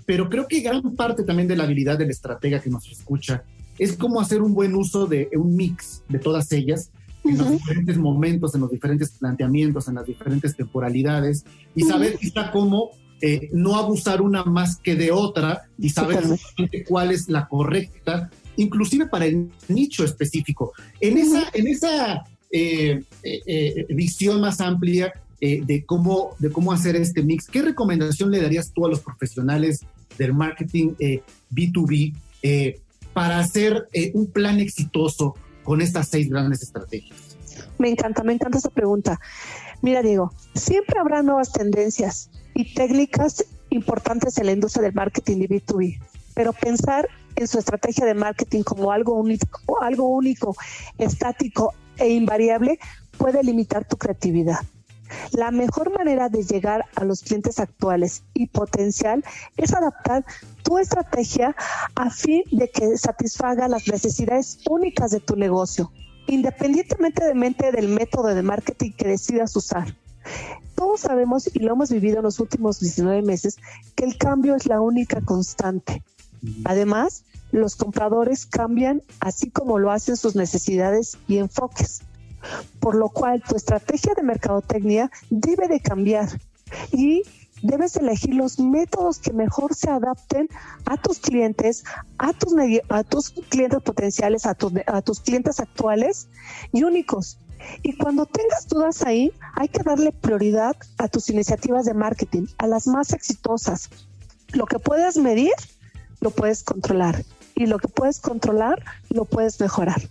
pero 0.07 0.29
creo 0.29 0.47
que 0.49 0.61
gran 0.61 0.95
parte 0.97 1.23
también 1.25 1.49
de 1.49 1.57
la 1.57 1.65
habilidad 1.65 1.99
del 1.99 2.11
estratega 2.11 2.61
que 2.61 2.71
nos 2.71 2.91
escucha 2.91 3.45
es 3.79 3.97
cómo 3.97 4.21
hacer 4.21 4.43
un 4.43 4.55
buen 4.55 4.75
uso 4.75 5.07
de 5.07 5.29
un 5.35 5.57
mix 5.57 6.03
de 6.09 6.19
todas 6.19 6.53
ellas 6.53 6.91
en 7.33 7.39
los 7.39 7.51
diferentes 7.51 7.99
momentos, 7.99 8.55
en 8.55 8.61
los 8.63 8.71
diferentes 8.71 9.11
planteamientos, 9.11 9.89
en 9.89 9.97
las 9.97 10.07
diferentes 10.07 10.57
temporalidades 10.57 11.45
y 11.75 11.83
saber 11.83 12.19
quizá 12.19 12.51
cómo 12.51 12.91
eh, 13.25 13.51
no 13.53 13.77
abusar 13.77 14.21
una 14.21 14.43
más 14.43 14.79
que 14.79 14.97
de 14.97 15.13
otra 15.13 15.63
y 15.79 15.91
saber 15.91 16.25
cuál 16.89 17.13
es 17.13 17.29
la 17.29 17.47
correcta, 17.47 18.29
inclusive 18.57 19.07
para 19.07 19.27
el 19.27 19.49
nicho 19.69 20.05
específico. 20.05 20.73
En 21.01 21.17
esa, 21.19 21.45
en 21.55 21.69
esa 21.69 22.25
eh, 22.51 23.05
eh, 23.23 23.87
visión 23.91 24.41
más 24.41 24.61
amplia 24.61 25.13
de, 25.41 25.85
cómo, 25.87 26.35
de 26.41 26.51
cómo 26.51 26.73
hacer 26.73 26.97
este 26.97 27.23
mix, 27.23 27.47
¿qué 27.47 27.63
recomendación 27.63 28.31
le 28.33 28.41
darías 28.41 28.73
tú 28.73 28.87
a 28.87 28.89
los 28.89 29.01
profesionales 29.01 29.85
del 30.19 30.35
marketing 30.35 30.91
B2B 31.53 32.15
para 33.13 33.39
hacer 33.39 33.89
un 34.15 34.27
plan 34.27 34.61
exitoso 34.61 35.35
con 35.65 35.81
estas 35.81 36.09
seis 36.09 36.29
grandes 36.29 36.63
estrategias? 36.63 37.37
Me 37.79 37.89
encanta, 37.89 38.23
me 38.23 38.33
encanta 38.33 38.59
esa 38.59 38.71
pregunta. 38.71 39.21
Mira, 39.81 40.03
Diego, 40.03 40.33
siempre 40.55 40.99
habrá 40.99 41.23
nuevas 41.23 41.53
tendencias 41.53 42.31
y 42.55 42.75
técnicas 42.75 43.45
importantes 43.71 44.39
en 44.39 44.47
la 44.47 44.53
industria 44.53 44.85
del 44.85 44.95
marketing 44.95 45.39
de 45.39 45.49
B2B, 45.49 46.01
pero 46.35 46.53
pensar 46.53 47.09
en 47.37 47.49
su 47.49 47.59
estrategia 47.59 48.07
de 48.07 48.15
marketing 48.15 48.63
como 48.63 48.93
algo 48.93 49.15
único, 49.15 49.83
algo 49.83 50.09
único, 50.09 50.55
estático 50.99 51.75
e 51.97 52.11
invariable 52.11 52.79
puede 53.17 53.43
limitar 53.43 53.87
tu 53.87 53.97
creatividad. 53.97 54.61
La 55.33 55.51
mejor 55.51 55.97
manera 55.97 56.29
de 56.29 56.43
llegar 56.43 56.87
a 56.95 57.05
los 57.05 57.23
clientes 57.23 57.59
actuales 57.59 58.23
y 58.35 58.47
potencial 58.47 59.25
es 59.57 59.73
adaptar 59.73 60.25
tu 60.63 60.79
estrategia 60.79 61.55
a 61.95 62.11
fin 62.11 62.43
de 62.51 62.71
que 62.71 62.97
satisfaga 62.99 63.69
las 63.69 63.89
necesidades 63.89 64.61
únicas 64.69 65.11
de 65.11 65.21
tu 65.21 65.37
negocio 65.37 65.91
independientemente 66.27 67.73
del 67.73 67.89
método 67.89 68.35
de 68.35 68.43
marketing 68.43 68.93
que 68.93 69.09
decidas 69.09 69.55
usar. 69.57 69.95
Todos 70.75 71.01
sabemos 71.01 71.51
y 71.53 71.59
lo 71.59 71.73
hemos 71.73 71.91
vivido 71.91 72.19
en 72.19 72.25
los 72.25 72.41
últimos 72.41 72.81
19 72.81 73.23
meses 73.23 73.59
que 73.95 74.05
el 74.05 74.17
cambio 74.17 74.55
es 74.55 74.67
la 74.67 74.81
única 74.81 75.21
constante. 75.21 76.03
Además, 76.65 77.25
los 77.51 77.77
compradores 77.77 78.47
cambian 78.47 79.03
así 79.21 79.51
como 79.51 79.79
lo 79.79 79.91
hacen 79.91 80.17
sus 80.17 80.35
necesidades 80.35 81.19
y 81.29 81.39
enfoques. 81.39 82.03
Por 82.81 82.95
lo 82.95 83.09
cual 83.09 83.43
tu 83.43 83.57
estrategia 83.57 84.15
de 84.15 84.23
mercadotecnia 84.23 85.11
debe 85.31 85.69
de 85.69 85.81
cambiar 85.81 86.29
y 86.93 87.23
debes 87.63 87.97
elegir 87.97 88.35
los 88.35 88.59
métodos 88.59 89.19
que 89.19 89.33
mejor 89.33 89.75
se 89.75 89.91
adapten 89.91 90.49
a 90.85 90.97
tus 90.97 91.21
clientes, 91.21 91.85
a 92.19 92.33
tus, 92.33 93.31
clientes 93.49 93.83
potenciales, 93.83 94.47
a, 94.47 94.57
a 94.87 95.03
tus 95.03 95.21
clientes 95.21 95.61
actuales 95.61 96.29
y 96.73 96.83
únicos. 96.83 97.39
Y 97.83 97.97
cuando 97.97 98.27
tengas 98.27 98.67
dudas 98.69 99.03
ahí, 99.03 99.33
hay 99.55 99.69
que 99.69 99.83
darle 99.85 100.11
prioridad 100.13 100.77
a 100.99 101.07
tus 101.09 101.31
iniciativas 101.31 101.85
de 101.85 101.95
marketing, 101.95 102.47
a 102.59 102.67
las 102.67 102.89
más 102.89 103.13
exitosas. 103.13 103.89
Lo 104.53 104.67
que 104.67 104.81
puedes 104.81 105.17
medir, 105.17 105.53
lo 106.21 106.31
puedes 106.31 106.65
controlar. 106.65 107.25
Y 107.55 107.67
lo 107.67 107.79
que 107.79 107.89
puedes 107.89 108.19
controlar, 108.19 108.83
lo 109.11 109.25
puedes 109.25 109.61
mejorar. 109.61 110.03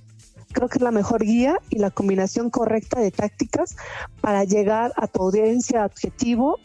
Creo 0.51 0.67
que 0.69 0.77
es 0.77 0.81
la 0.81 0.91
mejor 0.91 1.23
guía 1.23 1.59
y 1.69 1.79
la 1.79 1.91
combinación 1.91 2.49
correcta 2.49 2.99
de 2.99 3.11
tácticas 3.11 3.75
para 4.21 4.43
llegar 4.43 4.93
a 4.97 5.07
tu 5.07 5.23
audiencia 5.23 5.85
objetivo 5.85 6.59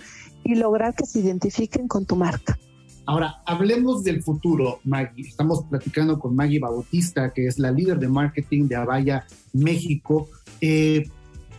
y 0.44 0.54
lograr 0.54 0.94
que 0.94 1.06
se 1.06 1.20
identifiquen 1.20 1.88
con 1.88 2.06
tu 2.06 2.16
marca. 2.16 2.58
Ahora, 3.06 3.42
hablemos 3.46 4.02
del 4.02 4.22
futuro, 4.22 4.80
Maggie. 4.84 5.28
Estamos 5.28 5.64
platicando 5.70 6.18
con 6.18 6.34
Maggie 6.34 6.58
Bautista, 6.58 7.32
que 7.32 7.46
es 7.46 7.58
la 7.58 7.70
líder 7.70 8.00
de 8.00 8.08
marketing 8.08 8.66
de 8.66 8.76
Avaya 8.76 9.26
México. 9.52 10.28
Eh, 10.60 11.08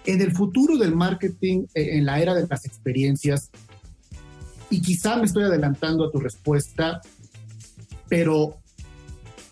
en 0.05 0.21
el 0.21 0.31
futuro 0.31 0.77
del 0.77 0.93
marketing, 0.93 1.65
eh, 1.73 1.97
en 1.97 2.05
la 2.05 2.19
era 2.19 2.33
de 2.33 2.45
las 2.47 2.65
experiencias, 2.65 3.49
y 4.69 4.81
quizá 4.81 5.15
me 5.15 5.25
estoy 5.25 5.43
adelantando 5.43 6.05
a 6.05 6.11
tu 6.11 6.19
respuesta, 6.19 7.01
pero 8.09 8.57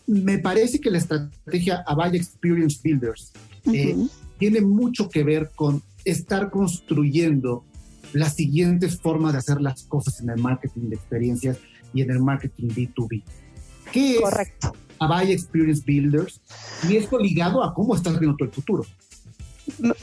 me 0.08 0.40
parece 0.40 0.80
que 0.80 0.92
la 0.92 0.98
estrategia 0.98 1.84
Avaya 1.88 2.18
Experience 2.18 2.80
Builders 2.84 3.32
eh, 3.74 3.96
tiene 4.38 4.62
mucho 4.62 5.10
que 5.10 5.24
ver 5.24 5.52
con 5.56 5.82
estar 6.04 6.52
construyendo 6.52 7.64
las 8.14 8.36
siguientes 8.36 9.00
formas 9.00 9.34
de 9.34 9.40
hacer 9.40 9.62
las 9.62 9.84
cosas 9.84 10.22
en 10.22 10.30
el 10.30 10.40
marketing 10.40 10.90
de 10.90 10.96
experiencias 10.96 11.58
y 11.94 12.02
en 12.02 12.12
el 12.12 12.20
marketing 12.20 12.68
B2B. 12.70 13.24
¿Qué 13.92 14.18
Correcto. 14.22 14.74
es 14.74 14.96
Avaya 15.00 15.34
Experience 15.34 15.84
Builders? 15.86 16.42
Y 16.88 16.98
esto 16.98 17.18
ligado 17.18 17.64
a 17.64 17.74
cómo 17.74 17.96
estás 17.96 18.20
viendo 18.20 18.38
todo 18.38 18.48
el 18.48 18.54
futuro. 18.54 18.86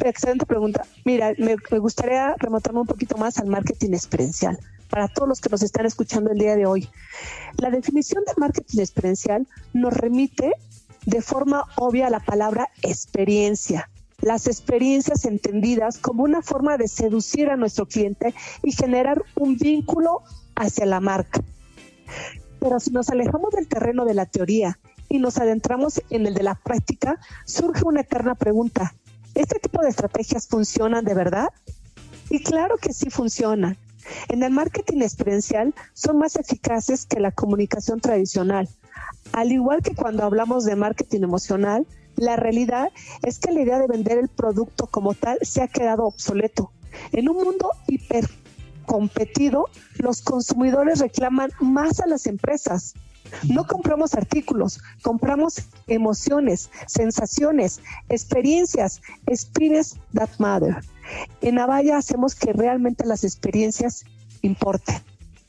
Excelente 0.05 0.45
pregunta. 0.45 0.85
Mira, 1.05 1.33
me, 1.39 1.57
me 1.71 1.79
gustaría 1.79 2.35
remontarme 2.39 2.81
un 2.81 2.87
poquito 2.87 3.17
más 3.17 3.39
al 3.39 3.47
marketing 3.47 3.91
experiencial 3.91 4.59
para 4.93 5.09
todos 5.09 5.26
los 5.26 5.40
que 5.40 5.49
nos 5.49 5.62
están 5.62 5.86
escuchando 5.86 6.30
el 6.30 6.38
día 6.38 6.55
de 6.55 6.66
hoy. 6.66 6.86
La 7.57 7.70
definición 7.70 8.24
de 8.26 8.34
marketing 8.36 8.80
experiencial 8.80 9.49
nos 9.72 9.95
remite 9.95 10.53
de 11.07 11.22
forma 11.22 11.64
obvia 11.76 12.09
a 12.09 12.11
la 12.11 12.20
palabra 12.20 12.68
experiencia 12.82 13.88
las 14.20 14.47
experiencias 14.47 15.24
entendidas 15.24 15.99
como 15.99 16.22
una 16.22 16.43
forma 16.43 16.78
de 16.78 16.86
seducir 16.86 17.51
a 17.51 17.57
nuestro 17.57 17.86
cliente 17.86 18.32
y 18.62 18.70
generar 18.70 19.24
un 19.34 19.57
vínculo 19.57 20.22
hacia 20.55 20.86
la 20.86 21.01
marca. 21.01 21.43
Pero 22.61 22.78
si 22.78 22.93
nos 22.93 23.09
alejamos 23.11 23.51
del 23.51 23.66
terreno 23.66 24.05
de 24.05 24.14
la 24.14 24.26
teoría 24.26 24.78
y 25.09 25.18
nos 25.18 25.38
adentramos 25.38 26.01
en 26.11 26.28
el 26.28 26.34
de 26.34 26.45
la 26.45 26.55
práctica, 26.55 27.18
surge 27.45 27.82
una 27.84 28.03
eterna 28.03 28.36
pregunta. 28.36 28.95
¿Este 29.34 29.59
tipo 29.59 29.82
de 29.82 29.88
estrategias 29.88 30.47
funcionan 30.47 31.05
de 31.05 31.14
verdad? 31.14 31.49
Y 32.30 32.45
claro 32.45 32.76
que 32.76 32.93
sí 32.93 33.11
funcionan. 33.11 33.76
En 34.29 34.43
el 34.43 34.53
marketing 34.53 35.03
experiencial 35.03 35.75
son 35.93 36.19
más 36.19 36.37
eficaces 36.37 37.07
que 37.07 37.21
la 37.21 37.33
comunicación 37.33 38.01
tradicional. 38.01 38.69
Al 39.33 39.53
igual 39.53 39.83
que 39.83 39.95
cuando 39.95 40.25
hablamos 40.25 40.65
de 40.65 40.77
marketing 40.77 41.23
emocional, 41.23 41.87
la 42.17 42.37
realidad 42.37 42.91
es 43.23 43.39
que 43.39 43.53
la 43.53 43.63
idea 43.63 43.79
de 43.79 43.87
vender 43.87 44.19
el 44.19 44.29
producto 44.29 44.87
como 44.87 45.15
tal 45.15 45.39
se 45.43 45.63
ha 45.63 45.69
quedado 45.69 46.05
obsoleto. 46.05 46.71
En 47.13 47.29
un 47.29 47.37
mundo 47.37 47.71
hipercompetido, 47.89 49.69
los 49.97 50.21
consumidores 50.23 51.01
reclaman 51.01 51.51
más 51.61 52.01
a 52.01 52.07
las 52.07 52.27
empresas. 52.27 52.95
No 53.49 53.67
compramos 53.67 54.15
artículos, 54.15 54.81
compramos 55.01 55.63
emociones, 55.87 56.71
sensaciones, 56.87 57.81
experiencias, 58.11 59.01
experience 59.27 59.99
that 60.13 60.29
matter. 60.39 60.83
En 61.41 61.59
Avaya 61.59 61.97
hacemos 61.97 62.35
que 62.35 62.53
realmente 62.53 63.07
las 63.07 63.25
experiencias 63.25 64.05
importen. 64.43 64.97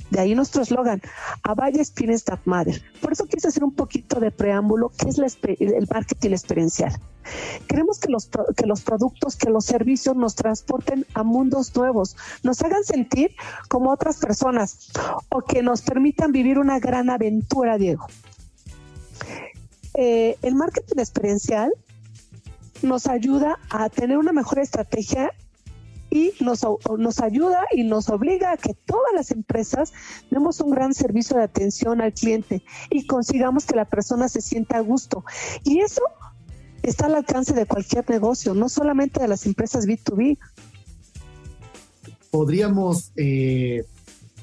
De 0.10 0.20
ahí 0.20 0.36
nuestro 0.36 0.62
eslogan, 0.62 1.02
Avaya 1.42 1.82
Experience 1.82 2.26
That 2.26 2.42
Matter. 2.46 2.84
Por 3.02 3.14
eso 3.14 3.26
quise 3.26 3.48
hacer 3.48 3.64
un 3.64 3.74
poquito 3.74 4.20
de 4.20 4.30
preámbulo, 4.30 4.90
que 4.90 5.10
es 5.10 5.18
el 5.18 5.88
marketing 5.92 6.30
experiencial. 6.30 7.00
Queremos 7.68 8.00
que 8.00 8.12
los, 8.12 8.30
que 8.56 8.68
los 8.68 8.82
productos, 8.82 9.36
que 9.36 9.50
los 9.50 9.66
servicios 9.66 10.16
nos 10.16 10.36
transporten 10.36 11.08
a 11.16 11.24
mundos 11.24 11.76
nuevos, 11.76 12.16
nos 12.44 12.62
hagan 12.62 12.84
sentir 12.84 13.32
como 13.70 13.92
otras 13.92 14.18
personas 14.18 14.92
o 15.30 15.42
que 15.42 15.64
nos 15.64 15.82
permitan 15.82 16.32
vivir 16.32 16.60
una 16.60 16.80
gran 16.80 17.10
aventura, 17.10 17.80
Diego. 17.80 18.06
Eh, 19.96 20.38
el 20.44 20.54
marketing 20.54 21.00
experiencial 21.00 21.72
nos 22.84 23.08
ayuda 23.08 23.58
a 23.70 23.90
tener 23.90 24.18
una 24.18 24.34
mejor 24.34 24.60
estrategia 24.60 25.32
y 26.14 26.32
nos, 26.40 26.62
nos 27.00 27.20
ayuda 27.22 27.66
y 27.72 27.84
nos 27.84 28.08
obliga 28.10 28.52
a 28.52 28.58
que 28.58 28.76
todas 28.76 29.12
las 29.16 29.32
empresas 29.32 29.92
demos 30.30 30.62
un 30.62 30.70
gran 30.70 30.94
servicio 30.94 31.38
de 31.38 31.44
atención 31.44 32.02
al 32.02 32.14
cliente 32.14 32.64
y 32.92 33.08
consigamos 33.08 33.66
que 33.66 33.76
la 33.76 33.86
persona 33.86 34.30
se 34.30 34.40
sienta 34.40 34.78
a 34.78 34.82
gusto. 34.82 35.26
Y 35.64 35.80
eso 35.80 36.04
está 36.84 37.08
al 37.08 37.16
alcance 37.16 37.54
de 37.54 37.66
cualquier 37.66 38.08
negocio, 38.08 38.54
no 38.54 38.70
solamente 38.70 39.22
de 39.22 39.28
las 39.28 39.48
empresas 39.48 39.88
B2B. 39.88 40.38
Podríamos 42.30 43.12
eh, 43.16 43.84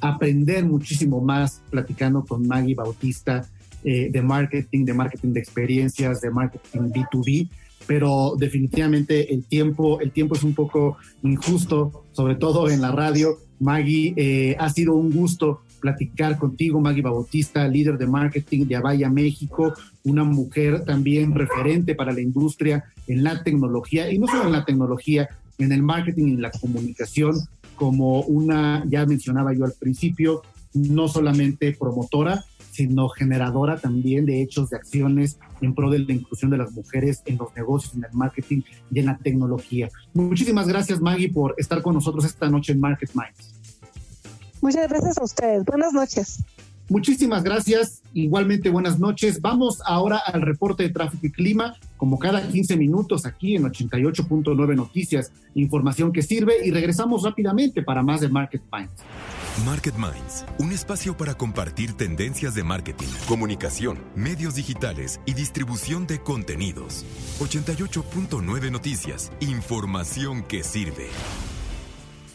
aprender 0.01 0.65
muchísimo 0.65 1.21
más 1.21 1.63
platicando 1.71 2.25
con 2.25 2.49
Maggie 2.49 2.75
Bautista 2.75 3.47
eh, 3.85 4.11
de 4.11 4.23
marketing, 4.23 4.85
de 4.85 4.95
marketing 4.95 5.33
de 5.35 5.41
experiencias, 5.41 6.21
de 6.21 6.31
marketing 6.31 6.91
B2B 6.91 7.49
pero 7.87 8.35
definitivamente 8.39 9.33
el 9.33 9.45
tiempo, 9.45 10.01
el 10.01 10.13
tiempo 10.13 10.35
es 10.35 10.45
un 10.45 10.55
poco 10.55 10.97
injusto, 11.23 12.05
sobre 12.13 12.35
todo 12.37 12.69
en 12.69 12.81
la 12.81 12.93
radio. 12.93 13.39
Maggie, 13.59 14.15
eh, 14.17 14.57
ha 14.59 14.71
sido 14.71 14.95
un 14.95 15.11
gusto 15.11 15.61
platicar 15.81 16.39
contigo, 16.39 16.81
Maggie 16.81 17.03
Bautista, 17.03 17.67
líder 17.67 17.99
de 17.99 18.07
marketing 18.07 18.67
de 18.67 18.77
Avaya 18.77 19.09
México, 19.09 19.73
una 20.05 20.25
mujer 20.25 20.85
también 20.85 21.35
referente 21.35 21.95
para 21.95 22.13
la 22.13 22.21
industria 22.21 22.85
en 23.07 23.25
la 23.25 23.43
tecnología, 23.43 24.13
y 24.13 24.19
no 24.19 24.27
solo 24.27 24.45
en 24.45 24.53
la 24.53 24.65
tecnología, 24.65 25.29
en 25.59 25.73
el 25.73 25.83
marketing 25.83 26.27
y 26.27 26.31
en 26.33 26.43
la 26.43 26.51
comunicación, 26.51 27.35
como 27.75 28.21
una, 28.23 28.85
ya 28.89 29.07
mencionaba 29.07 29.55
yo 29.55 29.65
al 29.65 29.73
principio, 29.73 30.43
no 30.75 31.09
solamente 31.09 31.77
promotora, 31.79 32.45
sino 32.71 33.09
generadora 33.09 33.79
también 33.79 34.27
de 34.27 34.43
hechos, 34.43 34.71
de 34.71 34.77
acciones 34.77 35.39
en 35.61 35.75
pro 35.75 35.91
de 35.91 36.01
la 36.01 36.13
inclusión 36.13 36.51
de 36.51 36.59
las 36.59 36.73
mujeres 36.73 37.23
en 37.27 37.39
los 37.39 37.55
negocios, 37.55 37.95
en 37.95 38.05
el 38.05 38.13
marketing 38.13 38.63
y 38.91 38.99
en 38.99 39.07
la 39.07 39.19
tecnología. 39.19 39.89
Muchísimas 40.15 40.69
gracias 40.69 41.01
Maggie 41.01 41.31
por 41.31 41.55
estar 41.59 41.83
con 41.83 41.95
nosotros 41.95 42.25
esta 42.25 42.49
noche 42.49 42.73
en 42.73 42.81
Market 42.81 43.11
Minds. 43.15 43.55
Muchas 44.61 44.89
gracias 44.89 45.19
a 45.19 45.25
ustedes. 45.25 45.65
Buenas 45.65 45.93
noches. 45.93 46.45
Muchísimas 46.91 47.45
gracias. 47.45 48.03
Igualmente 48.15 48.69
buenas 48.69 48.99
noches. 48.99 49.41
Vamos 49.41 49.81
ahora 49.87 50.19
al 50.19 50.43
reporte 50.43 50.83
de 50.83 50.89
tráfico 50.89 51.25
y 51.25 51.31
clima, 51.31 51.77
como 51.97 52.19
cada 52.19 52.47
15 52.47 52.77
minutos 52.77 53.27
aquí 53.27 53.55
en 53.55 53.63
88.9 53.63 54.75
Noticias, 54.75 55.31
información 55.55 56.13
que 56.13 56.23
sirve 56.23 56.55
y 56.67 56.73
regresamos 56.73 57.23
rápidamente 57.23 57.85
para 57.85 58.03
más 58.03 58.21
de 58.21 58.29
Market 58.29 58.63
Minds. 58.73 58.93
Market 59.65 59.95
Minds, 59.97 60.47
un 60.59 60.73
espacio 60.73 61.17
para 61.17 61.35
compartir 61.35 61.93
tendencias 61.93 62.55
de 62.55 62.65
marketing, 62.65 63.09
comunicación, 63.29 63.99
medios 64.15 64.55
digitales 64.55 65.21
y 65.27 65.35
distribución 65.35 66.07
de 66.07 66.21
contenidos. 66.21 67.05
88.9 67.41 68.71
Noticias, 68.71 69.31
información 69.41 70.45
que 70.45 70.63
sirve. 70.63 71.09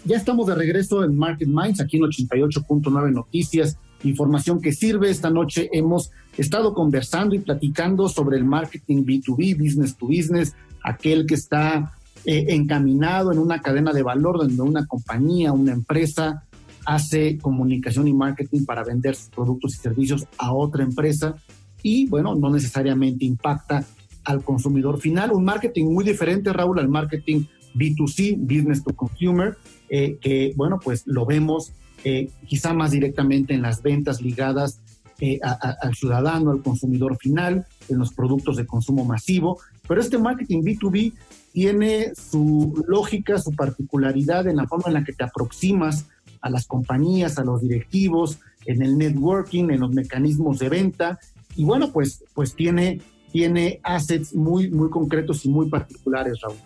Ya 0.03 0.17
estamos 0.17 0.45
de 0.45 0.55
regreso 0.55 1.03
en 1.03 1.17
Market 1.17 1.47
Minds, 1.47 1.81
aquí 1.81 1.97
en 1.97 2.03
88.9 2.03 3.11
Noticias, 3.11 3.79
información 4.03 4.61
que 4.61 4.71
sirve. 4.71 5.09
Esta 5.09 5.31
noche 5.31 5.69
hemos 5.73 6.11
estado 6.37 6.75
conversando 6.75 7.33
y 7.33 7.39
platicando 7.39 8.07
sobre 8.07 8.37
el 8.37 8.43
marketing 8.43 9.03
B2B, 9.03 9.57
business 9.57 9.95
to 9.95 10.05
business, 10.05 10.53
aquel 10.83 11.25
que 11.25 11.33
está 11.33 11.91
eh, 12.25 12.45
encaminado 12.49 13.31
en 13.31 13.39
una 13.39 13.61
cadena 13.61 13.93
de 13.93 14.03
valor 14.03 14.37
donde 14.37 14.61
una 14.61 14.85
compañía, 14.85 15.53
una 15.53 15.71
empresa 15.71 16.43
hace 16.85 17.37
comunicación 17.37 18.07
y 18.07 18.13
marketing 18.13 18.65
para 18.65 18.83
vender 18.83 19.15
sus 19.15 19.29
productos 19.29 19.75
y 19.75 19.77
servicios 19.77 20.27
a 20.37 20.53
otra 20.53 20.83
empresa 20.83 21.35
y, 21.81 22.07
bueno, 22.07 22.35
no 22.35 22.49
necesariamente 22.49 23.25
impacta 23.25 23.85
al 24.23 24.43
consumidor 24.43 24.99
final. 24.99 25.31
Un 25.31 25.45
marketing 25.45 25.85
muy 25.85 26.03
diferente, 26.03 26.51
Raúl, 26.51 26.79
al 26.79 26.89
marketing 26.89 27.45
B2C, 27.75 28.37
business 28.37 28.83
to 28.83 28.95
consumer, 28.95 29.57
eh, 29.89 30.17
que, 30.19 30.53
bueno, 30.55 30.79
pues 30.83 31.03
lo 31.05 31.25
vemos 31.25 31.73
eh, 32.03 32.29
quizá 32.47 32.73
más 32.73 32.91
directamente 32.91 33.53
en 33.53 33.61
las 33.61 33.81
ventas 33.81 34.21
ligadas 34.21 34.79
eh, 35.19 35.39
al 35.41 35.95
ciudadano, 35.95 36.51
al 36.51 36.61
consumidor 36.61 37.17
final, 37.17 37.65
en 37.87 37.97
los 37.97 38.13
productos 38.13 38.57
de 38.57 38.65
consumo 38.65 39.05
masivo. 39.05 39.59
Pero 39.87 40.01
este 40.01 40.17
marketing 40.17 40.61
B2B 40.61 41.13
tiene 41.53 42.13
su 42.15 42.83
lógica, 42.87 43.37
su 43.37 43.51
particularidad 43.51 44.47
en 44.47 44.57
la 44.57 44.67
forma 44.67 44.85
en 44.87 44.95
la 44.95 45.03
que 45.03 45.13
te 45.13 45.23
aproximas 45.23 46.07
a 46.45 46.49
las 46.51 46.67
compañías, 46.67 47.39
a 47.39 47.43
los 47.43 47.61
directivos, 47.61 48.37
en 48.67 48.83
el 48.83 48.99
networking, 48.99 49.71
en 49.71 49.79
los 49.79 49.91
mecanismos 49.91 50.59
de 50.59 50.69
venta. 50.69 51.19
Y 51.55 51.63
bueno, 51.63 51.91
pues, 51.91 52.23
pues 52.35 52.53
tiene, 52.53 53.01
tiene 53.31 53.79
assets 53.81 54.35
muy, 54.35 54.69
muy 54.69 54.91
concretos 54.91 55.43
y 55.45 55.49
muy 55.49 55.69
particulares, 55.69 56.39
Raúl. 56.43 56.57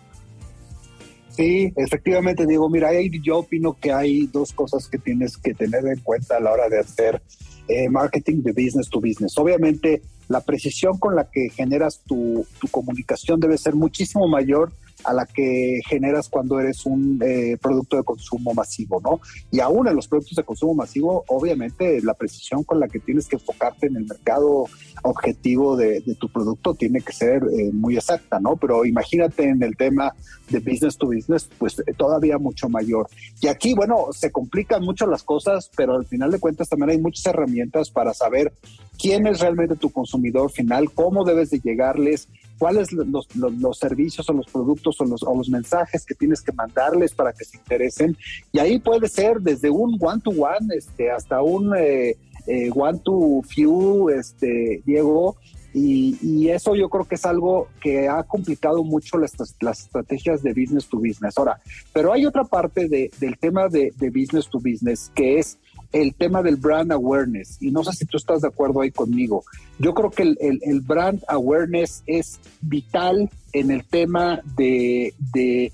Sí, 1.30 1.72
efectivamente, 1.76 2.46
Diego. 2.46 2.68
Mira, 2.68 2.90
yo 3.22 3.38
opino 3.38 3.72
que 3.72 3.90
hay 3.90 4.26
dos 4.26 4.52
cosas 4.52 4.86
que 4.86 4.98
tienes 4.98 5.38
que 5.38 5.54
tener 5.54 5.86
en 5.86 6.00
cuenta 6.00 6.36
a 6.36 6.40
la 6.40 6.52
hora 6.52 6.68
de 6.68 6.80
hacer 6.80 7.22
eh, 7.66 7.88
marketing 7.88 8.42
de 8.42 8.52
business 8.52 8.90
to 8.90 9.00
business. 9.00 9.38
Obviamente, 9.38 10.02
la 10.28 10.42
precisión 10.42 10.98
con 10.98 11.16
la 11.16 11.30
que 11.30 11.48
generas 11.48 12.02
tu, 12.06 12.46
tu 12.60 12.68
comunicación 12.68 13.40
debe 13.40 13.56
ser 13.56 13.74
muchísimo 13.74 14.28
mayor 14.28 14.72
a 15.04 15.12
la 15.12 15.26
que 15.26 15.80
generas 15.88 16.28
cuando 16.28 16.60
eres 16.60 16.86
un 16.86 17.20
eh, 17.24 17.56
producto 17.60 17.96
de 17.96 18.04
consumo 18.04 18.54
masivo, 18.54 19.00
¿no? 19.02 19.20
Y 19.50 19.60
aún 19.60 19.88
en 19.88 19.96
los 19.96 20.08
productos 20.08 20.36
de 20.36 20.44
consumo 20.44 20.74
masivo, 20.74 21.24
obviamente 21.28 22.00
la 22.02 22.14
precisión 22.14 22.64
con 22.64 22.80
la 22.80 22.88
que 22.88 23.00
tienes 23.00 23.26
que 23.26 23.36
enfocarte 23.36 23.86
en 23.86 23.96
el 23.96 24.06
mercado 24.06 24.66
objetivo 25.02 25.76
de, 25.76 26.02
tu 26.18 26.28
producto 26.28 26.74
tiene 26.74 27.00
que 27.00 27.12
ser 27.12 27.42
eh, 27.44 27.70
muy 27.72 27.96
exacta, 27.96 28.40
¿no? 28.40 28.56
Pero 28.56 28.84
imagínate 28.84 29.44
en 29.44 29.62
el 29.62 29.76
tema 29.76 30.14
de 30.48 30.58
business 30.58 30.96
to 30.96 31.06
business, 31.06 31.48
pues 31.58 31.78
eh, 31.80 31.94
todavía 31.96 32.38
mucho 32.38 32.68
mayor. 32.68 33.08
Y 33.40 33.46
aquí, 33.46 33.74
bueno, 33.74 34.08
se 34.12 34.30
complican 34.30 34.82
mucho 34.82 35.06
las 35.06 35.22
cosas, 35.22 35.70
pero 35.76 35.94
al 35.94 36.06
final 36.06 36.30
de 36.30 36.40
cuentas 36.40 36.68
también 36.68 36.90
hay 36.90 36.98
muchas 36.98 37.26
herramientas 37.26 37.90
para 37.90 38.12
saber 38.14 38.52
quién 38.98 39.26
es 39.26 39.40
realmente 39.40 39.76
tu 39.76 39.90
consumidor 39.90 40.50
final, 40.50 40.92
cómo 40.92 41.24
debes 41.24 41.50
de 41.50 41.60
llegarles, 41.60 42.28
cuáles 42.60 42.92
los, 42.92 43.26
los, 43.34 43.78
servicios 43.78 44.28
o 44.28 44.34
los 44.34 44.46
productos 44.46 45.00
o 45.00 45.04
los, 45.06 45.22
o 45.22 45.34
los 45.34 45.48
mensajes 45.48 46.04
que 46.04 46.14
tienes 46.14 46.42
que 46.42 46.52
mandarles 46.52 47.14
para 47.14 47.32
que 47.32 47.46
se 47.46 47.56
interesen. 47.56 48.14
Y 48.52 48.58
ahí 48.58 48.78
puede 48.78 49.08
ser 49.08 49.40
desde 49.40 49.70
un 49.70 49.96
one-to-one 49.98 50.76
este, 50.76 51.10
hasta 51.10 51.40
un 51.40 51.74
eh, 51.74 52.18
eh, 52.46 52.70
one-to-few, 52.74 54.10
este, 54.10 54.82
Diego. 54.84 55.36
Y, 55.72 56.48
eso 56.48 56.74
yo 56.74 56.90
creo 56.90 57.04
que 57.04 57.14
es 57.14 57.24
algo 57.24 57.68
que 57.80 58.08
ha 58.08 58.24
complicado 58.24 58.82
mucho 58.84 59.16
las, 59.16 59.32
las 59.60 59.80
estrategias 59.80 60.42
de 60.42 60.50
business 60.52 60.86
to 60.86 60.98
business. 60.98 61.38
Ahora, 61.38 61.60
pero 61.94 62.12
hay 62.12 62.26
otra 62.26 62.44
parte 62.44 62.88
de, 62.88 63.10
del 63.20 63.38
tema 63.38 63.68
de, 63.68 63.92
de 63.96 64.10
business 64.10 64.48
to 64.48 64.58
business 64.58 65.10
que 65.14 65.38
es 65.38 65.58
el 65.92 66.14
tema 66.14 66.42
del 66.42 66.56
brand 66.56 66.92
awareness. 66.92 67.58
Y 67.60 67.70
no 67.70 67.84
sé 67.84 67.92
si 67.92 68.04
tú 68.04 68.16
estás 68.16 68.42
de 68.42 68.48
acuerdo 68.48 68.80
ahí 68.80 68.90
conmigo. 68.90 69.44
Yo 69.78 69.94
creo 69.94 70.10
que 70.10 70.22
el, 70.22 70.80
brand 70.80 71.22
awareness 71.28 72.02
es 72.06 72.38
vital 72.60 73.30
en 73.52 73.70
el 73.70 73.84
tema 73.84 74.40
de, 74.56 75.14
de, 75.32 75.72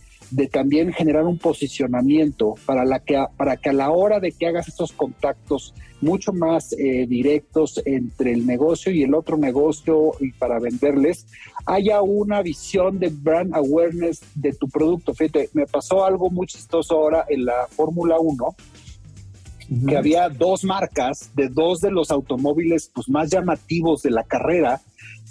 también 0.49 0.93
generar 0.93 1.25
un 1.25 1.39
posicionamiento 1.39 2.55
para, 2.65 2.85
la 2.85 3.01
que, 3.01 3.23
para 3.37 3.57
que 3.57 3.71
a 3.71 3.73
la 3.73 3.91
hora 3.91 4.21
de 4.21 4.33
que 4.33 4.47
hagas 4.47 4.69
esos 4.69 4.93
contactos 4.93 5.75
mucho 6.01 6.33
más 6.33 6.73
eh, 6.73 7.07
directos 7.09 7.81
entre 7.85 8.33
el 8.33 8.47
negocio 8.47 8.93
y 8.93 9.03
el 9.03 9.15
otro 9.15 9.37
negocio 9.37 10.13
y 10.21 10.33
para 10.33 10.59
venderles, 10.59 11.27
haya 11.65 12.03
una 12.03 12.43
visión 12.43 12.99
de 12.99 13.09
brand 13.09 13.55
awareness 13.55 14.21
de 14.35 14.53
tu 14.53 14.69
producto. 14.69 15.15
Fíjate, 15.15 15.51
me 15.53 15.67
pasó 15.67 16.05
algo 16.05 16.31
muy 16.31 16.47
chistoso 16.47 16.95
ahora 16.95 17.25
en 17.29 17.47
la 17.47 17.67
Fórmula 17.71 18.19
1 18.19 18.57
que 19.89 19.97
había 19.97 20.29
dos 20.29 20.65
marcas 20.65 21.31
de 21.35 21.49
dos 21.49 21.81
de 21.81 21.91
los 21.91 22.11
automóviles 22.11 22.91
pues, 22.95 23.09
más 23.09 23.31
llamativos 23.31 24.03
de 24.03 24.11
la 24.11 24.23
carrera, 24.23 24.81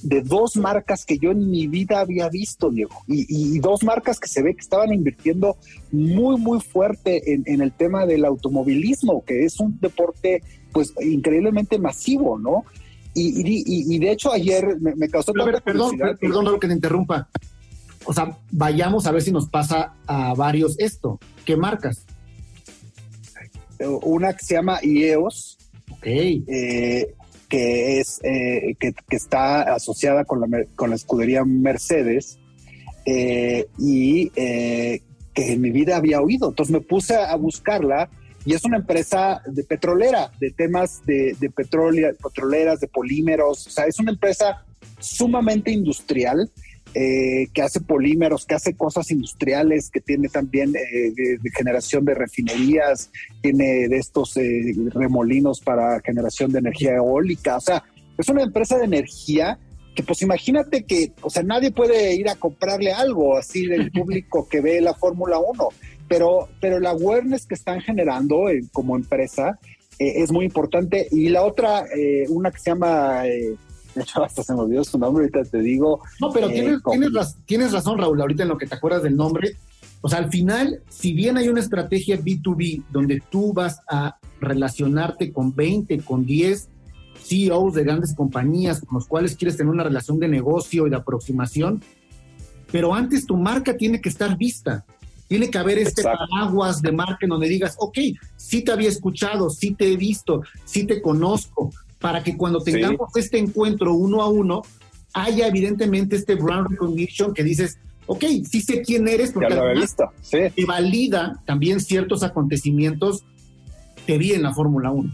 de 0.02 0.22
dos 0.22 0.58
marcas 0.58 1.06
que 1.06 1.18
yo 1.18 1.32
en 1.32 1.50
mi 1.50 1.68
vida 1.68 2.00
había 2.00 2.30
visto, 2.30 2.70
Diego, 2.70 2.96
y, 3.08 3.60
dos 3.60 3.84
marcas 3.84 4.20
que 4.20 4.28
se 4.28 4.42
ve 4.42 4.54
que 4.54 4.62
estaban 4.62 4.94
invirtiendo 4.94 5.58
muy, 5.92 6.38
muy 6.38 6.60
fuerte 6.60 7.34
en, 7.34 7.62
el 7.62 7.72
tema 7.72 8.06
del 8.06 8.26
automovilismo, 8.26 9.24
que 9.24 9.46
es 9.46 9.60
un 9.60 9.80
deporte 9.80 10.44
pues 10.72 10.94
increíblemente 11.02 11.80
masivo, 11.80 12.38
¿no? 12.38 12.66
Y, 13.14 13.98
de 13.98 14.12
hecho 14.12 14.34
ayer 14.34 14.78
me, 14.82 15.08
causó... 15.08 15.32
perdón, 15.32 15.62
perdón, 15.64 16.18
perdón 16.20 16.60
que 16.60 16.68
te 16.68 16.74
interrumpa. 16.74 17.30
O 18.06 18.14
sea, 18.14 18.38
vayamos 18.52 19.08
a 19.08 19.12
ver 19.12 19.22
si 19.22 19.32
nos 19.32 19.50
pasa 19.50 19.94
a 20.06 20.34
varios 20.34 20.78
esto. 20.78 21.20
¿Qué 21.46 21.56
marcas? 21.56 22.06
Una 23.80 24.34
que 24.34 24.46
se 24.46 24.56
llama 24.56 24.80
IEOS, 24.82 25.58
eh, 26.04 27.14
que, 27.50 28.00
es, 28.00 28.20
eh, 28.24 28.76
que, 28.80 28.94
está 29.10 29.74
asociada 29.74 30.26
con 30.26 30.42
la, 30.42 30.66
con 30.76 30.90
la 30.90 30.96
escudería 30.96 31.44
Mercedes 31.46 32.40
eh, 33.06 33.68
y 33.78 34.30
que 34.30 35.02
en 35.36 35.62
mi 35.62 35.72
vida 35.72 35.98
había 35.98 36.22
oído. 36.22 36.50
Entonces 36.50 36.72
me 36.72 36.82
puse 36.82 37.16
a 37.16 37.36
buscarla 37.36 38.10
y 38.46 38.54
es 38.54 38.64
una 38.64 38.78
empresa 38.78 39.42
de 39.46 39.64
petrolera, 39.64 40.32
de 40.40 40.52
temas 40.52 41.04
de, 41.06 41.36
de 41.40 41.50
petróleo, 41.50 42.16
petroleras, 42.22 42.80
de 42.80 42.88
polímeros, 42.88 43.68
o 43.68 43.70
sea, 43.70 43.86
es 43.86 44.00
una 44.00 44.12
empresa 44.12 44.64
sumamente 45.00 45.72
industrial 45.72 46.50
eh, 46.98 47.50
que 47.54 47.62
hace 47.62 47.82
polímeros, 47.82 48.46
que 48.46 48.56
hace 48.56 48.74
cosas 48.74 49.12
industriales, 49.12 49.90
que 49.90 50.00
tiene 50.00 50.30
también 50.30 50.74
eh, 50.78 51.12
de, 51.14 51.52
generación 51.54 52.06
de 52.06 52.14
refinerías, 52.14 53.12
tiene 53.42 53.90
de 53.90 53.98
estos 53.98 54.38
eh, 54.38 54.74
remolinos 54.94 55.60
para 55.60 56.00
generación 56.00 56.54
de 56.54 56.60
energía 56.60 56.96
eólica. 56.96 57.58
O 57.58 57.60
sea, 57.60 57.84
es 58.18 58.30
una 58.30 58.44
empresa 58.44 58.78
de 58.78 58.86
energía 58.86 59.60
que 59.94 60.04
pues 60.04 60.22
imagínate 60.22 60.86
que, 60.86 61.12
o 61.22 61.30
sea, 61.30 61.44
nadie 61.44 61.72
puede 61.72 62.16
ir 62.16 62.30
a 62.30 62.36
comprarle 62.36 62.94
algo 62.94 63.36
así 63.36 63.66
del 63.66 63.92
público 63.94 64.48
que 64.48 64.62
ve 64.62 64.80
la 64.80 64.94
Fórmula 64.94 65.38
1, 65.38 65.68
pero, 66.08 66.48
pero 66.62 66.80
la 66.80 66.92
awareness 66.92 67.46
que 67.46 67.56
están 67.56 67.82
generando 67.82 68.46
como 68.72 68.96
empresa 68.96 69.60
es 70.00 70.32
muy 70.32 70.46
importante. 70.46 71.10
Y 71.12 71.28
la 71.28 71.44
otra, 71.44 71.84
una 72.30 72.52
que 72.52 72.60
se 72.60 72.70
llama 72.70 73.24
de 73.96 74.02
hecho, 74.02 74.24
hasta 74.24 74.44
se 74.44 74.54
me 74.54 74.62
olvidó 74.62 74.84
su 74.84 74.98
nombre, 74.98 75.24
ahorita 75.24 75.50
te 75.50 75.60
digo. 75.60 76.02
No, 76.20 76.32
pero 76.32 76.50
eh, 76.50 76.78
tienes, 77.46 77.72
razón, 77.72 77.98
Raúl, 77.98 78.20
ahorita 78.22 78.44
en 78.44 78.50
lo 78.50 78.58
que 78.58 78.68
te 78.68 78.76
acuerdas 78.76 79.04
del 79.04 79.16
nombre. 79.16 79.56
O 80.02 80.10
sea, 80.10 80.20
al 80.20 80.30
final, 80.30 80.82
si 80.90 81.14
bien 81.14 81.38
hay 81.38 81.50
una 81.50 81.62
estrategia 81.62 82.20
B2B 82.20 82.84
donde 82.92 83.24
tú 83.30 83.54
vas 83.54 83.82
a 83.90 84.18
relacionarte 84.40 85.32
con 85.32 85.56
20, 85.56 86.00
con 86.02 86.26
10 86.26 86.70
CEOs 87.24 87.74
de 87.74 87.84
grandes 87.84 88.14
compañías 88.14 88.82
con 88.82 88.96
los 88.96 89.08
cuales 89.08 89.36
quieres 89.36 89.58
tener 89.58 89.74
una 89.74 89.84
relación 89.84 90.20
de 90.20 90.28
negocio 90.28 90.86
y 90.86 90.92
de 90.92 90.98
aproximación, 90.98 91.82
pero 92.72 92.94
antes 92.94 93.26
tu 93.26 93.36
marca 93.36 93.76
tiene 93.76 94.00
que 94.00 94.10
estar 94.10 94.38
vista. 94.38 94.86
Tiene 95.28 95.50
que 95.50 95.58
haber 95.58 95.80
este 95.80 96.04
paraguas 96.04 96.84
de 96.84 96.92
marca 96.92 97.20
en 97.22 97.30
donde 97.30 97.50
digas, 97.50 97.76
ok, 97.80 97.98
sí 98.36 98.62
te 98.62 98.72
había 98.72 98.90
escuchado, 98.90 99.50
sí 99.50 99.74
te 99.74 99.92
he 99.92 99.98
visto, 99.98 100.44
sí 100.66 100.86
te 100.86 101.02
conozco, 101.02 101.72
para 102.06 102.22
que 102.22 102.38
cuando 102.38 102.62
tengamos 102.62 103.10
este 103.16 103.40
encuentro 103.40 103.96
uno 103.96 104.22
a 104.22 104.30
uno, 104.30 104.62
haya 105.12 105.48
evidentemente 105.48 106.16
este 106.16 106.36
brand 106.36 106.68
recognition 106.70 107.34
que 107.34 107.44
dices, 107.44 107.80
ok, 108.06 108.24
sí 108.48 108.62
sé 108.62 108.84
quién 108.84 109.08
eres, 109.08 109.32
porque 109.32 109.56
te 110.56 110.66
valida 110.66 111.42
también 111.48 111.80
ciertos 111.80 112.22
acontecimientos 112.22 113.24
te 114.06 114.20
vi 114.20 114.34
en 114.34 114.44
la 114.44 114.54
Fórmula 114.54 114.92
1. 114.92 115.12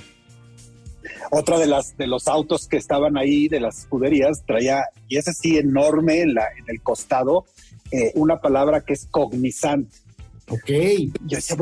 Otra 1.31 1.57
de 1.59 1.67
las 1.67 1.95
de 1.95 2.07
los 2.07 2.27
autos 2.27 2.67
que 2.67 2.75
estaban 2.75 3.15
ahí 3.15 3.47
de 3.47 3.61
las 3.61 3.79
escuderías 3.79 4.43
traía, 4.45 4.83
y 5.07 5.15
es 5.15 5.29
así 5.29 5.57
enorme 5.57 6.23
en, 6.23 6.33
la, 6.33 6.43
en 6.57 6.65
el 6.67 6.81
costado, 6.81 7.45
eh, 7.91 8.11
una 8.15 8.41
palabra 8.41 8.81
que 8.81 8.91
es 8.91 9.07
cognizant. 9.09 9.89
Ok. 10.49 10.69
Yo 11.25 11.37
decía, 11.37 11.57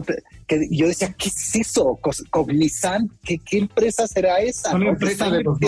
que, 0.47 0.67
yo 0.71 0.87
decía, 0.87 1.13
¿qué 1.17 1.29
es 1.29 1.55
eso? 1.55 1.99
Cognizant, 2.29 3.11
¿qué, 3.23 3.37
qué 3.37 3.59
empresa 3.59 4.07
será 4.07 4.39
esa? 4.39 4.75
Una 4.75 4.89
empresa 4.89 5.29
de 5.29 5.43
los 5.43 5.59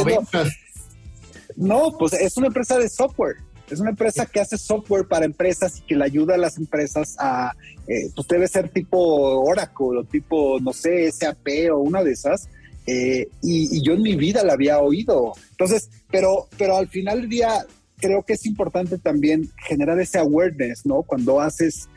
No, 1.56 1.96
pues 1.98 2.14
es 2.14 2.38
una 2.38 2.48
empresa 2.48 2.78
de 2.78 2.90
software. 2.90 3.38
Es 3.70 3.80
una 3.80 3.92
empresa 3.92 4.26
que 4.26 4.42
hace 4.42 4.58
software 4.58 5.08
para 5.08 5.26
empresas 5.26 5.80
y 5.80 5.82
que 5.84 5.96
le 5.96 6.04
ayuda 6.04 6.36
a 6.36 6.38
las 6.38 6.58
empresas 6.58 7.16
a, 7.18 7.54
eh, 7.88 8.10
pues 8.14 8.28
debe 8.28 8.48
ser 8.48 8.68
tipo 8.70 8.98
Oracle 8.98 10.00
o 10.00 10.04
tipo, 10.04 10.60
no 10.60 10.74
sé, 10.74 11.10
SAP 11.12 11.72
o 11.72 11.78
una 11.78 12.04
de 12.04 12.12
esas. 12.12 12.50
Eh, 12.86 13.30
y, 13.42 13.82
yo 13.82 13.94
en 13.94 14.02
mi 14.02 14.16
vida 14.16 14.44
la 14.44 14.54
había 14.54 14.80
oído. 14.80 15.34
Entonces, 15.52 15.90
pero, 16.10 16.48
pero 16.58 16.78
al 16.78 16.90
final 16.90 17.22
del 17.22 17.30
día 17.30 17.66
creo 17.98 18.24
que 18.24 18.34
es 18.34 18.46
importante 18.46 18.98
también 18.98 19.50
generar 19.58 20.00
ese 20.00 20.18
awareness, 20.18 20.86
¿no? 20.86 21.04
Cuando 21.04 21.40
haces 21.40 21.88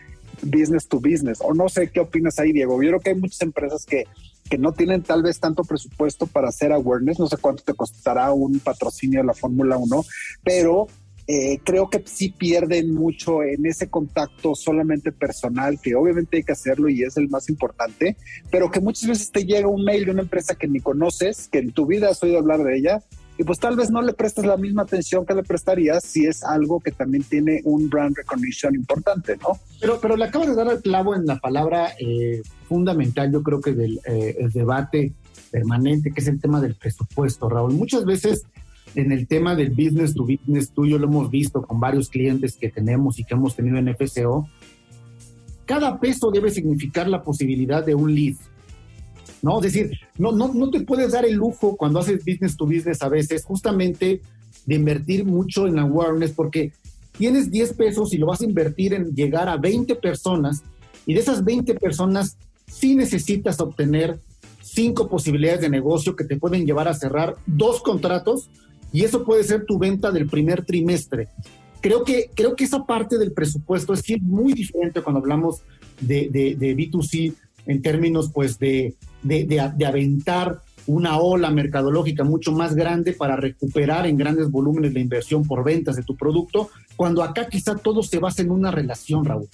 business 0.43 0.87
to 0.89 1.01
business. 1.01 1.39
O 1.41 1.55
no 1.55 1.69
sé 1.69 1.91
qué 1.91 2.01
opinas 2.01 2.39
ahí, 2.39 2.53
Diego. 2.53 2.83
Yo 2.83 2.91
creo 2.91 3.01
que 3.01 3.11
hay 3.11 3.17
muchas 3.17 3.43
empresas 3.43 3.85
que, 3.85 4.05
que 4.49 4.59
no 4.59 4.73
tienen 4.73 5.03
tal 5.03 5.23
vez 5.23 5.41
tanto 5.41 5.65
presupuesto 5.65 6.27
para 6.27 6.49
hacer 6.49 6.73
awareness. 6.73 7.19
No 7.19 7.27
sé 7.27 7.37
cuánto 7.37 7.63
te 7.63 7.75
costará 7.75 8.33
un 8.33 8.59
patrocinio 8.61 9.21
de 9.21 9.27
la 9.27 9.35
Fórmula 9.35 9.77
1, 9.77 10.05
pero 10.43 10.89
eh, 11.27 11.59
creo 11.65 11.89
que 11.89 12.03
sí 12.05 12.29
pierden 12.29 12.93
mucho 12.93 13.43
en 13.43 13.65
ese 13.65 13.89
contacto 13.89 14.55
solamente 14.55 15.11
personal, 15.11 15.81
que 15.81 15.95
obviamente 15.95 16.37
hay 16.37 16.43
que 16.43 16.53
hacerlo 16.53 16.91
y 16.91 17.03
es 17.03 17.17
el 17.17 17.31
más 17.31 17.49
importante, 17.49 18.17
pero 18.51 18.71
que 18.71 18.81
muchas 18.81 19.09
veces 19.09 19.31
te 19.31 19.45
llega 19.45 19.67
un 19.67 19.85
mail 19.85 20.05
de 20.05 20.11
una 20.11 20.23
empresa 20.23 20.55
que 20.55 20.69
ni 20.69 20.81
conoces, 20.81 21.49
que 21.49 21.61
en 21.61 21.73
tu 21.73 21.87
vida 21.87 22.11
has 22.11 22.23
oído 22.23 22.39
hablar 22.39 22.63
de 22.63 22.77
ella, 22.77 23.03
y 23.37 23.43
pues 23.43 23.59
tal 23.59 23.77
vez 23.77 23.91
no 23.91 24.01
le 24.01 24.13
prestas 24.13 24.47
la 24.47 24.57
misma 24.57 24.83
atención 24.83 25.27
que 25.27 25.35
le 25.35 25.43
prestarías 25.43 26.05
si 26.05 26.27
es 26.27 26.45
algo 26.45 26.81
que 26.81 26.93
también 26.93 27.25
tiene 27.25 27.61
un 27.65 27.91
brand 27.91 28.17
recognition 28.17 28.75
importante, 28.75 29.37
¿no? 29.39 29.59
Pero, 29.81 29.99
pero 30.01 30.17
le 30.17 30.25
acabas 30.25 30.49
de 30.49 30.55
dar 30.55 30.71
el 30.71 30.81
clavo 30.81 31.17
en 31.17 31.27
la 31.27 31.39
palabra 31.39 31.95
eh, 31.99 32.43
fundamental, 32.69 33.33
yo 33.33 33.43
creo 33.43 33.61
que 33.61 33.73
del 33.73 34.01
eh, 34.07 34.37
el 34.39 34.53
debate 34.53 35.13
permanente, 35.51 36.13
que 36.13 36.21
es 36.21 36.29
el 36.29 36.41
tema 36.41 36.61
del 36.61 36.77
presupuesto, 36.77 37.49
Raúl. 37.49 37.75
Muchas 37.75 38.05
veces 38.05 38.45
en 38.95 39.11
el 39.11 39.27
tema 39.27 39.57
del 39.57 39.71
business 39.71 40.15
to 40.15 40.23
business 40.23 40.71
tuyo 40.71 40.99
lo 40.99 41.07
hemos 41.07 41.31
visto 41.31 41.63
con 41.63 41.81
varios 41.81 42.09
clientes 42.09 42.57
que 42.57 42.69
tenemos 42.69 43.19
y 43.19 43.25
que 43.25 43.35
hemos 43.35 43.57
tenido 43.57 43.79
en 43.79 43.95
FCO. 43.95 44.49
Cada 45.65 45.99
peso 45.99 46.31
debe 46.31 46.51
significar 46.51 47.09
la 47.09 47.23
posibilidad 47.23 47.85
de 47.85 47.95
un 47.95 48.15
lead. 48.15 48.37
¿No? 49.45 49.59
Es 49.59 49.75
decir, 49.75 49.91
no, 50.17 50.33
no, 50.33 50.55
no 50.55 50.71
te 50.71 50.81
puedes 50.81 51.13
dar 51.13 51.27
el 51.27 51.35
lujo 51.35 51.77
cuando 51.77 51.99
haces 51.99 52.25
business 52.25 52.57
to 52.57 52.65
business 52.65 53.03
a 53.03 53.11
veces 53.11 53.45
justamente 53.45 54.23
de 54.65 54.75
invertir 54.75 55.27
mucho 55.27 55.67
en 55.67 55.79
awareness 55.79 56.33
porque 56.33 56.73
tienes 57.19 57.51
10 57.51 57.75
pesos 57.75 58.15
y 58.15 58.17
lo 58.17 58.27
vas 58.27 58.41
a 58.41 58.47
invertir 58.47 58.95
en 58.95 59.15
llegar 59.15 59.51
a 59.51 59.59
20 59.59 59.97
personas 59.97 60.63
y 61.05 61.13
de 61.13 61.21
esas 61.21 61.45
20 61.45 61.75
personas 61.75 62.39
sí 62.67 62.97
necesitas 62.97 63.61
obtener 63.61 64.19
cinco 64.63 65.09
posibilidades 65.09 65.61
de 65.61 65.69
negocio 65.69 66.17
que 66.17 66.25
te 66.25 66.39
pueden 66.39 66.65
llevar 66.65 66.89
a 66.89 66.95
cerrar 66.95 67.37
dos 67.47 67.83
contratos 67.83 68.49
y 68.95 69.05
eso 69.05 69.25
puede 69.25 69.45
ser 69.45 69.67
tu 69.67 69.79
venta 69.79 70.11
del 70.11 70.27
primer 70.27 70.65
trimestre. 70.65 71.29
Creo 71.83 72.03
que, 72.03 72.31
creo 72.35 72.57
que 72.57 72.65
esa 72.65 72.87
parte 72.87 73.19
del 73.19 73.33
presupuesto 73.33 73.93
es 73.93 74.03
muy 74.23 74.55
diferente 74.55 75.03
cuando 75.03 75.21
hablamos 75.21 75.61
de, 76.01 76.31
de, 76.31 76.55
de 76.55 76.75
B2C 76.75 77.35
en 77.67 77.83
términos 77.83 78.31
pues 78.33 78.59
de, 78.59 78.95
de, 79.25 79.61
aventar 79.87 80.61
una 80.87 81.19
ola 81.19 81.51
mercadológica 81.51 82.25
mucho 82.25 82.53
más 82.53 82.75
grande 82.75 83.15
para 83.15 83.37
recuperar 83.37 84.07
en 84.07 84.17
grandes 84.17 84.51
volúmenes 84.51 84.93
la 84.93 85.01
inversión 85.01 85.45
por 85.45 85.65
ventas 85.65 85.97
de 85.97 86.03
tu 86.03 86.15
producto, 86.15 86.69
cuando 86.95 87.23
acá 87.23 87.49
quizá 87.49 87.75
todo 87.75 88.03
se 88.03 88.19
basa 88.19 88.43
en 88.43 88.51
una 88.51 88.71
relación, 88.71 89.25
Raúl. 89.25 89.49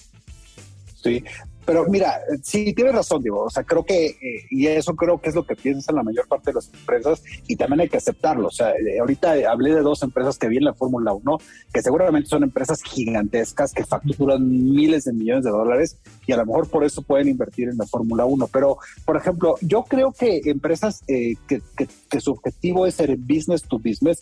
Sí, 1.01 1.23
pero 1.65 1.85
mira, 1.87 2.19
sí, 2.41 2.73
tienes 2.73 2.95
razón, 2.95 3.21
digo, 3.21 3.43
o 3.43 3.49
sea, 3.49 3.63
creo 3.63 3.83
que, 3.83 4.07
eh, 4.07 4.45
y 4.49 4.67
eso 4.67 4.95
creo 4.95 5.21
que 5.21 5.29
es 5.29 5.35
lo 5.35 5.45
que 5.45 5.55
piensan 5.55 5.95
la 5.95 6.03
mayor 6.03 6.27
parte 6.27 6.51
de 6.51 6.55
las 6.55 6.71
empresas, 6.73 7.23
y 7.47 7.55
también 7.55 7.81
hay 7.81 7.89
que 7.89 7.97
aceptarlo. 7.97 8.47
O 8.47 8.51
sea, 8.51 8.71
eh, 8.71 8.99
ahorita 8.99 9.33
hablé 9.49 9.73
de 9.73 9.81
dos 9.81 10.01
empresas 10.03 10.37
que 10.37 10.47
vienen 10.47 10.65
la 10.65 10.73
Fórmula 10.73 11.13
1, 11.13 11.37
que 11.73 11.81
seguramente 11.81 12.29
son 12.29 12.43
empresas 12.43 12.81
gigantescas 12.81 13.73
que 13.73 13.85
facturan 13.85 14.47
miles 14.47 15.05
de 15.05 15.13
millones 15.13 15.43
de 15.43 15.51
dólares, 15.51 15.97
y 16.25 16.31
a 16.31 16.37
lo 16.37 16.45
mejor 16.45 16.69
por 16.69 16.83
eso 16.83 17.01
pueden 17.01 17.27
invertir 17.27 17.69
en 17.69 17.77
la 17.77 17.85
Fórmula 17.85 18.25
1. 18.25 18.47
Pero, 18.47 18.77
por 19.05 19.17
ejemplo, 19.17 19.55
yo 19.61 19.83
creo 19.83 20.11
que 20.11 20.41
empresas 20.45 21.03
eh, 21.07 21.35
que, 21.47 21.61
que, 21.75 22.21
su 22.21 22.31
objetivo 22.31 22.85
es 22.85 22.95
ser 22.95 23.15
business 23.17 23.63
to 23.63 23.79
business, 23.79 24.21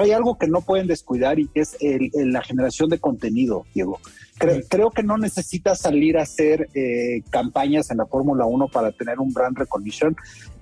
hay 0.00 0.12
algo 0.12 0.38
que 0.38 0.48
no 0.48 0.60
pueden 0.60 0.86
descuidar 0.86 1.38
y 1.38 1.48
que 1.48 1.60
es 1.60 1.76
la 2.14 2.42
generación 2.42 2.88
de 2.88 2.98
contenido, 2.98 3.64
Diego. 3.74 4.00
Creo, 4.68 4.90
que 4.90 5.02
no 5.02 5.18
necesitas 5.18 5.80
salir 5.80 6.16
a 6.16 6.22
hacer 6.22 6.68
eh, 6.74 7.22
campañas 7.30 7.90
en 7.90 7.96
la 7.98 8.06
Fórmula 8.06 8.46
1 8.46 8.68
para 8.68 8.92
tener 8.92 9.18
un 9.18 9.32
brand 9.32 9.58
recognition, 9.58 10.14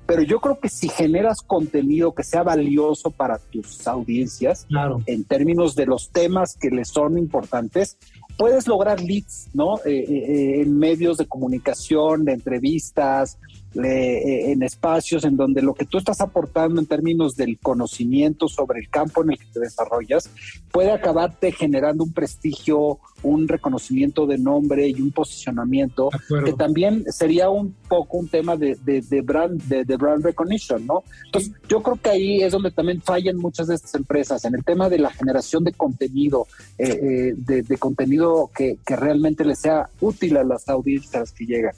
pero 0.06 0.22
yo 0.22 0.40
creo 0.40 0.58
que 0.58 0.68
si 0.68 0.88
generas 0.88 1.42
contenido 1.42 2.14
que 2.14 2.22
sea 2.22 2.42
valioso 2.42 3.10
para 3.10 3.38
tus 3.38 3.86
audiencias, 3.86 4.66
en 5.06 5.24
términos 5.24 5.74
de 5.74 5.86
los 5.86 6.10
temas 6.10 6.56
que 6.56 6.70
les 6.70 6.88
son 6.88 7.18
importantes, 7.18 7.98
puedes 8.38 8.66
lograr 8.66 9.00
leads, 9.00 9.48
¿no? 9.52 9.78
Eh, 9.84 10.04
eh, 10.08 10.60
en 10.62 10.78
medios 10.78 11.18
de 11.18 11.26
comunicación, 11.26 12.24
de 12.24 12.32
entrevistas, 12.32 13.38
eh, 13.84 14.52
en 14.52 14.62
espacios 14.62 15.24
en 15.24 15.36
donde 15.36 15.60
lo 15.62 15.74
que 15.74 15.84
tú 15.84 15.98
estás 15.98 16.20
aportando 16.20 16.80
en 16.80 16.86
términos 16.86 17.36
del 17.36 17.58
conocimiento 17.58 18.48
sobre 18.48 18.80
el 18.80 18.88
campo 18.88 19.22
en 19.22 19.32
el 19.32 19.38
que 19.38 19.46
te 19.52 19.60
desarrollas 19.60 20.30
puede 20.70 20.92
acabarte 20.92 21.52
generando 21.52 22.04
un 22.04 22.12
prestigio, 22.12 22.98
un 23.22 23.48
reconocimiento 23.48 24.26
de 24.26 24.38
nombre 24.38 24.88
y 24.88 25.00
un 25.00 25.10
posicionamiento 25.10 26.10
que 26.44 26.52
también 26.52 27.04
sería 27.10 27.50
un 27.50 27.74
poco 27.88 28.18
un 28.18 28.28
tema 28.28 28.56
de, 28.56 28.76
brand 29.22 29.62
de, 29.62 29.96
brand 29.96 30.24
recognition, 30.24 30.86
¿no? 30.86 31.02
Entonces 31.26 31.52
yo 31.68 31.82
creo 31.82 31.96
que 31.96 32.10
ahí 32.10 32.42
es 32.42 32.52
donde 32.52 32.70
también 32.70 33.00
fallan 33.02 33.36
muchas 33.36 33.68
de 33.68 33.74
estas 33.74 33.94
empresas 33.94 34.44
en 34.44 34.54
el 34.54 34.64
tema 34.64 34.88
de 34.88 34.98
la 34.98 35.10
generación 35.10 35.64
de 35.64 35.72
contenido, 35.72 36.46
eh, 36.78 37.34
eh, 37.38 37.62
de, 37.62 37.78
contenido 37.78 38.50
que, 38.54 38.78
que 38.84 38.96
realmente 38.96 39.44
le 39.44 39.56
sea 39.56 39.88
útil 40.00 40.36
a 40.36 40.44
las 40.44 40.68
audiencias 40.68 41.32
que 41.32 41.46
llegan. 41.46 41.74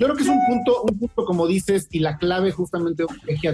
Yo 0.00 0.06
creo 0.06 0.16
que 0.16 0.22
es 0.22 0.30
un 0.30 0.40
punto, 0.46 0.82
un 0.82 0.98
punto 0.98 1.26
como 1.26 1.46
dices, 1.46 1.86
y 1.90 1.98
la 1.98 2.16
clave 2.16 2.52
justamente 2.52 3.04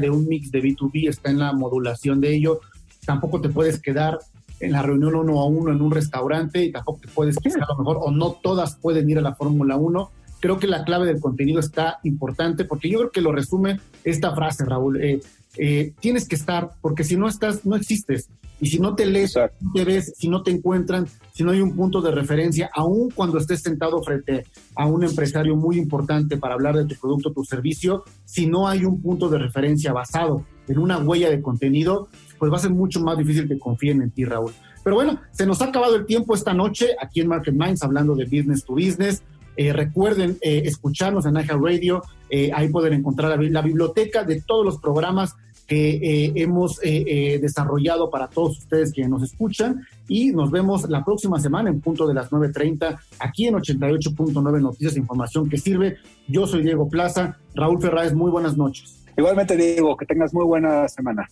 de 0.00 0.10
un 0.10 0.28
mix 0.28 0.52
de 0.52 0.62
B2B 0.62 1.08
está 1.08 1.28
en 1.28 1.40
la 1.40 1.52
modulación 1.52 2.20
de 2.20 2.36
ello. 2.36 2.60
Tampoco 3.04 3.40
te 3.40 3.48
puedes 3.48 3.82
quedar 3.82 4.20
en 4.60 4.70
la 4.70 4.80
reunión 4.80 5.16
uno 5.16 5.40
a 5.40 5.46
uno 5.46 5.72
en 5.72 5.82
un 5.82 5.90
restaurante 5.90 6.62
y 6.62 6.70
tampoco 6.70 7.00
te 7.00 7.08
puedes 7.08 7.36
quedar 7.38 7.64
a 7.64 7.72
lo 7.72 7.78
mejor, 7.78 7.98
o 8.00 8.12
no 8.12 8.38
todas 8.40 8.76
pueden 8.76 9.10
ir 9.10 9.18
a 9.18 9.22
la 9.22 9.34
Fórmula 9.34 9.76
1. 9.76 10.10
Creo 10.38 10.60
que 10.60 10.68
la 10.68 10.84
clave 10.84 11.06
del 11.06 11.20
contenido 11.20 11.58
está 11.58 11.98
importante 12.04 12.64
porque 12.64 12.88
yo 12.88 12.98
creo 12.98 13.10
que 13.10 13.22
lo 13.22 13.32
resume 13.32 13.80
esta 14.04 14.32
frase, 14.32 14.64
Raúl. 14.64 15.02
Eh, 15.02 15.20
eh, 15.58 15.94
tienes 16.00 16.28
que 16.28 16.34
estar, 16.34 16.70
porque 16.80 17.04
si 17.04 17.16
no 17.16 17.28
estás, 17.28 17.64
no 17.64 17.76
existes. 17.76 18.28
Y 18.58 18.68
si 18.68 18.78
no 18.78 18.94
te 18.94 19.04
lees, 19.04 19.34
no 19.60 19.72
te 19.74 19.84
ves, 19.84 20.14
si 20.16 20.28
no 20.28 20.42
te 20.42 20.50
encuentran, 20.50 21.06
si 21.34 21.44
no 21.44 21.50
hay 21.50 21.60
un 21.60 21.76
punto 21.76 22.00
de 22.00 22.10
referencia, 22.10 22.70
aun 22.74 23.10
cuando 23.10 23.36
estés 23.36 23.60
sentado 23.60 24.02
frente 24.02 24.46
a 24.74 24.86
un 24.86 25.04
empresario 25.04 25.56
muy 25.56 25.76
importante 25.76 26.38
para 26.38 26.54
hablar 26.54 26.74
de 26.74 26.86
tu 26.86 26.98
producto, 26.98 27.32
tu 27.32 27.44
servicio, 27.44 28.04
si 28.24 28.46
no 28.46 28.66
hay 28.66 28.86
un 28.86 29.02
punto 29.02 29.28
de 29.28 29.38
referencia 29.38 29.92
basado 29.92 30.46
en 30.68 30.78
una 30.78 30.98
huella 30.98 31.28
de 31.28 31.42
contenido, 31.42 32.08
pues 32.38 32.50
va 32.50 32.56
a 32.56 32.60
ser 32.60 32.70
mucho 32.70 33.00
más 33.00 33.18
difícil 33.18 33.46
que 33.46 33.58
confíen 33.58 34.00
en 34.00 34.10
ti, 34.10 34.24
Raúl. 34.24 34.52
Pero 34.82 34.96
bueno, 34.96 35.20
se 35.32 35.46
nos 35.46 35.60
ha 35.62 35.66
acabado 35.66 35.96
el 35.96 36.06
tiempo 36.06 36.34
esta 36.34 36.54
noche 36.54 36.96
aquí 37.00 37.20
en 37.20 37.28
Market 37.28 37.54
Minds 37.54 37.82
hablando 37.82 38.14
de 38.14 38.24
business 38.24 38.64
to 38.64 38.74
business. 38.74 39.22
Eh, 39.56 39.72
recuerden 39.72 40.38
eh, 40.42 40.62
escucharnos 40.64 41.26
en 41.26 41.34
iHeart 41.34 41.60
Radio, 41.62 42.02
eh, 42.28 42.50
ahí 42.54 42.68
pueden 42.68 42.92
encontrar 42.92 43.30
la, 43.42 43.62
biblioteca 43.62 44.22
de 44.22 44.42
todos 44.42 44.64
los 44.64 44.78
programas 44.78 45.34
que 45.66 45.90
eh, 45.90 46.32
hemos 46.36 46.78
eh, 46.82 47.04
eh, 47.06 47.38
desarrollado 47.40 48.10
para 48.10 48.28
todos 48.28 48.58
ustedes 48.58 48.92
que 48.92 49.06
nos 49.08 49.22
escuchan 49.22 49.86
y 50.08 50.30
nos 50.30 50.50
vemos 50.50 50.88
la 50.88 51.04
próxima 51.04 51.40
semana 51.40 51.70
en 51.70 51.80
punto 51.80 52.06
de 52.06 52.14
las 52.14 52.30
9.30 52.30 52.98
aquí 53.18 53.46
en 53.46 53.54
88.9 53.54 54.60
Noticias 54.60 54.96
e 54.96 55.00
Información 55.00 55.48
que 55.48 55.58
sirve. 55.58 55.96
Yo 56.28 56.46
soy 56.46 56.62
Diego 56.62 56.88
Plaza, 56.88 57.38
Raúl 57.54 57.80
Ferráez, 57.80 58.14
muy 58.14 58.30
buenas 58.30 58.56
noches. 58.56 59.02
Igualmente 59.16 59.56
Diego, 59.56 59.96
que 59.96 60.04
tengas 60.04 60.34
muy 60.34 60.44
buena 60.44 60.86
semana. 60.88 61.28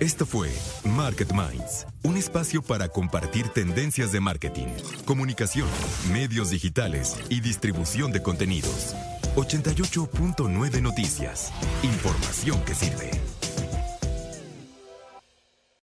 Esto 0.00 0.26
fue 0.26 0.48
Market 0.84 1.32
Minds, 1.32 1.86
un 2.04 2.16
espacio 2.16 2.62
para 2.62 2.88
compartir 2.88 3.48
tendencias 3.48 4.12
de 4.12 4.20
marketing, 4.20 4.66
comunicación, 5.04 5.68
medios 6.12 6.50
digitales 6.50 7.16
y 7.28 7.40
distribución 7.40 8.12
de 8.12 8.22
contenidos. 8.22 8.94
88.9 9.36 10.82
Noticias, 10.82 11.52
información 11.82 12.60
que 12.64 12.74
sirve. 12.74 13.37